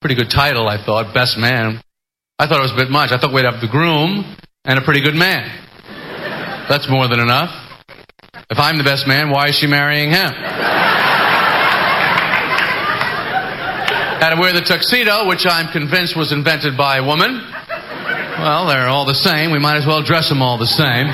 Pretty 0.00 0.14
good 0.14 0.30
title, 0.30 0.66
I 0.66 0.82
thought. 0.82 1.12
Best 1.12 1.36
man. 1.36 1.82
I 2.38 2.46
thought 2.46 2.60
it 2.60 2.62
was 2.62 2.72
a 2.72 2.76
bit 2.76 2.88
much. 2.88 3.12
I 3.12 3.18
thought 3.18 3.34
we'd 3.34 3.44
have 3.44 3.60
the 3.60 3.68
groom 3.68 4.24
and 4.64 4.78
a 4.78 4.82
pretty 4.82 5.02
good 5.02 5.14
man. 5.14 5.44
That's 6.70 6.88
more 6.88 7.08
than 7.08 7.20
enough. 7.20 7.50
If 8.48 8.58
I'm 8.58 8.78
the 8.78 8.82
best 8.82 9.06
man, 9.06 9.28
why 9.28 9.48
is 9.48 9.56
she 9.56 9.66
marrying 9.66 10.08
him? 10.08 10.32
Had 14.16 14.34
to 14.34 14.40
wear 14.40 14.54
the 14.54 14.62
tuxedo, 14.62 15.28
which 15.28 15.44
I'm 15.44 15.68
convinced 15.68 16.16
was 16.16 16.32
invented 16.32 16.78
by 16.78 16.96
a 16.96 17.04
woman. 17.04 17.44
Well, 18.40 18.68
they're 18.68 18.88
all 18.88 19.04
the 19.04 19.12
same. 19.12 19.50
We 19.50 19.58
might 19.58 19.76
as 19.76 19.84
well 19.84 20.00
dress 20.02 20.30
them 20.30 20.40
all 20.40 20.56
the 20.56 20.64
same. 20.64 21.08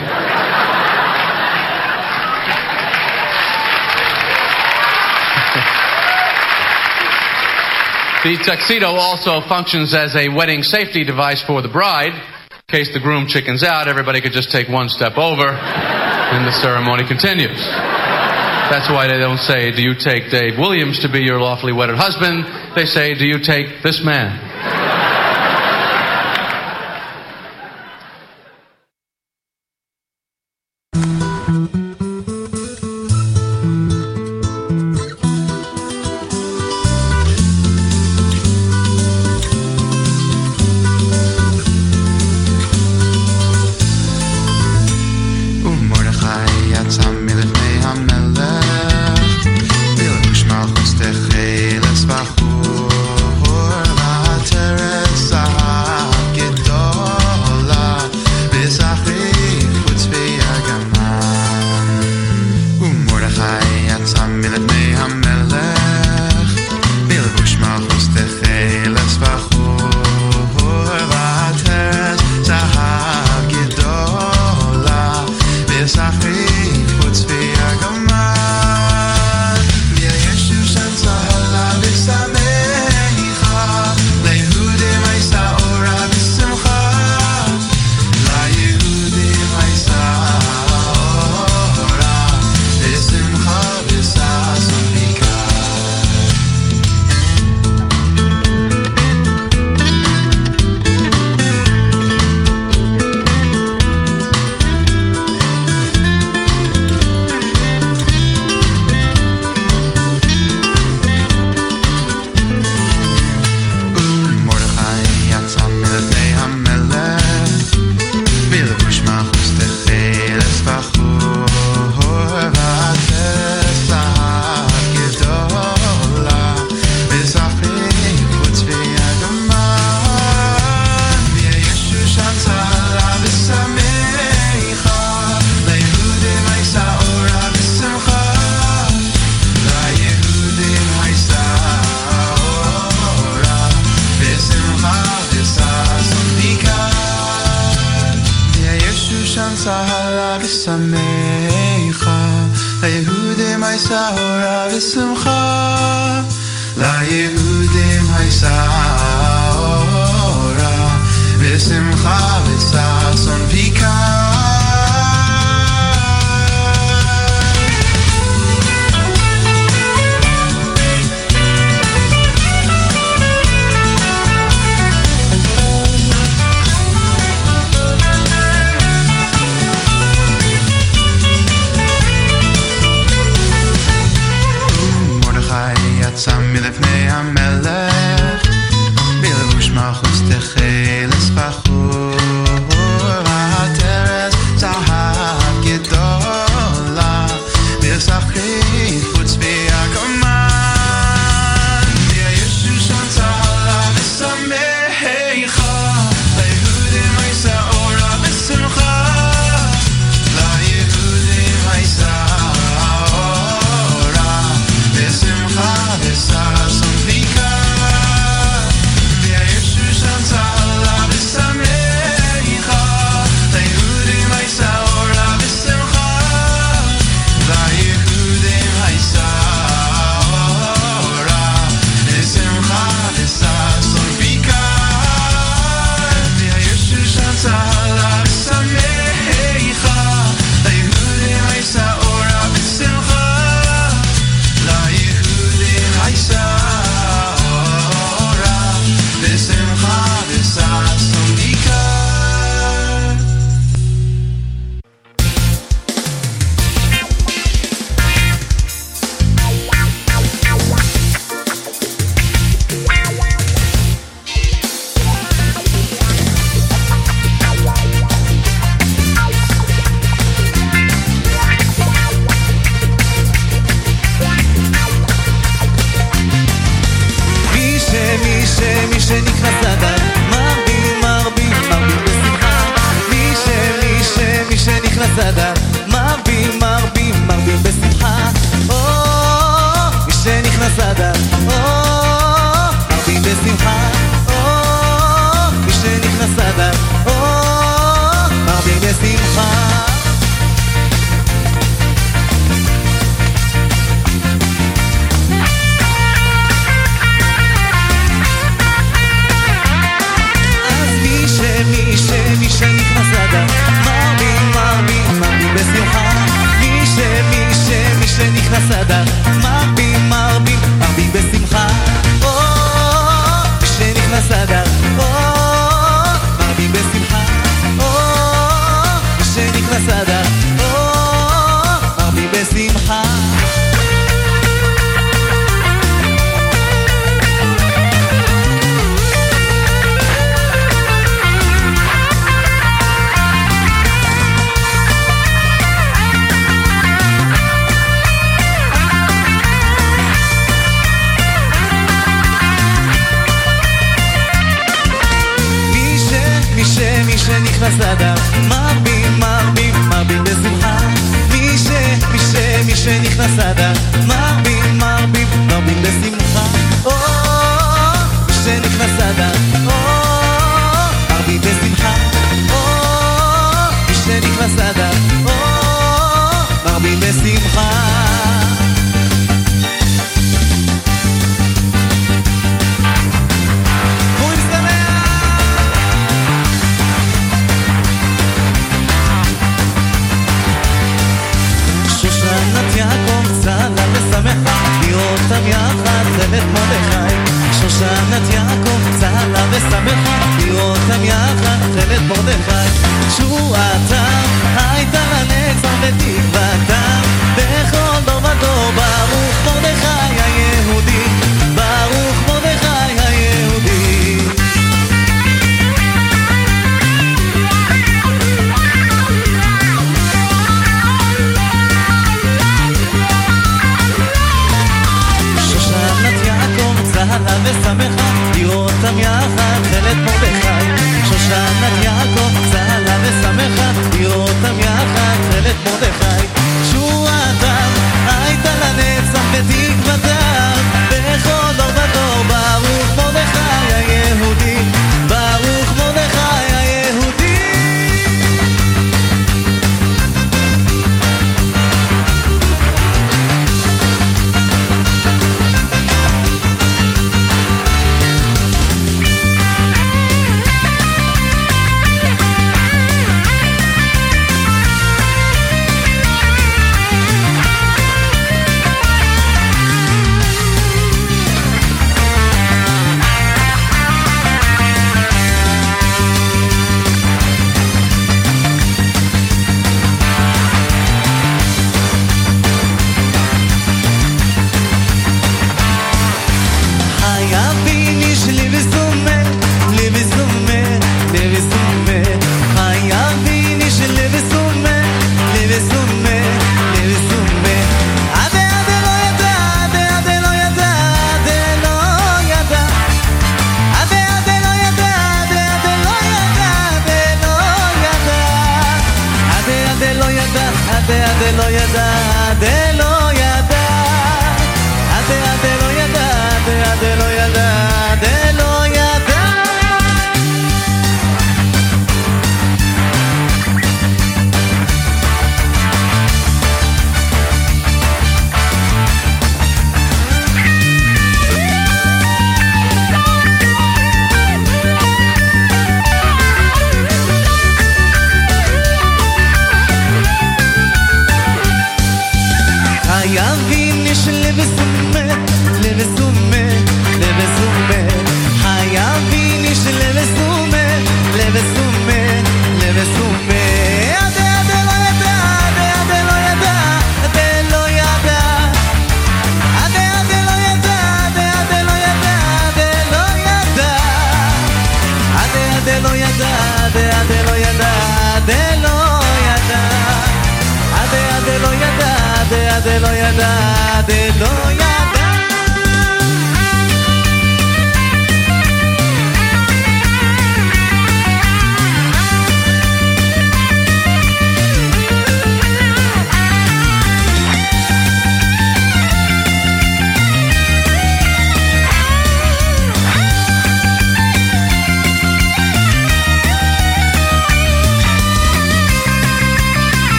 The 8.28 8.36
tuxedo 8.44 8.88
also 8.88 9.40
functions 9.48 9.94
as 9.94 10.14
a 10.14 10.28
wedding 10.28 10.62
safety 10.62 11.02
device 11.02 11.40
for 11.40 11.62
the 11.62 11.68
bride. 11.68 12.12
In 12.12 12.60
case 12.68 12.92
the 12.92 13.00
groom 13.00 13.26
chickens 13.26 13.62
out, 13.62 13.88
everybody 13.88 14.20
could 14.20 14.32
just 14.32 14.50
take 14.50 14.68
one 14.68 14.90
step 14.90 15.16
over 15.16 15.48
and 15.48 16.46
the 16.46 16.52
ceremony 16.52 17.06
continues. 17.08 17.56
That's 17.56 18.90
why 18.90 19.08
they 19.08 19.16
don't 19.16 19.38
say, 19.38 19.70
Do 19.70 19.82
you 19.82 19.94
take 19.94 20.30
Dave 20.30 20.58
Williams 20.58 20.98
to 20.98 21.08
be 21.08 21.20
your 21.20 21.40
lawfully 21.40 21.72
wedded 21.72 21.96
husband? 21.96 22.44
They 22.76 22.84
say, 22.84 23.14
Do 23.14 23.24
you 23.24 23.38
take 23.38 23.82
this 23.82 24.04
man? 24.04 24.47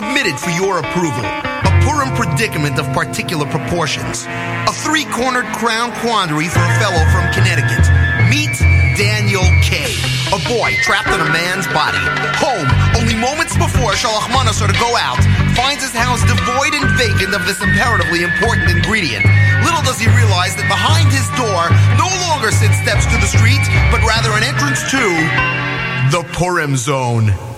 submitted 0.00 0.40
for 0.40 0.48
your 0.48 0.80
approval. 0.80 1.20
A 1.20 1.72
Purim 1.84 2.08
predicament 2.16 2.80
of 2.80 2.88
particular 2.96 3.44
proportions. 3.44 4.24
A 4.24 4.72
three 4.72 5.04
cornered 5.12 5.44
crown 5.52 5.92
quandary 6.00 6.48
for 6.48 6.64
a 6.64 6.74
fellow 6.80 7.04
from 7.12 7.28
Connecticut. 7.36 7.84
Meet 8.32 8.56
Daniel 8.96 9.44
K., 9.60 9.92
a 10.32 10.40
boy 10.48 10.72
trapped 10.80 11.12
in 11.12 11.20
a 11.20 11.28
man's 11.28 11.68
body. 11.76 12.00
Home, 12.40 12.68
only 12.96 13.12
moments 13.12 13.52
before 13.60 13.92
Shalach 13.92 14.32
Manasar 14.32 14.72
to 14.72 14.78
go 14.80 14.88
out, 14.96 15.20
finds 15.52 15.84
his 15.84 15.92
house 15.92 16.24
devoid 16.24 16.72
and 16.72 16.88
vacant 16.96 17.36
of 17.36 17.44
this 17.44 17.60
imperatively 17.60 18.24
important 18.24 18.72
ingredient. 18.72 19.28
Little 19.68 19.84
does 19.84 20.00
he 20.00 20.08
realize 20.16 20.56
that 20.56 20.64
behind 20.72 21.12
his 21.12 21.28
door 21.36 21.68
no 22.00 22.08
longer 22.24 22.48
sit 22.48 22.72
steps 22.80 23.04
to 23.04 23.16
the 23.20 23.28
street, 23.28 23.60
but 23.92 24.00
rather 24.08 24.32
an 24.32 24.48
entrance 24.48 24.80
to 24.96 25.04
the 26.08 26.24
Purim 26.32 26.76
Zone. 26.76 27.49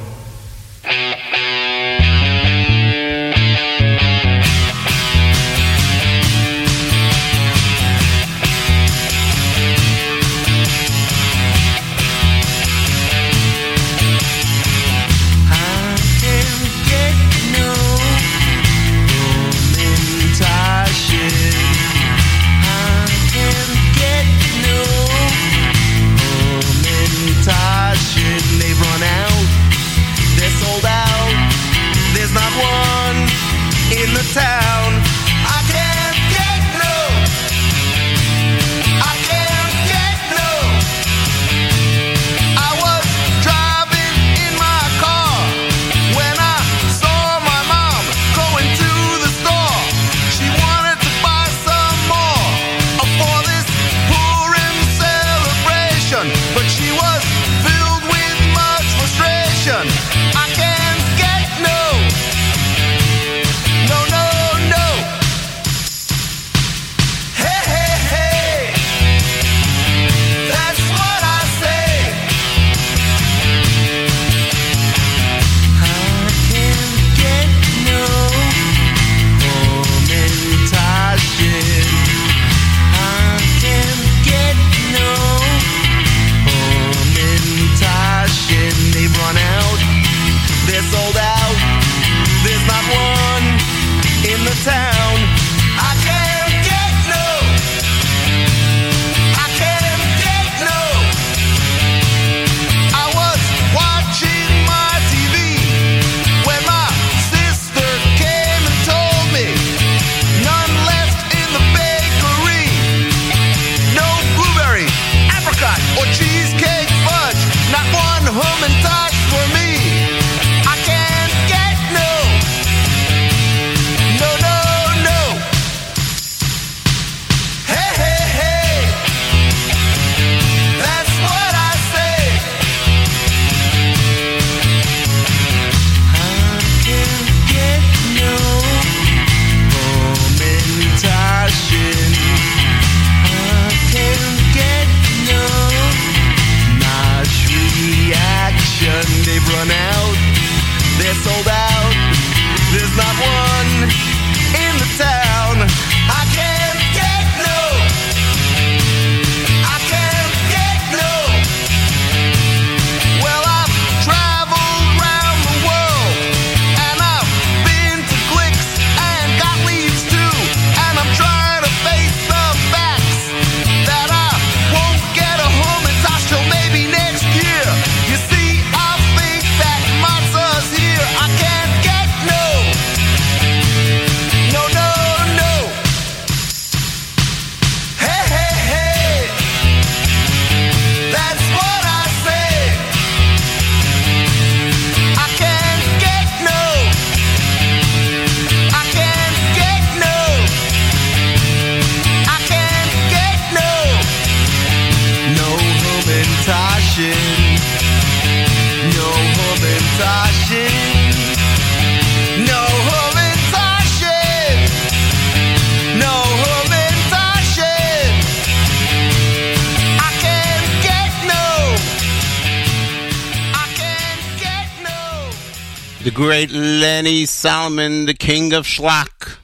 Solomon, 227.43 228.07
the 228.07 228.15
king 228.15 228.53
of 228.53 228.67
schlock. 228.67 229.39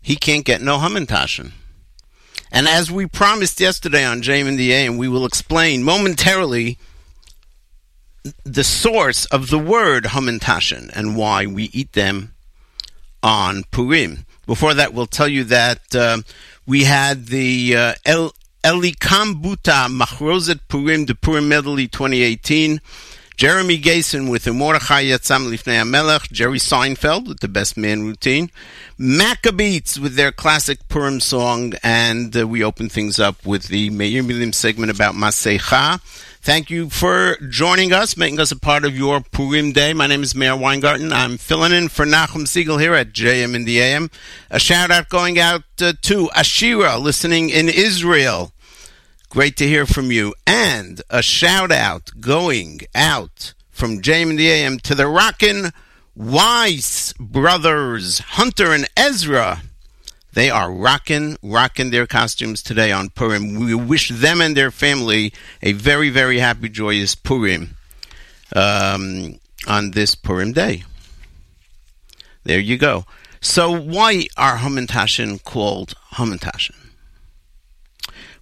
He 0.00 0.14
can't 0.14 0.44
get 0.44 0.62
no 0.62 0.78
Hamantashen. 0.78 1.50
And 2.52 2.68
as 2.68 2.88
we 2.88 3.04
promised 3.06 3.58
yesterday 3.58 4.04
on 4.04 4.22
JM 4.22 4.46
in 4.46 4.54
the 4.54 4.72
AM, 4.72 4.96
we 4.96 5.08
will 5.08 5.26
explain 5.26 5.82
momentarily 5.82 6.78
the 8.44 8.62
source 8.62 9.24
of 9.24 9.50
the 9.50 9.58
word 9.58 10.04
Hamantashen 10.04 10.88
and 10.94 11.16
why 11.16 11.46
we 11.46 11.64
eat 11.72 11.94
them 11.94 12.34
on 13.24 13.64
Purim. 13.72 14.24
Before 14.46 14.72
that, 14.72 14.94
we'll 14.94 15.06
tell 15.06 15.26
you 15.26 15.42
that 15.42 15.96
uh, 15.96 16.18
we 16.64 16.84
had 16.84 17.26
the 17.26 17.74
uh, 17.74 17.94
El 18.04 18.32
Elikam 18.62 19.42
Buta 19.42 19.88
Machrozet 19.88 20.60
Purim, 20.68 21.06
the 21.06 21.16
Purim 21.16 21.48
Medley 21.48 21.88
2018. 21.88 22.80
Jeremy 23.38 23.78
Gason 23.78 24.28
with 24.28 24.42
the 24.42 24.52
Mordechai 24.52 25.04
Yatzam 25.04 25.48
Lifnei 25.48 25.80
HaMelech, 25.80 26.32
Jerry 26.32 26.58
Seinfeld 26.58 27.28
with 27.28 27.38
the 27.38 27.46
Best 27.46 27.76
Man 27.76 28.02
routine, 28.02 28.50
Maccabeats 28.98 29.96
with 29.96 30.16
their 30.16 30.32
classic 30.32 30.88
Purim 30.88 31.20
song, 31.20 31.74
and 31.84 32.36
uh, 32.36 32.48
we 32.48 32.64
open 32.64 32.88
things 32.88 33.20
up 33.20 33.46
with 33.46 33.68
the 33.68 33.90
Meir 33.90 34.24
Milim 34.24 34.52
segment 34.52 34.90
about 34.90 35.14
Masecha. 35.14 36.00
Thank 36.40 36.68
you 36.68 36.90
for 36.90 37.36
joining 37.48 37.92
us, 37.92 38.16
making 38.16 38.40
us 38.40 38.50
a 38.50 38.58
part 38.58 38.84
of 38.84 38.96
your 38.96 39.20
Purim 39.20 39.70
day. 39.70 39.92
My 39.92 40.08
name 40.08 40.24
is 40.24 40.34
Meir 40.34 40.56
Weingarten. 40.56 41.12
I'm 41.12 41.38
filling 41.38 41.70
in 41.70 41.90
for 41.90 42.04
Nachum 42.04 42.42
Segal 42.42 42.80
here 42.80 42.94
at 42.94 43.12
JM 43.12 43.54
in 43.54 43.64
the 43.64 43.78
AM. 43.78 44.10
A 44.50 44.58
shout 44.58 44.90
out 44.90 45.10
going 45.10 45.38
out 45.38 45.62
uh, 45.80 45.92
to 46.02 46.26
Ashira, 46.34 47.00
listening 47.00 47.50
in 47.50 47.68
Israel. 47.68 48.50
Great 49.30 49.58
to 49.58 49.68
hear 49.68 49.84
from 49.84 50.10
you. 50.10 50.34
And 50.46 51.02
a 51.10 51.20
shout 51.20 51.70
out 51.70 52.12
going 52.18 52.80
out 52.94 53.52
from 53.70 54.00
JM 54.00 54.30
in 54.30 54.36
the 54.36 54.48
AM 54.48 54.78
to 54.80 54.94
the 54.94 55.06
Rockin' 55.06 55.70
Weiss 56.16 57.12
brothers, 57.20 58.20
Hunter 58.20 58.72
and 58.72 58.88
Ezra. 58.96 59.62
They 60.32 60.48
are 60.48 60.72
rocking, 60.72 61.36
rocking 61.42 61.90
their 61.90 62.06
costumes 62.06 62.62
today 62.62 62.90
on 62.90 63.10
Purim. 63.10 63.60
We 63.60 63.74
wish 63.74 64.08
them 64.08 64.40
and 64.40 64.56
their 64.56 64.70
family 64.70 65.34
a 65.62 65.72
very, 65.72 66.08
very 66.08 66.38
happy, 66.38 66.70
joyous 66.70 67.14
Purim 67.14 67.76
um, 68.56 69.38
on 69.66 69.90
this 69.90 70.14
Purim 70.14 70.52
day. 70.52 70.84
There 72.44 72.58
you 72.60 72.78
go. 72.78 73.04
So, 73.42 73.78
why 73.78 74.28
are 74.38 74.56
Hamantashen 74.56 75.44
called 75.44 75.94
Hamantashen? 76.14 76.87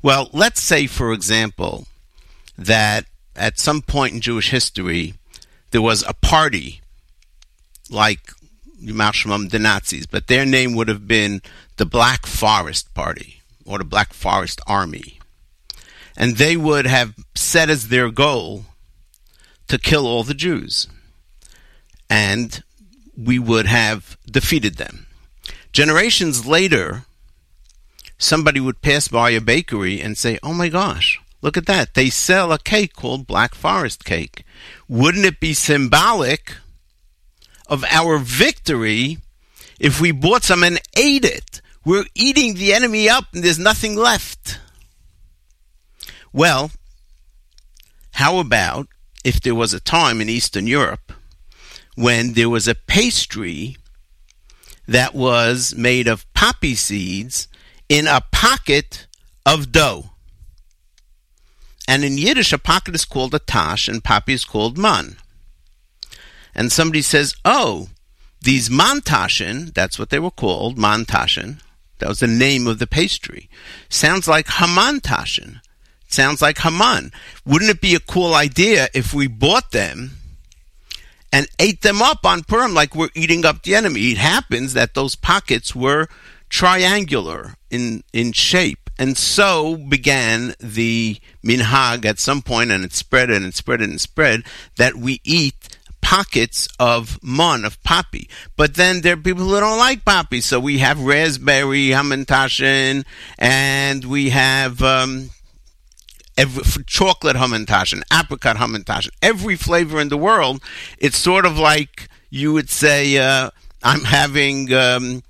Well, 0.07 0.31
let's 0.33 0.61
say, 0.61 0.87
for 0.87 1.13
example, 1.13 1.89
that 2.57 3.07
at 3.35 3.59
some 3.59 3.83
point 3.83 4.15
in 4.15 4.21
Jewish 4.21 4.51
history, 4.51 5.15
there 5.73 5.83
was 5.83 6.05
a 6.07 6.15
party 6.15 6.81
like 7.91 8.21
the 8.81 9.59
Nazis, 9.61 10.07
but 10.07 10.29
their 10.29 10.47
name 10.47 10.77
would 10.77 10.87
have 10.87 11.09
been 11.09 11.43
the 11.77 11.87
Black 11.87 12.25
Forest 12.25 12.95
Party 12.95 13.43
or 13.65 13.79
the 13.79 13.85
Black 13.85 14.13
Forest 14.13 14.61
Army. 14.65 15.19
And 16.17 16.37
they 16.37 16.57
would 16.57 16.87
have 16.87 17.17
set 17.35 17.69
as 17.69 17.89
their 17.89 18.09
goal 18.13 18.67
to 19.67 19.77
kill 19.77 20.07
all 20.07 20.23
the 20.23 20.35
Jews. 20.35 20.87
And 22.09 22.63
we 23.19 23.41
would 23.41 23.67
have 23.67 24.17
defeated 24.25 24.77
them. 24.77 25.09
Generations 25.73 26.47
later, 26.47 27.07
somebody 28.19 28.61
would 28.61 28.83
pass 28.83 29.09
by 29.09 29.31
a 29.31 29.41
bakery 29.41 30.01
and 30.01 30.17
say, 30.17 30.39
Oh 30.43 30.55
my 30.55 30.69
gosh, 30.69 31.21
look 31.43 31.57
at 31.57 31.67
that. 31.67 31.95
They 31.95 32.11
sell 32.11 32.53
a 32.53 32.59
cake 32.59 32.95
called 32.95 33.27
Black 33.27 33.55
Forest 33.55 34.05
cake. 34.05 34.45
Wouldn't 34.89 35.25
it 35.25 35.41
be 35.41 35.55
symbolic 35.55 36.57
of 37.69 37.85
our 37.85 38.19
victory 38.19 39.19
if 39.79 40.01
we 40.01 40.13
bought 40.13 40.45
some 40.45 40.63
and 40.63 40.81
ate 40.97 41.25
it? 41.25 41.61
We're 41.85 42.07
eating 42.15 42.55
the 42.55 42.73
enemy 42.73 43.09
up 43.09 43.27
and 43.33 43.45
there's 43.45 43.59
nothing 43.59 43.97
left. 43.97 44.59
Well, 46.33 46.73
how 48.15 48.39
about 48.39 48.89
if 49.25 49.41
there 49.41 49.55
was 49.55 49.73
a 49.73 49.81
time 49.81 50.21
in 50.21 50.29
Eastern 50.29 50.67
Europe 50.67 51.13
when 51.97 52.35
there 52.35 52.51
was 52.51 52.69
a 52.69 52.75
pastry 52.75 53.77
that 54.87 55.15
was 55.15 55.75
made 55.77 56.07
of 56.07 56.33
poppy 56.33 56.75
seeds 56.75 57.49
in 57.89 58.07
a 58.07 58.23
pocket 58.33 59.07
of 59.45 59.73
dough? 59.73 60.11
And 61.89 62.05
in 62.05 62.19
Yiddish, 62.19 62.53
a 62.53 62.59
pocket 62.59 62.95
is 62.95 63.05
called 63.05 63.35
a 63.35 63.39
tash 63.39 63.89
and 63.89 64.03
poppy 64.03 64.35
is 64.35 64.45
called 64.45 64.77
man. 64.77 65.17
And 66.55 66.73
somebody 66.73 67.03
says, 67.03 67.35
oh, 67.45 67.89
these 68.41 68.69
mantashen, 68.69 69.73
that's 69.75 69.99
what 69.99 70.11
they 70.11 70.19
were 70.19 70.31
called, 70.31 70.79
mantashen, 70.79 71.61
that 71.99 72.09
was 72.09 72.21
the 72.21 72.27
name 72.27 72.67
of 72.67 72.79
the 72.79 72.87
pastry, 72.87 73.49
sounds 73.89 74.27
like 74.27 74.47
hamantashen. 74.47 75.61
Sounds 76.09 76.41
like 76.41 76.59
Haman. 76.59 77.13
Wouldn't 77.45 77.71
it 77.71 77.81
be 77.81 77.95
a 77.95 78.01
cool 78.01 78.35
idea 78.35 78.89
if 78.95 79.13
we 79.13 79.27
bought 79.27 79.73
them 79.73 80.13
and 81.33 81.49
ate 81.59 81.83
them 81.83 82.01
up 82.01 82.25
on 82.25 82.45
Purim 82.45 82.75
like 82.75 82.95
we're 82.95 83.09
eating 83.15 83.45
up 83.45 83.63
the 83.63 83.75
enemy? 83.75 84.13
It 84.13 84.19
happens 84.19 84.73
that 84.75 84.95
those 84.95 85.17
pockets 85.17 85.75
were 85.75 86.09
triangular 86.49 87.55
in, 87.71 88.03
in 88.13 88.33
shape. 88.33 88.91
And 88.99 89.19
so 89.19 89.77
began 89.77 90.55
the 90.59 91.19
minhag 91.45 92.05
at 92.07 92.19
some 92.19 92.41
point, 92.41 92.71
and 92.71 92.85
it 92.85 92.95
spread 92.95 93.31
and 93.31 93.45
it 93.45 93.55
spread 93.55 93.83
and 93.83 93.93
it 93.93 94.01
spread, 94.01 94.43
that 94.77 94.97
we 94.97 95.21
eat 95.23 95.77
pockets 96.01 96.69
of 96.79 97.19
mun, 97.23 97.65
of 97.65 97.83
poppy. 97.83 98.31
But 98.57 98.75
then 98.75 99.01
there 99.01 99.15
are 99.15 99.19
people 99.19 99.45
who 99.45 99.61
don't 99.61 99.79
like 99.79 100.05
poppy, 100.05 100.41
so 100.41 100.59
we 100.61 100.79
have 100.79 101.01
raspberry, 101.01 101.89
hamantashen, 101.89 103.05
and 103.39 104.05
we 104.05 104.31
have 104.31 104.81
um, 104.83 105.31
every, 106.39 106.63
chocolate 106.85 107.37
hamantashen, 107.37 108.03
apricot 108.13 108.57
hamantashen, 108.57 109.11
every 109.21 109.57
flavor 109.57 110.01
in 110.01 110.09
the 110.09 110.17
world. 110.17 110.63
It's 110.99 111.19
sort 111.19 111.45
of 111.45 111.59
like 111.59 112.09
you 112.31 112.53
would 112.53 112.71
say, 112.71 113.19
uh, 113.19 113.51
I'm 113.83 114.05
having. 114.05 114.73
Um, 114.73 115.23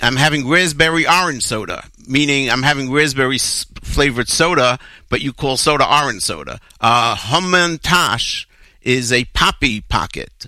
I'm 0.00 0.16
having 0.16 0.48
raspberry 0.48 1.06
orange 1.06 1.44
soda, 1.44 1.84
meaning 2.06 2.50
I'm 2.50 2.62
having 2.62 2.90
raspberry 2.90 3.38
flavored 3.38 4.28
soda, 4.28 4.78
but 5.08 5.20
you 5.20 5.32
call 5.32 5.56
soda 5.56 5.84
orange 5.84 6.22
soda. 6.22 6.60
Uh, 6.80 7.16
Hamantash 7.16 8.46
is 8.82 9.12
a 9.12 9.24
poppy 9.26 9.80
pocket, 9.80 10.46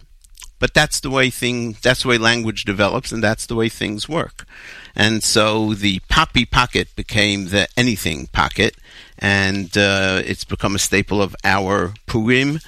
but 0.58 0.72
that's 0.72 1.00
the 1.00 1.10
way 1.10 1.30
thing. 1.30 1.76
That's 1.82 2.02
the 2.02 2.08
way 2.08 2.18
language 2.18 2.64
develops, 2.64 3.10
and 3.10 3.22
that's 3.22 3.46
the 3.46 3.56
way 3.56 3.68
things 3.68 4.08
work. 4.08 4.46
And 4.94 5.22
so 5.22 5.74
the 5.74 6.00
poppy 6.08 6.44
pocket 6.44 6.94
became 6.94 7.48
the 7.48 7.66
anything 7.76 8.28
pocket, 8.28 8.76
and 9.18 9.76
uh, 9.76 10.22
it's 10.24 10.44
become 10.44 10.74
a 10.74 10.78
staple 10.78 11.20
of 11.20 11.34
our 11.44 11.94
Purim 12.06 12.60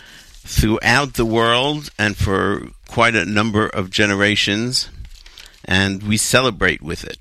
throughout 0.45 1.15
the 1.15 1.25
world 1.25 1.91
and 1.99 2.17
for 2.17 2.69
quite 2.89 3.15
a 3.15 3.25
number 3.25 3.67
of 3.67 3.91
generations 3.91 4.91
and 5.65 6.03
we 6.03 6.17
celebrate 6.17 6.83
with 6.83 7.05
it. 7.05 7.19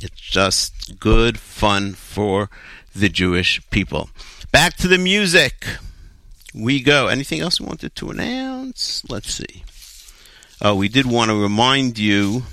It's 0.00 0.20
just 0.20 0.98
good 1.00 1.38
fun 1.38 1.94
for 1.94 2.50
the 2.94 3.08
Jewish 3.08 3.60
people. 3.70 4.10
Back 4.52 4.76
to 4.76 4.88
the 4.88 4.98
music. 4.98 5.66
We 6.54 6.80
go. 6.80 7.08
Anything 7.08 7.40
else 7.40 7.60
we 7.60 7.66
wanted 7.66 7.94
to 7.96 8.10
announce? 8.10 9.02
Let's 9.08 9.32
see. 9.32 9.64
Oh, 10.60 10.74
we 10.74 10.88
did 10.88 11.06
want 11.06 11.30
to 11.30 11.40
remind 11.40 11.98
you. 11.98 12.44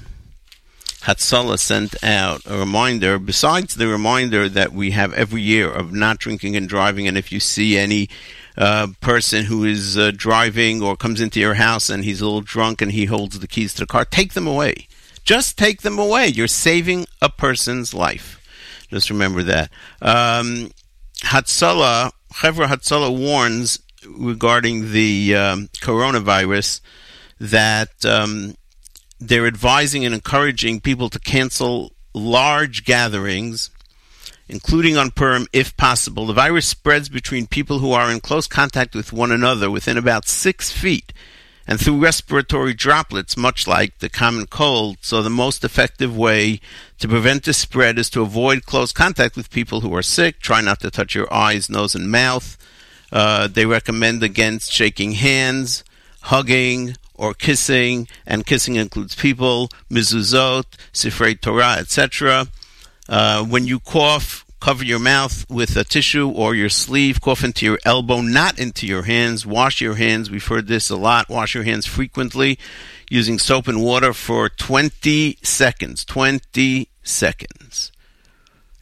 Hatzalah 1.01 1.57
sent 1.57 2.01
out 2.03 2.41
a 2.45 2.57
reminder, 2.57 3.17
besides 3.17 3.75
the 3.75 3.88
reminder 3.88 4.47
that 4.47 4.71
we 4.71 4.91
have 4.91 5.13
every 5.13 5.41
year 5.41 5.69
of 5.71 5.91
not 5.91 6.19
drinking 6.19 6.55
and 6.55 6.69
driving, 6.69 7.07
and 7.07 7.17
if 7.17 7.31
you 7.31 7.39
see 7.39 7.77
any 7.77 8.07
uh, 8.55 8.88
person 9.01 9.45
who 9.45 9.63
is 9.63 9.97
uh, 9.97 10.11
driving 10.15 10.81
or 10.81 10.95
comes 10.95 11.19
into 11.19 11.39
your 11.39 11.55
house 11.55 11.89
and 11.89 12.03
he's 12.03 12.21
a 12.21 12.25
little 12.25 12.41
drunk 12.41 12.81
and 12.81 12.91
he 12.91 13.05
holds 13.05 13.39
the 13.39 13.47
keys 13.47 13.73
to 13.73 13.81
the 13.81 13.88
car, 13.88 14.05
take 14.05 14.33
them 14.33 14.45
away. 14.45 14.88
Just 15.24 15.58
take 15.58 15.82
them 15.82 16.00
away. 16.00 16.27
You're 16.27 16.48
saving 16.48 17.06
a 17.22 17.30
person's 17.30 17.93
life. 17.93 18.40
Just 18.90 19.09
remember 19.09 19.43
that. 19.43 19.72
Um, 20.01 20.72
Hatzalah, 21.24 22.11
Hatzalah 22.33 23.17
warns 23.17 23.80
regarding 24.08 24.91
the 24.91 25.35
um, 25.35 25.67
coronavirus 25.75 26.82
that 27.40 28.03
um, 28.06 28.56
they're 29.19 29.48
advising 29.48 30.03
and 30.06 30.14
encouraging 30.14 30.82
people 30.82 31.09
to 31.09 31.19
cancel 31.19 31.91
large 32.14 32.83
gatherings 32.83 33.69
including 34.51 34.98
on 34.98 35.11
Purim 35.11 35.48
if 35.53 35.75
possible. 35.77 36.27
The 36.27 36.33
virus 36.33 36.67
spreads 36.67 37.08
between 37.08 37.48
people 37.48 37.80
who 37.80 37.93
are 37.93 38.11
in 38.11 38.19
close 38.19 38.48
contact 38.48 38.93
with 38.93 39.14
one 39.14 39.32
another 39.32 39.72
within 39.72 39.98
about 39.98 40.27
six 40.27 40.72
feet 40.72 41.14
and 41.67 41.80
through 41.80 41.99
respiratory 41.99 42.73
droplets, 42.73 43.38
much 43.38 43.67
like 43.67 43.99
the 43.99 44.09
common 44.09 44.48
cold. 44.48 44.98
So, 45.01 45.22
the 45.22 45.30
most 45.30 45.64
effective 45.64 46.15
way 46.15 46.59
to 46.99 47.07
prevent 47.07 47.43
the 47.43 47.53
spread 47.53 47.98
is 47.98 48.09
to 48.11 48.22
avoid 48.22 48.65
close 48.65 48.91
contact 48.91 49.35
with 49.35 49.51
people 49.51 49.81
who 49.81 49.95
are 49.95 50.01
sick. 50.01 50.40
Try 50.40 50.61
not 50.61 50.80
to 50.81 50.91
touch 50.91 51.15
your 51.15 51.31
eyes, 51.33 51.69
nose, 51.69 51.95
and 51.95 52.11
mouth. 52.11 52.57
Uh, 53.11 53.48
they 53.48 53.65
recommend 53.65 54.23
against 54.23 54.72
shaking 54.72 55.14
hands, 55.14 55.83
hugging, 56.22 56.95
or 57.15 57.33
kissing, 57.33 58.07
and 58.25 58.45
kissing 58.45 58.75
includes 58.75 59.15
people, 59.15 59.69
mezuzot, 59.91 60.65
sifrei 60.91 61.40
Torah, 61.40 61.75
etc. 61.77 62.48
Uh, 63.07 63.43
when 63.43 63.67
you 63.67 63.80
cough, 63.80 64.45
cover 64.61 64.85
your 64.85 64.99
mouth 64.99 65.45
with 65.49 65.75
a 65.75 65.83
tissue 65.83 66.30
or 66.30 66.56
your 66.56 66.69
sleeve. 66.69 67.19
Cough 67.19 67.43
into 67.43 67.65
your 67.65 67.80
elbow, 67.83 68.22
not 68.22 68.59
into 68.59 68.88
your 68.88 69.03
hands. 69.03 69.45
Wash 69.45 69.81
your 69.81 69.95
hands. 69.95 70.30
We've 70.31 70.45
heard 70.45 70.67
this 70.67 70.90
a 70.90 70.95
lot. 70.95 71.27
Wash 71.27 71.56
your 71.56 71.64
hands 71.64 71.85
frequently 71.85 72.57
using 73.09 73.40
soap 73.40 73.67
and 73.67 73.83
water 73.83 74.14
for 74.14 74.48
20 74.48 75.40
seconds. 75.41 76.06
20 76.06 76.88
seconds. 77.03 77.91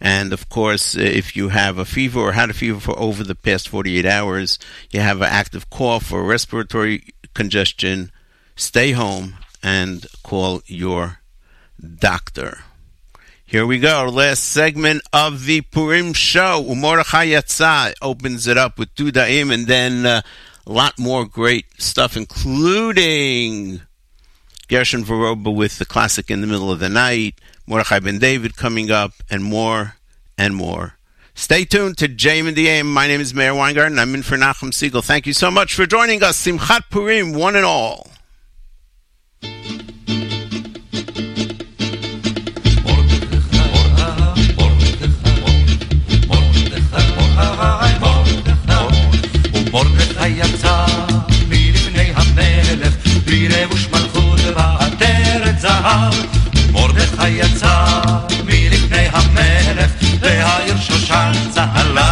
And 0.01 0.31
of 0.31 0.49
course, 0.49 0.95
uh, 0.95 1.01
if 1.01 1.35
you 1.35 1.49
have 1.49 1.77
a 1.77 1.85
fever 1.85 2.19
or 2.19 2.31
had 2.33 2.49
a 2.49 2.53
fever 2.53 2.79
for 2.79 2.97
over 2.99 3.23
the 3.23 3.35
past 3.35 3.67
48 3.67 4.05
hours, 4.05 4.59
you 4.91 4.99
have 4.99 5.17
an 5.21 5.29
active 5.29 5.69
cough 5.69 6.11
or 6.11 6.23
respiratory 6.23 7.13
congestion, 7.33 8.11
stay 8.55 8.91
home 8.91 9.35
and 9.63 10.05
call 10.23 10.61
your 10.67 11.19
doctor. 11.99 12.59
Here 13.49 13.65
we 13.65 13.79
go. 13.79 14.05
Last 14.05 14.43
segment 14.43 15.01
of 15.11 15.45
the 15.45 15.61
Purim 15.61 16.13
show. 16.13 16.63
Umorachai 16.63 17.31
Yatza 17.31 17.95
opens 17.99 18.45
it 18.45 18.59
up 18.59 18.77
with 18.77 18.93
Dudaim 18.93 19.51
and 19.51 19.65
then 19.65 20.05
uh, 20.05 20.21
a 20.67 20.71
lot 20.71 20.99
more 20.99 21.25
great 21.25 21.65
stuff, 21.79 22.15
including 22.15 23.81
Gershon 24.67 25.03
Veroba 25.03 25.51
with 25.51 25.79
the 25.79 25.85
classic 25.87 26.29
in 26.29 26.41
the 26.41 26.47
middle 26.47 26.71
of 26.71 26.77
the 26.77 26.89
night, 26.89 27.41
Mordechai 27.65 27.97
Ben 27.97 28.19
David 28.19 28.55
coming 28.55 28.91
up, 28.91 29.13
and 29.31 29.43
more 29.43 29.95
and 30.37 30.55
more. 30.55 30.93
Stay 31.33 31.65
tuned 31.65 31.97
to 31.97 32.07
JM 32.07 32.49
in 32.49 32.53
the 32.53 32.67
AM. 32.67 32.93
My 32.93 33.07
name 33.07 33.19
is 33.19 33.33
Meir 33.33 33.55
Weingarten. 33.55 33.97
I'm 33.97 34.13
in 34.13 34.21
for 34.21 34.37
Nachum 34.37 34.69
Segal. 34.69 35.03
Thank 35.03 35.25
you 35.25 35.33
so 35.33 35.49
much 35.49 35.73
for 35.73 35.87
joining 35.87 36.21
us. 36.21 36.39
Simchat 36.45 36.91
Purim, 36.91 37.33
one 37.33 37.55
and 37.55 37.65
all. 37.65 38.11
צהלה 61.49 62.08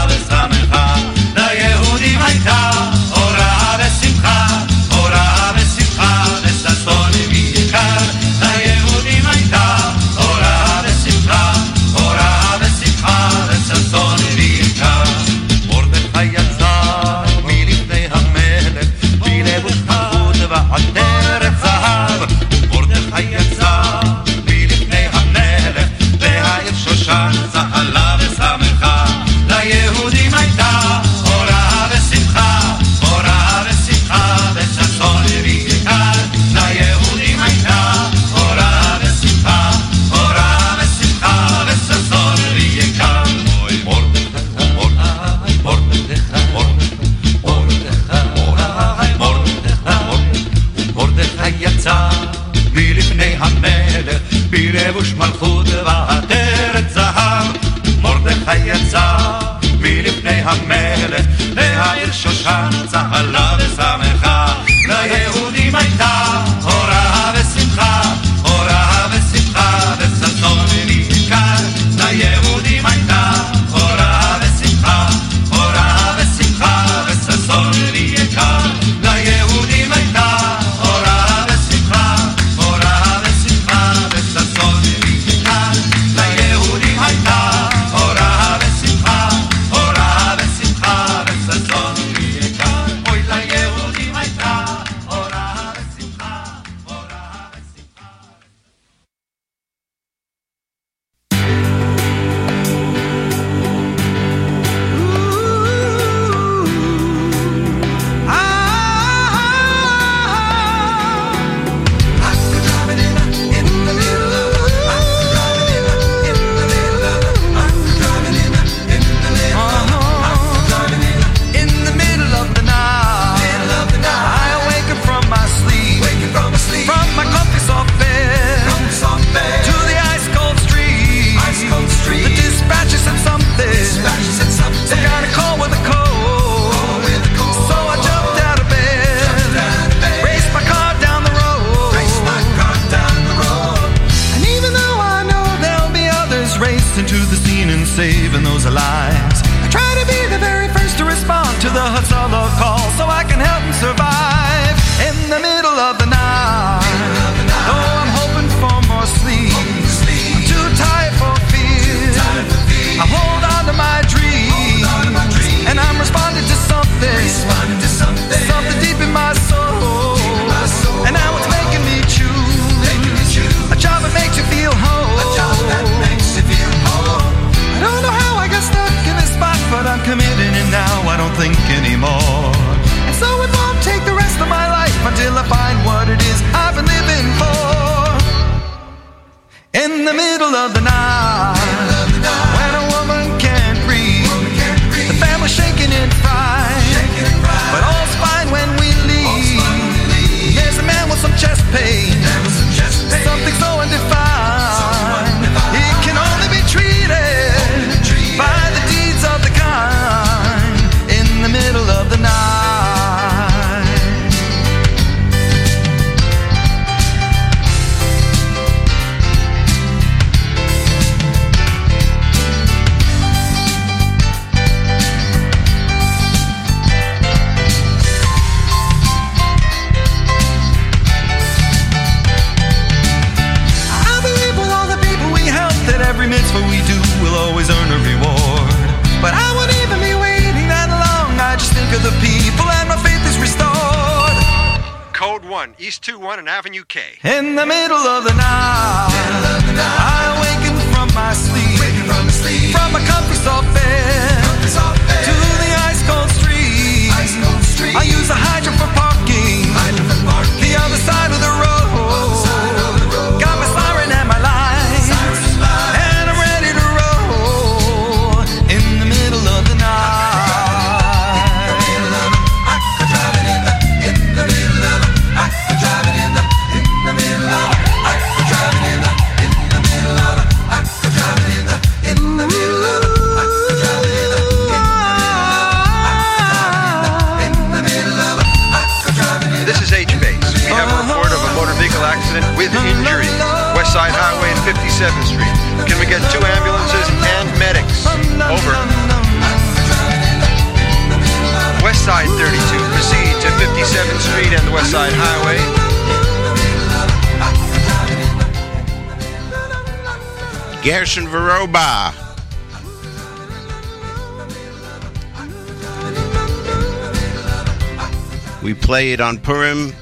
On 319.20 319.40
Purim. 319.40 319.94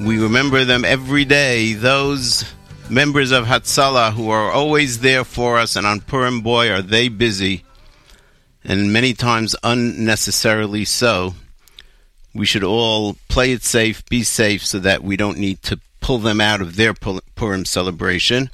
We 0.00 0.18
remember 0.18 0.64
them 0.64 0.84
every 0.84 1.24
day. 1.24 1.74
Those 1.74 2.44
members 2.90 3.30
of 3.30 3.46
Hatzalah 3.46 4.14
who 4.14 4.30
are 4.30 4.50
always 4.50 4.98
there 4.98 5.22
for 5.22 5.58
us, 5.58 5.76
and 5.76 5.86
on 5.86 6.00
Purim, 6.00 6.40
boy, 6.40 6.70
are 6.70 6.82
they 6.82 7.08
busy, 7.08 7.64
and 8.64 8.92
many 8.92 9.14
times 9.14 9.54
unnecessarily 9.62 10.84
so. 10.84 11.34
We 12.34 12.46
should 12.46 12.64
all 12.64 13.16
play 13.28 13.52
it 13.52 13.62
safe, 13.62 14.04
be 14.06 14.24
safe, 14.24 14.66
so 14.66 14.80
that 14.80 15.04
we 15.04 15.16
don't 15.16 15.38
need 15.38 15.62
to 15.62 15.78
pull 16.00 16.18
them 16.18 16.40
out 16.40 16.60
of 16.60 16.76
their 16.76 16.94
Purim 16.94 17.64
celebration. 17.64 18.50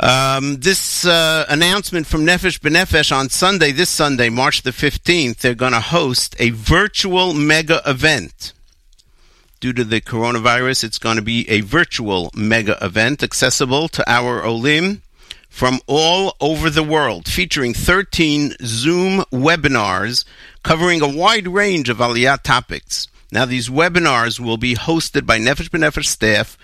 Um, 0.00 0.56
this 0.56 1.04
uh, 1.04 1.44
announcement 1.48 2.06
from 2.06 2.24
Nefesh 2.24 2.60
B'Nefesh 2.60 3.14
on 3.14 3.28
Sunday, 3.28 3.72
this 3.72 3.90
Sunday, 3.90 4.30
March 4.30 4.62
the 4.62 4.70
15th, 4.70 5.38
they're 5.38 5.54
going 5.54 5.72
to 5.72 5.80
host 5.80 6.34
a 6.38 6.50
virtual 6.50 7.34
mega 7.34 7.82
event. 7.86 8.52
Due 9.60 9.72
to 9.74 9.84
the 9.84 10.00
coronavirus, 10.00 10.84
it's 10.84 10.98
going 10.98 11.16
to 11.16 11.22
be 11.22 11.48
a 11.48 11.60
virtual 11.60 12.30
mega 12.34 12.76
event 12.84 13.22
accessible 13.22 13.86
to 13.88 14.10
our 14.10 14.44
Olim 14.44 15.02
from 15.48 15.78
all 15.86 16.34
over 16.40 16.70
the 16.70 16.82
world, 16.82 17.28
featuring 17.28 17.74
13 17.74 18.54
Zoom 18.64 19.18
webinars 19.30 20.24
covering 20.62 21.02
a 21.02 21.08
wide 21.08 21.46
range 21.46 21.90
of 21.90 21.98
Aliyah 21.98 22.42
topics. 22.42 23.08
Now, 23.30 23.44
these 23.44 23.68
webinars 23.68 24.40
will 24.40 24.56
be 24.56 24.74
hosted 24.74 25.26
by 25.26 25.38
Nefesh 25.38 25.68
B'Nefesh 25.68 26.06
staff 26.06 26.56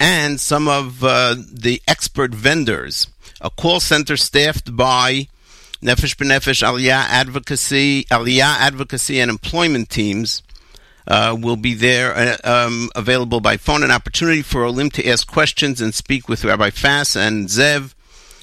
and 0.00 0.40
some 0.40 0.68
of 0.68 1.02
uh, 1.02 1.36
the 1.52 1.82
expert 1.88 2.34
vendors. 2.34 3.08
A 3.40 3.50
call 3.50 3.80
center 3.80 4.16
staffed 4.16 4.76
by 4.76 5.28
Nefesh 5.82 6.16
B'Nefesh 6.16 6.62
Aliyah 6.62 7.06
Advocacy, 7.08 8.04
Aliyah 8.04 8.58
Advocacy 8.58 9.20
and 9.20 9.30
Employment 9.30 9.88
teams 9.88 10.42
uh, 11.06 11.36
will 11.38 11.56
be 11.56 11.74
there, 11.74 12.14
uh, 12.16 12.36
um, 12.44 12.90
available 12.94 13.40
by 13.40 13.56
phone. 13.56 13.82
An 13.82 13.90
opportunity 13.90 14.42
for 14.42 14.64
Olim 14.64 14.90
to 14.90 15.06
ask 15.08 15.26
questions 15.26 15.80
and 15.80 15.94
speak 15.94 16.28
with 16.28 16.44
Rabbi 16.44 16.70
Fass 16.70 17.16
and 17.16 17.48
Zev 17.48 17.94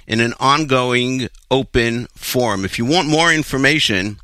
in 0.08 0.20
an 0.20 0.34
ongoing 0.40 1.30
open 1.52 2.08
forum. 2.16 2.64
If 2.66 2.78
you 2.78 2.86
want 2.86 3.08
more 3.08 3.32
information, 3.32 4.20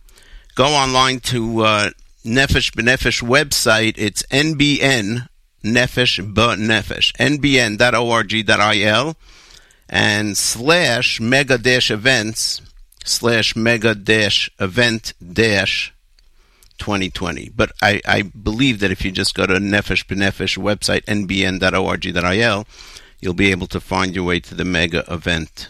go 0.56 0.68
online 0.68 1.20
to 1.22 1.62
uh, 1.62 1.90
Nefesh 2.26 2.72
B'Nefesh 2.74 3.22
website. 3.24 3.96
It's 3.98 4.24
NBN 4.24 5.28
Nefesh 5.64 6.34
B'Nefesh, 6.34 7.14
nbn.org.il, 7.18 9.16
and 9.90 10.38
slash 10.38 11.20
mega 11.20 11.58
dash 11.58 11.92
events 11.92 12.62
slash 13.04 13.56
mega 13.56 13.96
dash 13.96 14.50
event 14.60 15.14
dash 15.22 15.94
2020. 16.78 17.50
But 17.50 17.72
I, 17.82 18.02
I 18.08 18.22
believe 18.24 18.80
that 18.80 18.92
if 18.92 19.06
you 19.06 19.12
just 19.12 19.36
go 19.36 19.46
to 19.46 19.56
Nefesh 19.56 20.06
B'Nefesh 20.06 20.58
website, 20.58 21.06
nbn.org.il, 21.06 22.68
you'll 23.20 23.34
be 23.34 23.52
able 23.52 23.68
to 23.68 23.80
find 23.80 24.16
your 24.16 24.24
way 24.24 24.40
to 24.40 24.56
the 24.56 24.66
mega 24.66 25.04
event. 25.14 25.70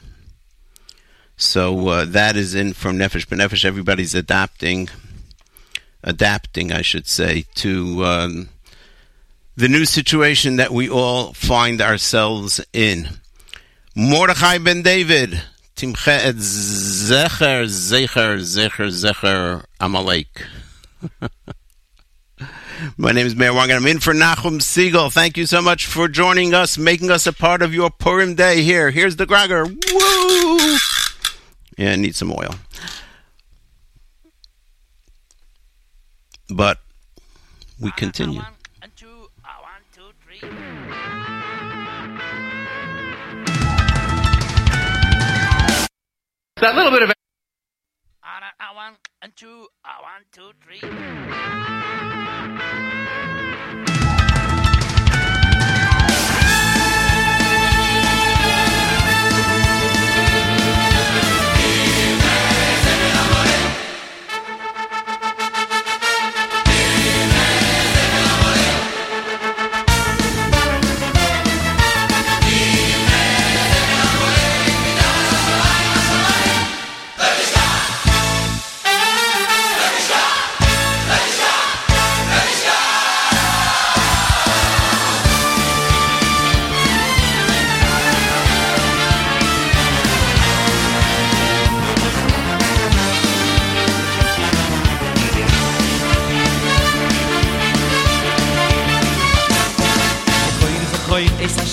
So 1.35 1.87
uh, 1.87 2.05
that 2.05 2.37
is 2.37 2.55
in 2.55 2.73
from 2.73 2.97
Nefesh 2.97 3.27
B'Nefesh. 3.27 3.65
Everybody's 3.65 4.15
adapting, 4.15 4.89
adapting, 6.03 6.71
I 6.71 6.81
should 6.81 7.07
say, 7.07 7.45
to 7.55 8.05
um, 8.05 8.49
the 9.61 9.69
new 9.69 9.85
situation 9.85 10.55
that 10.55 10.71
we 10.71 10.89
all 10.89 11.33
find 11.33 11.83
ourselves 11.83 12.59
in. 12.73 13.07
Mordechai 13.95 14.57
ben 14.57 14.81
David, 14.81 15.39
Timche 15.75 16.07
et 16.07 16.35
Zecher, 16.37 17.65
Zecher, 17.65 18.39
Zecher, 18.39 18.89
Zecher, 18.89 19.63
Amalek. 19.79 20.47
My 22.97 23.11
name 23.11 23.27
is 23.27 23.35
Meir 23.35 23.53
Wang, 23.53 23.69
and 23.69 23.73
I'm 23.73 23.85
in 23.85 23.99
for 23.99 24.15
Nachum 24.15 24.59
Segal. 24.61 25.13
Thank 25.13 25.37
you 25.37 25.45
so 25.45 25.61
much 25.61 25.85
for 25.85 26.07
joining 26.07 26.55
us, 26.55 26.79
making 26.79 27.11
us 27.11 27.27
a 27.27 27.33
part 27.33 27.61
of 27.61 27.71
your 27.71 27.91
Purim 27.91 28.33
day 28.33 28.63
here. 28.63 28.89
Here's 28.89 29.17
the 29.17 29.27
Grogger. 29.27 29.65
Woo! 29.67 30.77
Yeah, 31.77 31.91
I 31.91 31.97
need 31.97 32.15
some 32.15 32.31
oil. 32.31 32.55
But 36.49 36.79
we 37.79 37.91
continue. 37.91 38.41
That 46.61 46.75
little 46.75 46.91
bit 46.91 47.01
of 47.01 47.09
I. 47.09 47.15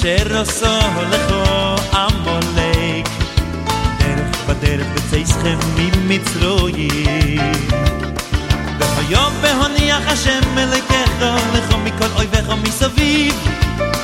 אשר 0.08 0.38
עשו 0.38 0.66
הולכו 0.94 1.74
עמולק 1.96 3.08
דרך 3.98 4.44
בדרך 4.48 4.86
בצי 4.94 5.26
סכם 5.26 5.58
ממצרויים 5.76 7.52
והיום 8.78 9.32
בהוניח 9.42 10.02
השם 10.06 10.40
מלכך 10.54 11.10
הולכו 11.20 11.78
מכל 11.78 12.06
אויביך 12.16 12.50
מסביב 12.68 13.34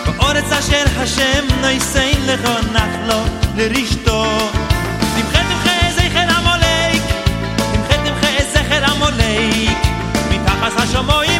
באורץ 0.06 0.52
אשר 0.52 0.84
השם 0.96 1.46
נויסיין 1.60 2.26
לכו 2.26 2.72
נחלו 2.72 3.20
לרשתו 3.56 4.24
תמחה 5.16 5.38
תמחה 5.38 5.90
זכר 5.96 6.36
עמולק 6.36 7.02
תמחה 7.56 7.96
תמחה 8.04 8.28
זכר 8.52 8.84
עמולק 8.84 9.76
מתחס 10.30 10.72
השמוי 10.76 11.33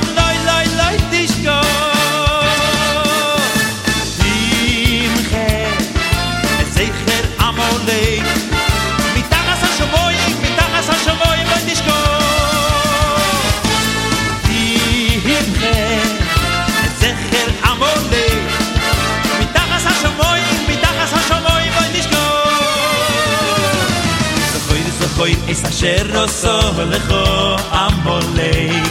אשר 25.84 26.22
עשו 26.22 26.82
לכו 26.90 27.56
עמולק 27.72 28.90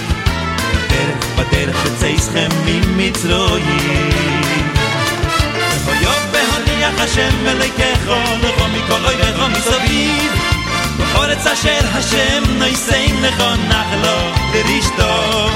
בדרך 0.73 1.25
בדרך 1.37 1.85
יוצאיכם 1.85 2.49
ממצרויים 2.65 4.11
ויום 5.85 6.23
בהניח 6.31 6.99
השם 6.99 7.47
אלוהיכו 7.47 8.13
לכו 8.43 8.67
מכל 8.67 9.05
אויביך 9.05 9.39
מסביב. 9.51 10.33
באורץ 10.97 11.47
אשר 11.47 11.79
השם 11.93 12.43
נויסן 12.57 13.15
לכו 13.21 13.55
נחלו 13.69 14.31
לרשתו 14.53 15.49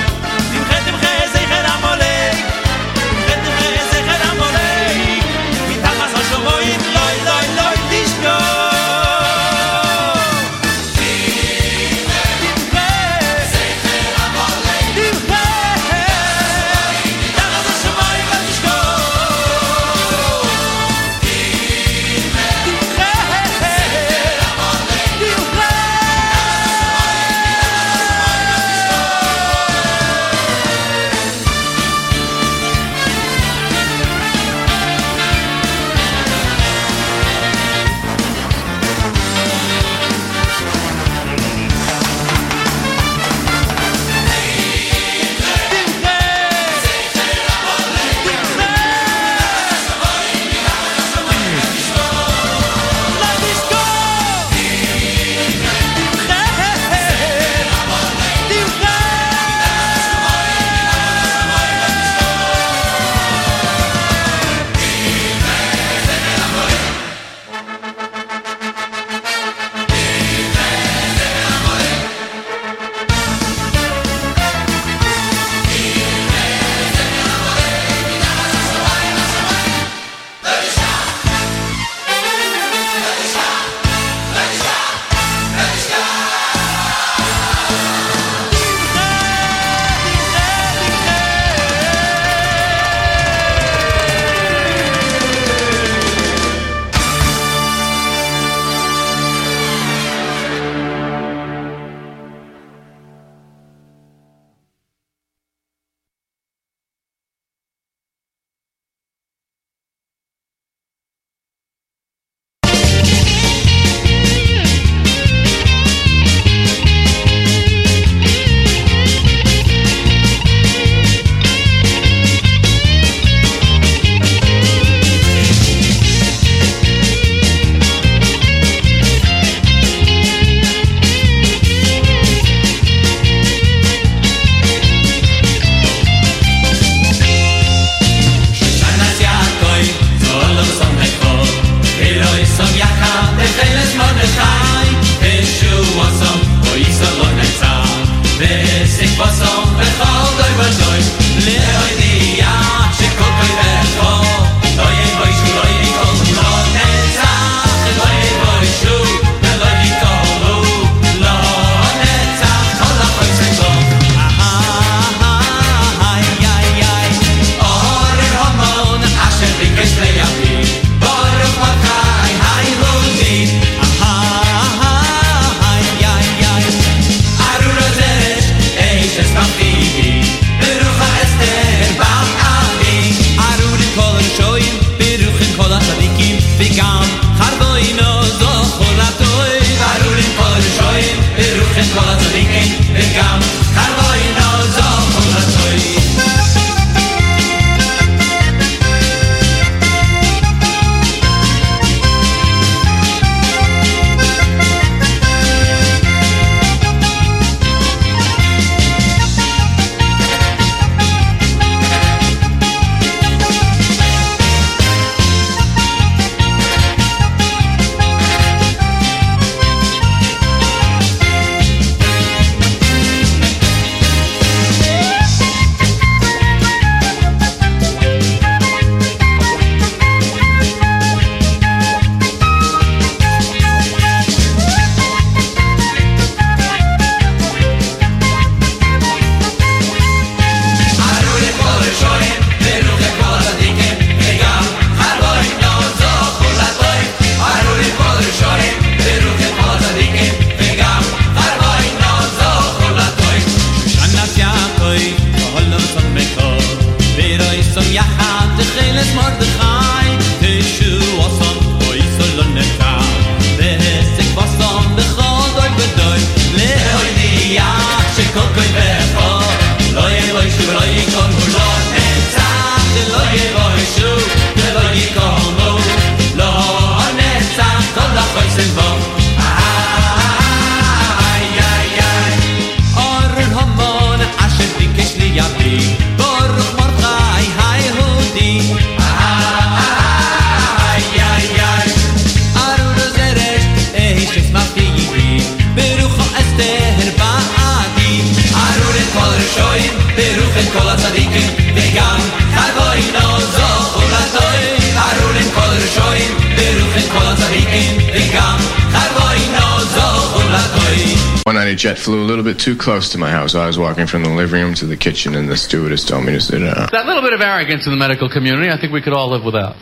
too 312.68 312.76
close 312.76 313.14
to 313.14 313.18
my 313.18 313.32
house. 313.32 313.56
I 313.56 313.66
was 313.66 313.80
walking 313.80 314.08
from 314.08 314.24
the 314.24 314.30
living 314.30 314.62
room 314.62 314.74
to 314.74 314.86
the 314.86 314.98
kitchen, 314.98 315.36
and 315.36 315.48
the 315.48 315.56
stewardess 315.56 316.04
told 316.04 316.26
me 316.26 316.34
to 316.34 316.42
sit 316.42 316.60
down. 316.60 316.90
That 316.92 317.06
little 317.06 317.22
bit 317.22 317.32
of 317.32 317.40
arrogance 317.40 317.86
in 317.88 317.94
the 317.94 317.98
medical 317.98 318.28
community, 318.28 318.70
I 318.70 318.78
think 318.78 318.92
we 318.92 319.02
could 319.02 319.14
all 319.14 319.30
live 319.30 319.46
without. 319.46 319.78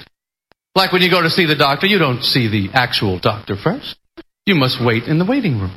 Like 0.75 0.91
when 0.91 1.01
you 1.01 1.09
go 1.09 1.19
to 1.19 1.31
see 1.31 1.47
the 1.47 1.55
doctor, 1.55 1.87
you 1.87 1.97
don't 1.97 2.21
see 2.21 2.47
the 2.47 2.69
actual 2.77 3.17
doctor 3.17 3.55
first. 3.55 3.97
You 4.45 4.53
must 4.53 4.79
wait 4.79 5.05
in 5.05 5.17
the 5.17 5.25
waiting 5.25 5.59
room. 5.59 5.75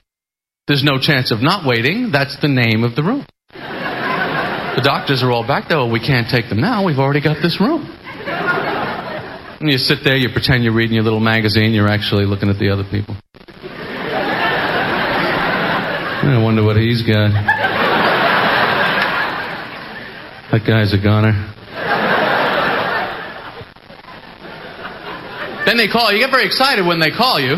There's 0.66 0.84
no 0.84 0.98
chance 0.98 1.30
of 1.30 1.40
not 1.40 1.64
waiting. 1.64 2.10
That's 2.12 2.36
the 2.42 2.48
name 2.48 2.84
of 2.84 2.94
the 2.94 3.02
room. 3.02 3.24
The 3.54 4.82
doctors 4.84 5.22
are 5.22 5.32
all 5.32 5.46
back 5.46 5.70
there. 5.70 5.78
Well, 5.78 5.90
we 5.90 6.00
can't 6.00 6.28
take 6.28 6.50
them 6.50 6.60
now. 6.60 6.84
We've 6.84 6.98
already 6.98 7.22
got 7.22 7.40
this 7.40 7.58
room. 7.58 7.88
And 9.60 9.72
you 9.72 9.78
sit 9.78 10.04
there, 10.04 10.16
you 10.16 10.28
pretend 10.28 10.62
you're 10.62 10.74
reading 10.74 10.92
your 10.92 11.04
little 11.04 11.20
magazine. 11.20 11.72
You're 11.72 11.88
actually 11.88 12.26
looking 12.26 12.50
at 12.50 12.58
the 12.58 12.68
other 12.68 12.84
people. 12.84 13.16
I 16.30 16.42
wonder 16.42 16.62
what 16.62 16.76
he's 16.76 17.02
got. 17.02 17.32
That 20.52 20.64
guy's 20.66 20.92
a 20.92 20.98
goner. 20.98 21.32
Then 25.66 25.76
they 25.76 25.88
call. 25.88 26.12
You 26.12 26.18
get 26.18 26.30
very 26.30 26.46
excited 26.46 26.86
when 26.86 27.00
they 27.00 27.10
call 27.10 27.38
you 27.38 27.56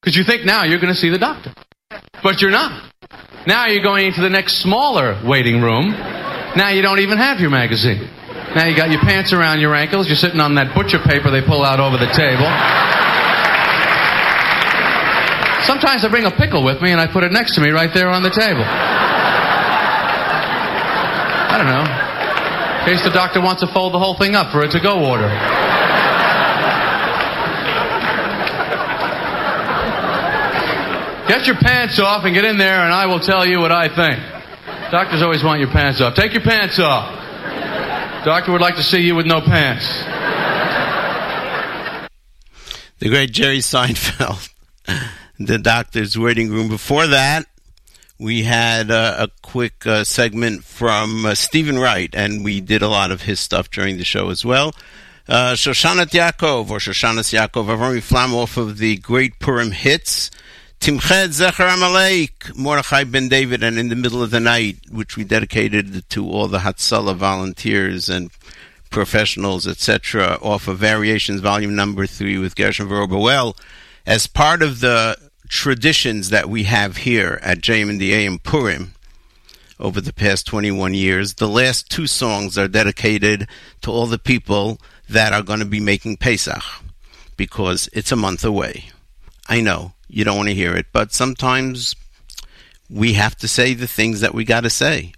because 0.00 0.16
you 0.16 0.24
think 0.24 0.44
now 0.44 0.64
you're 0.64 0.80
going 0.80 0.92
to 0.92 0.98
see 0.98 1.10
the 1.10 1.18
doctor. 1.18 1.54
But 2.22 2.40
you're 2.40 2.50
not. 2.50 2.90
Now 3.46 3.66
you're 3.66 3.82
going 3.82 4.06
into 4.06 4.20
the 4.20 4.30
next 4.30 4.62
smaller 4.62 5.20
waiting 5.24 5.60
room. 5.60 5.90
Now 6.56 6.70
you 6.70 6.82
don't 6.82 7.00
even 7.00 7.18
have 7.18 7.40
your 7.40 7.50
magazine. 7.50 8.08
Now 8.54 8.66
you 8.66 8.76
got 8.76 8.90
your 8.90 9.00
pants 9.00 9.32
around 9.32 9.60
your 9.60 9.74
ankles. 9.74 10.06
You're 10.06 10.16
sitting 10.16 10.40
on 10.40 10.54
that 10.54 10.74
butcher 10.74 10.98
paper 11.04 11.30
they 11.30 11.42
pull 11.42 11.64
out 11.64 11.80
over 11.80 11.98
the 11.98 12.12
table. 12.12 13.03
Sometimes 15.66 16.04
I 16.04 16.08
bring 16.08 16.24
a 16.24 16.30
pickle 16.30 16.62
with 16.62 16.80
me 16.82 16.92
and 16.92 17.00
I 17.00 17.06
put 17.06 17.24
it 17.24 17.32
next 17.32 17.54
to 17.54 17.60
me 17.60 17.70
right 17.70 17.92
there 17.92 18.08
on 18.08 18.22
the 18.22 18.30
table. 18.30 18.64
I 21.50 21.56
don't 21.56 21.66
know. 21.66 21.84
In 22.80 22.86
case 22.96 23.02
the 23.04 23.10
doctor 23.10 23.40
wants 23.40 23.62
to 23.62 23.66
fold 23.68 23.94
the 23.94 23.98
whole 23.98 24.16
thing 24.16 24.34
up 24.34 24.52
for 24.52 24.60
a 24.60 24.68
to-go 24.68 25.04
order. 25.04 25.28
Get 31.28 31.46
your 31.46 31.56
pants 31.56 31.98
off 31.98 32.24
and 32.24 32.34
get 32.34 32.44
in 32.44 32.58
there 32.58 32.80
and 32.80 32.92
I 32.92 33.06
will 33.06 33.20
tell 33.20 33.46
you 33.46 33.58
what 33.60 33.72
I 33.72 33.88
think. 33.88 34.20
Doctors 34.90 35.22
always 35.22 35.42
want 35.42 35.60
your 35.60 35.70
pants 35.70 36.00
off. 36.00 36.14
Take 36.14 36.34
your 36.34 36.42
pants 36.42 36.78
off. 36.78 37.24
Doctor 38.24 38.52
would 38.52 38.60
like 38.60 38.76
to 38.76 38.82
see 38.82 39.00
you 39.00 39.14
with 39.14 39.26
no 39.26 39.40
pants. 39.40 39.86
The 42.98 43.08
great 43.08 43.32
Jerry 43.32 43.58
Seinfeld, 43.58 44.48
the 45.38 45.58
doctor's 45.58 46.18
waiting 46.18 46.50
room. 46.50 46.68
Before 46.68 47.06
that, 47.06 47.46
we 48.18 48.44
had 48.44 48.90
uh, 48.90 49.16
a 49.18 49.28
quick 49.42 49.86
uh, 49.86 50.04
segment 50.04 50.64
from 50.64 51.26
uh, 51.26 51.34
Stephen 51.34 51.78
Wright, 51.78 52.14
and 52.14 52.44
we 52.44 52.60
did 52.60 52.82
a 52.82 52.88
lot 52.88 53.10
of 53.10 53.22
his 53.22 53.40
stuff 53.40 53.70
during 53.70 53.96
the 53.96 54.04
show 54.04 54.30
as 54.30 54.44
well. 54.44 54.74
Uh, 55.26 55.54
Shoshanat 55.54 56.10
Yaakov, 56.10 56.70
or 56.70 56.78
Shoshanas 56.78 57.32
Yaakov, 57.32 57.66
Avram 57.66 58.02
Flam 58.02 58.34
off 58.34 58.56
of 58.56 58.78
the 58.78 58.96
Great 58.96 59.38
Purim 59.38 59.72
hits. 59.72 60.30
Timched 60.80 61.28
Zecher 61.28 61.72
Amalek, 61.72 62.54
Mordechai 62.56 63.04
Ben 63.04 63.28
David, 63.28 63.62
and 63.64 63.78
In 63.78 63.88
the 63.88 63.96
Middle 63.96 64.22
of 64.22 64.30
the 64.30 64.40
Night, 64.40 64.76
which 64.90 65.16
we 65.16 65.24
dedicated 65.24 66.08
to 66.10 66.28
all 66.28 66.46
the 66.46 66.58
Hatzalah 66.58 67.16
volunteers 67.16 68.10
and 68.10 68.30
professionals, 68.90 69.66
etc., 69.66 70.38
off 70.42 70.68
of 70.68 70.78
Variations 70.78 71.40
Volume 71.40 71.74
Number 71.74 72.06
3 72.06 72.36
with 72.36 72.54
Gershon 72.54 72.86
Veroba. 72.86 73.54
As 74.06 74.26
part 74.26 74.62
of 74.62 74.80
the 74.80 75.16
traditions 75.48 76.28
that 76.28 76.50
we 76.50 76.64
have 76.64 76.98
here 76.98 77.38
at 77.42 77.62
JM 77.62 77.88
in 77.88 77.98
the 77.98 78.12
AM 78.12 78.38
Purim 78.38 78.94
over 79.80 79.98
the 79.98 80.12
past 80.12 80.46
21 80.46 80.92
years, 80.92 81.34
the 81.34 81.48
last 81.48 81.90
two 81.90 82.06
songs 82.06 82.58
are 82.58 82.68
dedicated 82.68 83.48
to 83.80 83.90
all 83.90 84.06
the 84.06 84.18
people 84.18 84.78
that 85.08 85.32
are 85.32 85.42
going 85.42 85.60
to 85.60 85.64
be 85.64 85.80
making 85.80 86.18
Pesach 86.18 86.62
because 87.38 87.88
it's 87.94 88.12
a 88.12 88.16
month 88.16 88.44
away. 88.44 88.90
I 89.48 89.62
know 89.62 89.94
you 90.06 90.22
don't 90.22 90.36
want 90.36 90.50
to 90.50 90.54
hear 90.54 90.76
it, 90.76 90.86
but 90.92 91.14
sometimes 91.14 91.96
we 92.90 93.14
have 93.14 93.36
to 93.36 93.48
say 93.48 93.72
the 93.72 93.86
things 93.86 94.20
that 94.20 94.34
we 94.34 94.44
got 94.44 94.64
to 94.64 94.70
say. 94.70 95.14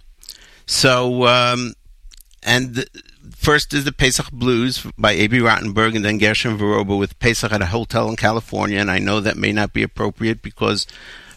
So, 0.65 1.27
um, 1.27 1.73
and 2.41 2.85
first 3.37 3.73
is 3.73 3.85
the 3.85 3.91
Pesach 3.91 4.31
Blues 4.31 4.85
by 4.97 5.11
A.B. 5.13 5.39
Rottenberg, 5.39 5.95
and 5.95 6.03
then 6.03 6.17
Gershon 6.17 6.57
Veroba 6.57 6.97
with 6.97 7.17
Pesach 7.19 7.51
at 7.51 7.61
a 7.61 7.67
hotel 7.67 8.09
in 8.09 8.15
California. 8.15 8.79
And 8.79 8.91
I 8.91 8.99
know 8.99 9.19
that 9.21 9.37
may 9.37 9.53
not 9.53 9.73
be 9.73 9.83
appropriate 9.83 10.41
because 10.41 10.87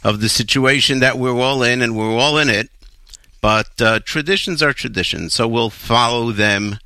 of 0.03 0.21
the 0.21 0.29
situation 0.29 1.01
that 1.01 1.19
we're 1.19 1.39
all 1.39 1.63
in, 1.63 1.83
and 1.83 1.97
we're 1.97 2.17
all 2.17 2.39
in 2.39 2.49
it. 2.49 2.71
But 3.41 3.81
uh, 3.81 4.01
traditions 4.01 4.63
are 4.63 4.73
traditions, 4.73 5.35
so 5.35 5.47
we'll 5.47 5.71
follow 5.71 6.33
them 6.33 6.79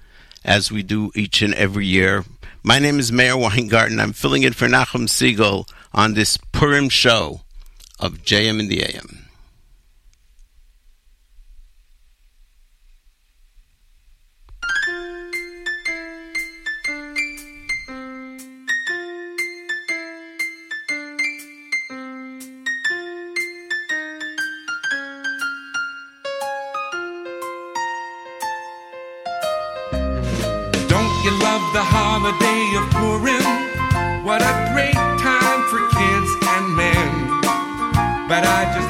as 0.45 0.71
we 0.71 0.83
do 0.83 1.11
each 1.15 1.43
and 1.43 1.55
every 1.55 1.87
year. 1.87 2.25
My 2.63 2.79
name 2.79 2.99
is 2.99 3.11
Meir 3.11 3.37
Weingarten. 3.37 4.01
I'm 4.01 4.13
filling 4.13 4.43
in 4.43 4.53
for 4.53 4.69
Nachum 4.69 5.09
Segal 5.09 5.69
on 5.93 6.15
this 6.15 6.37
Purim 6.53 6.89
show 6.89 7.41
of 7.99 8.23
JM 8.23 8.61
in 8.61 8.69
the 8.69 8.83
AM. 8.83 9.24
The 31.85 31.91
holiday 31.91 32.65
of 32.81 32.85
Purim? 32.97 33.45
What 34.25 34.41
a 34.41 34.53
great 34.73 34.97
time 35.21 35.61
for 35.69 35.81
kids 35.93 36.31
and 36.57 36.67
men. 36.77 37.09
But 38.29 38.43
I 38.47 38.73
just 38.73 38.84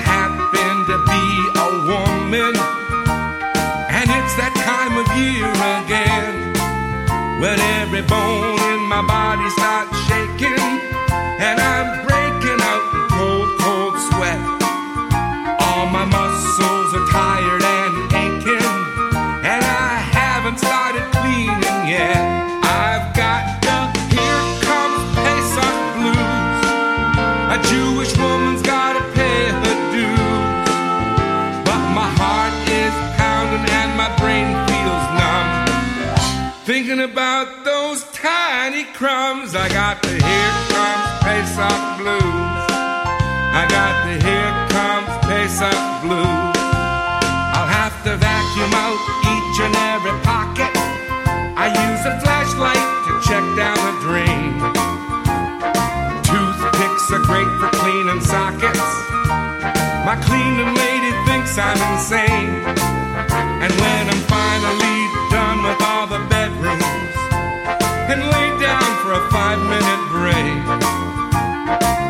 I 39.65 39.69
got 39.73 40.03
the 40.03 40.13
here 40.13 40.57
comes 40.77 41.09
Pesach 41.25 41.81
blues. 41.97 42.65
I 43.57 43.65
got 43.65 43.95
the 44.05 44.21
here 44.21 44.53
comes 44.77 45.09
Pesach 45.25 45.81
blues. 46.05 46.53
I'll 47.57 47.73
have 47.73 47.97
to 48.05 48.13
vacuum 48.21 48.73
out 48.77 49.01
each 49.25 49.57
and 49.65 49.73
every 49.89 50.13
pocket. 50.21 50.69
I 51.57 51.73
use 51.73 52.05
a 52.05 52.13
flashlight 52.21 52.77
to 53.09 53.13
check 53.25 53.45
down 53.57 53.81
the 53.89 53.95
drain. 54.05 54.61
Toothpicks 56.29 57.09
are 57.17 57.25
great 57.25 57.49
for 57.57 57.73
cleaning 57.81 58.21
sockets. 58.21 58.85
My 60.05 60.21
cleaning 60.29 60.77
lady 60.77 61.17
thinks 61.25 61.57
I'm 61.57 61.81
insane. 61.89 62.53
And 63.65 63.73
when 63.81 64.03
I'm 64.13 64.23
finally 64.29 64.94
a 69.15 69.31
five 69.31 69.61
minute 69.71 70.03
break, 70.11 70.59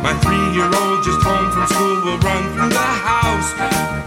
my 0.01 0.17
three 0.25 0.47
year 0.57 0.65
old 0.65 1.05
just 1.05 1.21
home 1.21 1.51
from 1.53 1.67
school 1.69 2.01
will 2.05 2.19
run 2.25 2.43
through 2.55 2.73
the 2.73 2.91
house, 3.11 3.51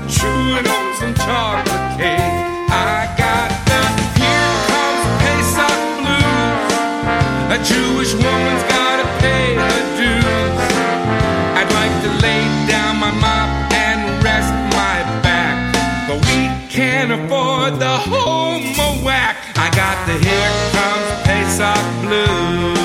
chewing 0.10 0.66
on 0.66 0.86
some 0.98 1.14
chocolate 1.14 1.98
cake. 1.98 2.46
I 2.74 3.06
got 3.22 3.50
the 3.70 3.82
here 4.18 4.54
comes 4.70 5.06
Pesach 5.22 5.80
blues. 6.02 6.74
A 7.54 7.60
Jewish 7.62 8.14
woman's 8.18 8.66
gotta 8.66 9.06
pay 9.22 9.46
her 9.62 9.82
dues. 10.00 10.58
I'd 11.60 11.70
like 11.80 11.96
to 12.06 12.10
lay 12.26 12.44
down 12.66 12.98
my 12.98 13.14
mop 13.22 13.50
and 13.74 14.00
rest 14.24 14.54
my 14.74 14.98
back, 15.22 15.56
but 16.08 16.18
we 16.26 16.50
can't 16.68 17.12
afford 17.12 17.80
the 17.80 17.96
home 18.10 18.58
whack. 19.04 19.38
I 19.56 19.70
got 19.76 19.98
the 20.08 20.14
here 20.14 20.52
comes 20.74 21.10
Pesach 21.26 21.86
blues. 22.02 22.77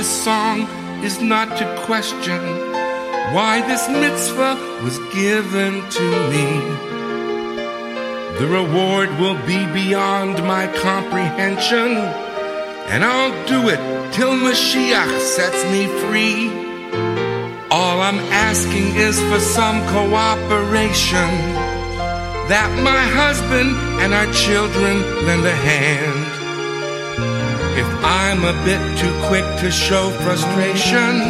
this 0.00 0.24
song 0.24 0.62
is 1.04 1.20
not 1.20 1.58
to 1.58 1.66
question 1.84 2.40
why 3.34 3.60
this 3.68 3.86
mitzvah 3.86 4.56
was 4.82 4.98
given 5.12 5.72
to 5.90 6.06
me. 6.32 6.48
The 8.38 8.48
reward 8.48 9.10
will 9.20 9.36
be 9.46 9.60
beyond 9.74 10.42
my 10.54 10.68
comprehension, 10.80 11.90
and 12.92 13.04
I'll 13.04 13.36
do 13.46 13.68
it 13.68 13.80
till 14.14 14.32
Mashiach 14.46 15.20
sets 15.20 15.62
me 15.70 15.84
free. 16.02 16.48
All 17.70 18.00
I'm 18.00 18.20
asking 18.48 18.96
is 18.96 19.20
for 19.28 19.38
some 19.38 19.86
cooperation 19.96 21.30
that 22.48 22.70
my 22.90 23.02
husband 23.20 23.76
and 24.00 24.14
our 24.14 24.32
children 24.32 24.94
lend 25.26 25.44
a 25.44 25.56
hand. 25.70 26.29
If 27.78 27.86
I'm 28.02 28.42
a 28.44 28.52
bit 28.64 28.82
too 28.98 29.14
quick 29.28 29.44
to 29.60 29.70
show 29.70 30.10
frustration, 30.26 31.22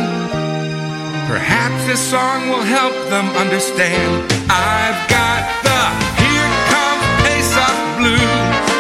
perhaps 1.29 1.85
this 1.87 2.01
song 2.01 2.49
will 2.49 2.65
help 2.65 2.95
them 3.11 3.29
understand. 3.37 4.25
I've 4.49 5.01
got 5.13 5.45
the 5.61 5.83
Here 6.17 6.51
Comes 6.73 7.07
Pesach 7.21 7.79
Blues. 8.01 8.71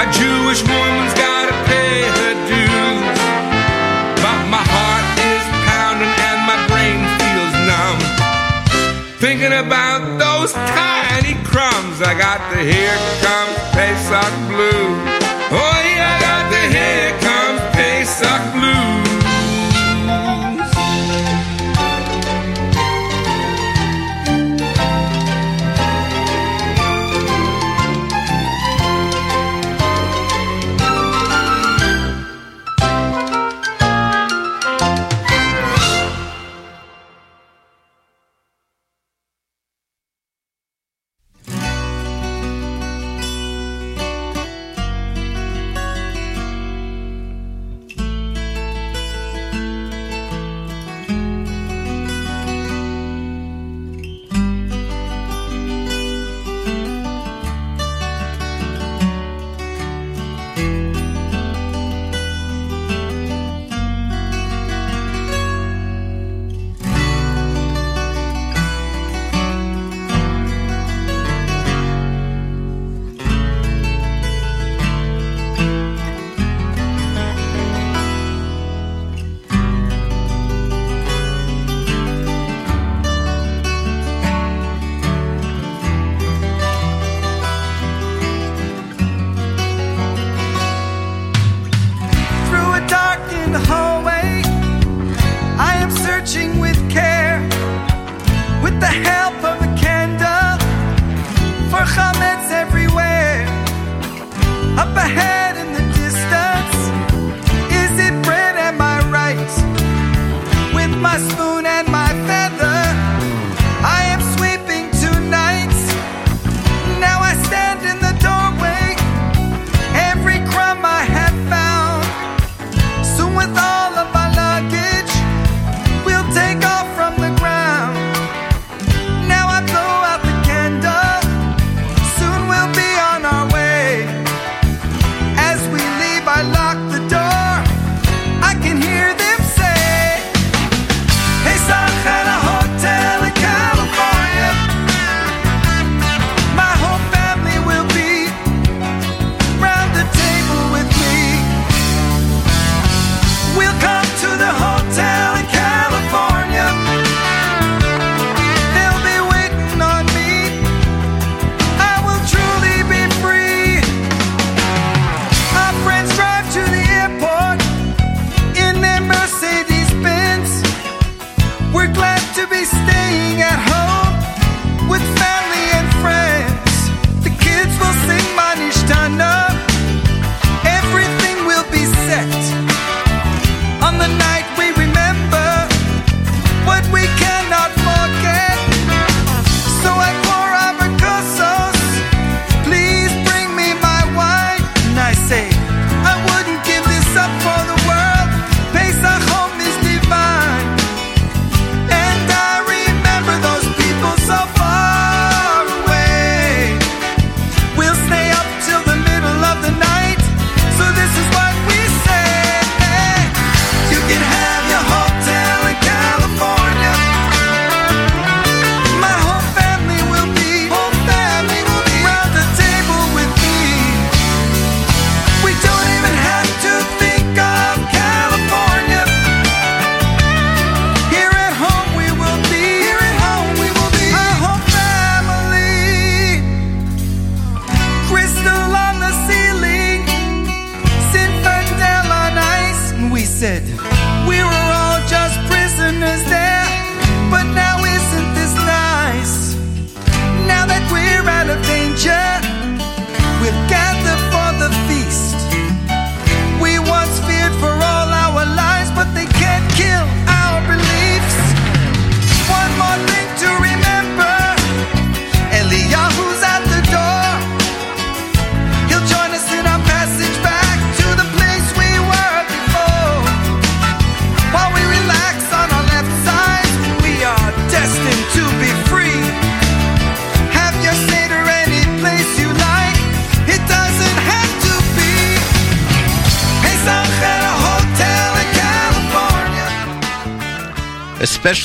A 0.00 0.06
Jewish 0.16 0.62
woman's 0.64 1.12
gotta 1.12 1.56
pay 1.68 2.08
her 2.08 2.34
dues. 2.48 3.20
But 4.24 4.40
my 4.48 4.64
heart 4.64 5.06
is 5.28 5.44
pounding 5.68 6.14
and 6.28 6.40
my 6.48 6.58
brain 6.72 7.00
feels 7.20 7.54
numb. 7.68 8.00
Thinking 9.20 9.52
about 9.52 10.02
those 10.16 10.52
tiny 10.52 11.36
crumbs, 11.44 12.00
I 12.00 12.16
got 12.16 12.40
the 12.50 12.64
Here 12.64 12.96
Comes 13.20 13.58
Pesach 13.76 14.32
Blues. 14.48 15.07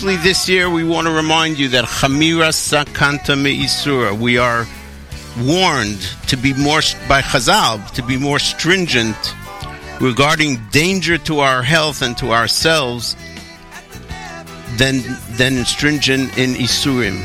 Especially 0.04 0.30
this 0.30 0.50
year, 0.50 0.70
we 0.70 0.84
want 0.84 1.08
to 1.08 1.14
remind 1.14 1.58
you 1.58 1.70
that 1.70 1.86
Chamira 1.86 2.50
Sakanta 2.52 3.42
Me'isura, 3.42 4.14
we 4.14 4.38
are 4.38 4.68
warned 5.40 6.02
to 6.28 6.36
be 6.36 6.54
more, 6.56 6.82
by 7.08 7.22
Chazal, 7.22 7.90
to 7.92 8.04
be 8.04 8.18
more 8.18 8.38
stringent 8.38 9.16
regarding 10.02 10.58
danger 10.72 11.18
to 11.20 11.40
our 11.40 11.64
health 11.64 12.02
and 12.02 12.18
to 12.18 12.34
ourselves 12.34 13.16
than, 14.76 15.00
than 15.38 15.64
stringent 15.64 16.38
in 16.38 16.56
Isurim. 16.56 17.24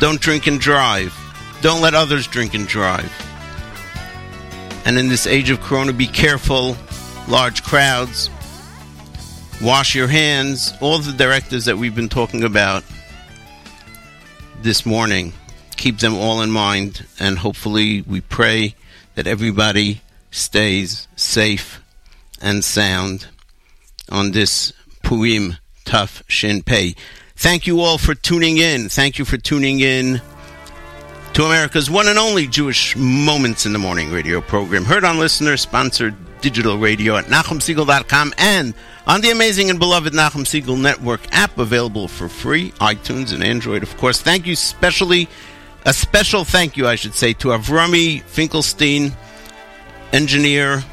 Don't 0.00 0.18
drink 0.18 0.46
and 0.46 0.58
drive. 0.58 1.14
Don't 1.60 1.82
let 1.82 1.92
others 1.92 2.26
drink 2.26 2.54
and 2.54 2.66
drive. 2.66 3.12
And 4.86 4.98
in 4.98 5.08
this 5.08 5.26
age 5.26 5.50
of 5.50 5.60
Corona, 5.60 5.92
be 5.92 6.06
careful. 6.06 6.74
Large 7.28 7.62
crowds. 7.62 8.30
Wash 9.62 9.94
your 9.94 10.08
hands. 10.08 10.74
All 10.80 10.98
the 10.98 11.12
directives 11.12 11.66
that 11.66 11.78
we've 11.78 11.94
been 11.94 12.08
talking 12.08 12.42
about 12.42 12.82
this 14.60 14.84
morning. 14.84 15.32
Keep 15.76 16.00
them 16.00 16.16
all 16.16 16.42
in 16.42 16.50
mind. 16.50 17.06
And 17.20 17.38
hopefully, 17.38 18.02
we 18.02 18.22
pray 18.22 18.74
that 19.14 19.28
everybody 19.28 20.00
stays 20.32 21.06
safe 21.14 21.80
and 22.40 22.64
sound 22.64 23.28
on 24.10 24.32
this 24.32 24.72
Purim 25.04 25.58
Tav 25.84 26.24
Shin 26.26 26.64
Pei. 26.64 26.96
Thank 27.36 27.68
you 27.68 27.82
all 27.82 27.98
for 27.98 28.16
tuning 28.16 28.58
in. 28.58 28.88
Thank 28.88 29.20
you 29.20 29.24
for 29.24 29.36
tuning 29.36 29.78
in 29.78 30.20
to 31.34 31.44
America's 31.44 31.88
one 31.88 32.08
and 32.08 32.18
only 32.18 32.48
Jewish 32.48 32.96
Moments 32.96 33.64
in 33.64 33.72
the 33.72 33.78
Morning 33.78 34.10
radio 34.10 34.40
program. 34.40 34.84
Heard 34.84 35.04
on 35.04 35.18
listener 35.18 35.56
sponsored 35.56 36.16
digital 36.42 36.76
radio 36.76 37.16
at 37.16 37.26
NachumSegal.com 37.26 38.34
and 38.36 38.74
on 39.06 39.20
the 39.20 39.30
amazing 39.30 39.70
and 39.70 39.78
beloved 39.78 40.12
Nachum 40.12 40.44
Segal 40.44 40.78
Network 40.78 41.20
app 41.32 41.56
available 41.56 42.08
for 42.08 42.28
free, 42.28 42.72
iTunes 42.72 43.32
and 43.32 43.42
Android, 43.42 43.82
of 43.82 43.96
course. 43.96 44.20
Thank 44.20 44.46
you 44.46 44.56
specially, 44.56 45.28
a 45.86 45.92
special 45.94 46.44
thank 46.44 46.76
you, 46.76 46.86
I 46.86 46.96
should 46.96 47.14
say, 47.14 47.32
to 47.34 47.48
Avrami 47.48 48.22
Finkelstein, 48.22 49.12
engineer, 50.12 50.84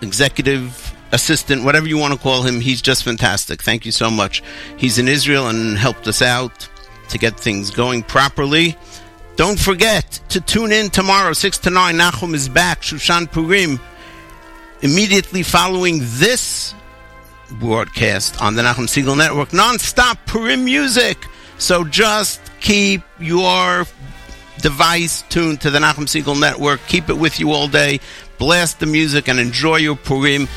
executive 0.00 0.94
assistant, 1.12 1.64
whatever 1.64 1.88
you 1.88 1.98
want 1.98 2.14
to 2.14 2.18
call 2.18 2.42
him. 2.42 2.60
He's 2.60 2.80
just 2.80 3.02
fantastic. 3.04 3.62
Thank 3.62 3.84
you 3.84 3.92
so 3.92 4.10
much. 4.10 4.42
He's 4.76 4.98
in 4.98 5.08
Israel 5.08 5.48
and 5.48 5.76
helped 5.76 6.06
us 6.06 6.22
out 6.22 6.68
to 7.08 7.18
get 7.18 7.38
things 7.38 7.70
going 7.70 8.04
properly. 8.04 8.76
Don't 9.36 9.58
forget 9.58 10.20
to 10.28 10.40
tune 10.40 10.70
in 10.70 10.90
tomorrow, 10.90 11.32
6 11.32 11.58
to 11.58 11.70
9. 11.70 11.96
Nachum 11.96 12.34
is 12.34 12.48
back, 12.48 12.82
Shushan 12.82 13.30
Purim. 13.30 13.80
Immediately 14.82 15.42
following 15.42 15.98
this 16.00 16.74
broadcast 17.52 18.40
on 18.40 18.54
the 18.54 18.62
Nachum 18.62 18.86
Segal 18.86 19.16
Network, 19.16 19.52
non-stop 19.52 20.18
Purim 20.26 20.64
music. 20.64 21.26
So 21.58 21.84
just 21.84 22.40
keep 22.60 23.02
your 23.18 23.84
device 24.60 25.22
tuned 25.28 25.60
to 25.62 25.70
the 25.70 25.78
Nachum 25.78 26.06
Segal 26.06 26.38
Network. 26.38 26.80
Keep 26.86 27.10
it 27.10 27.18
with 27.18 27.38
you 27.38 27.52
all 27.52 27.68
day. 27.68 28.00
Blast 28.38 28.80
the 28.80 28.86
music 28.86 29.28
and 29.28 29.38
enjoy 29.38 29.76
your 29.76 29.96
Purim. 29.96 30.48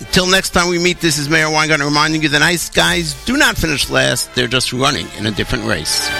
Until 0.00 0.26
next 0.26 0.50
time 0.50 0.68
we 0.68 0.80
meet, 0.80 1.00
this 1.00 1.18
is 1.18 1.28
Meir 1.28 1.48
Weingarten 1.48 1.86
reminding 1.86 2.22
you 2.22 2.28
the 2.28 2.40
nice 2.40 2.68
guys 2.68 3.14
do 3.24 3.36
not 3.36 3.56
finish 3.56 3.88
last. 3.88 4.34
They're 4.34 4.48
just 4.48 4.72
running 4.72 5.06
in 5.16 5.26
a 5.26 5.30
different 5.30 5.64
race. 5.64 6.10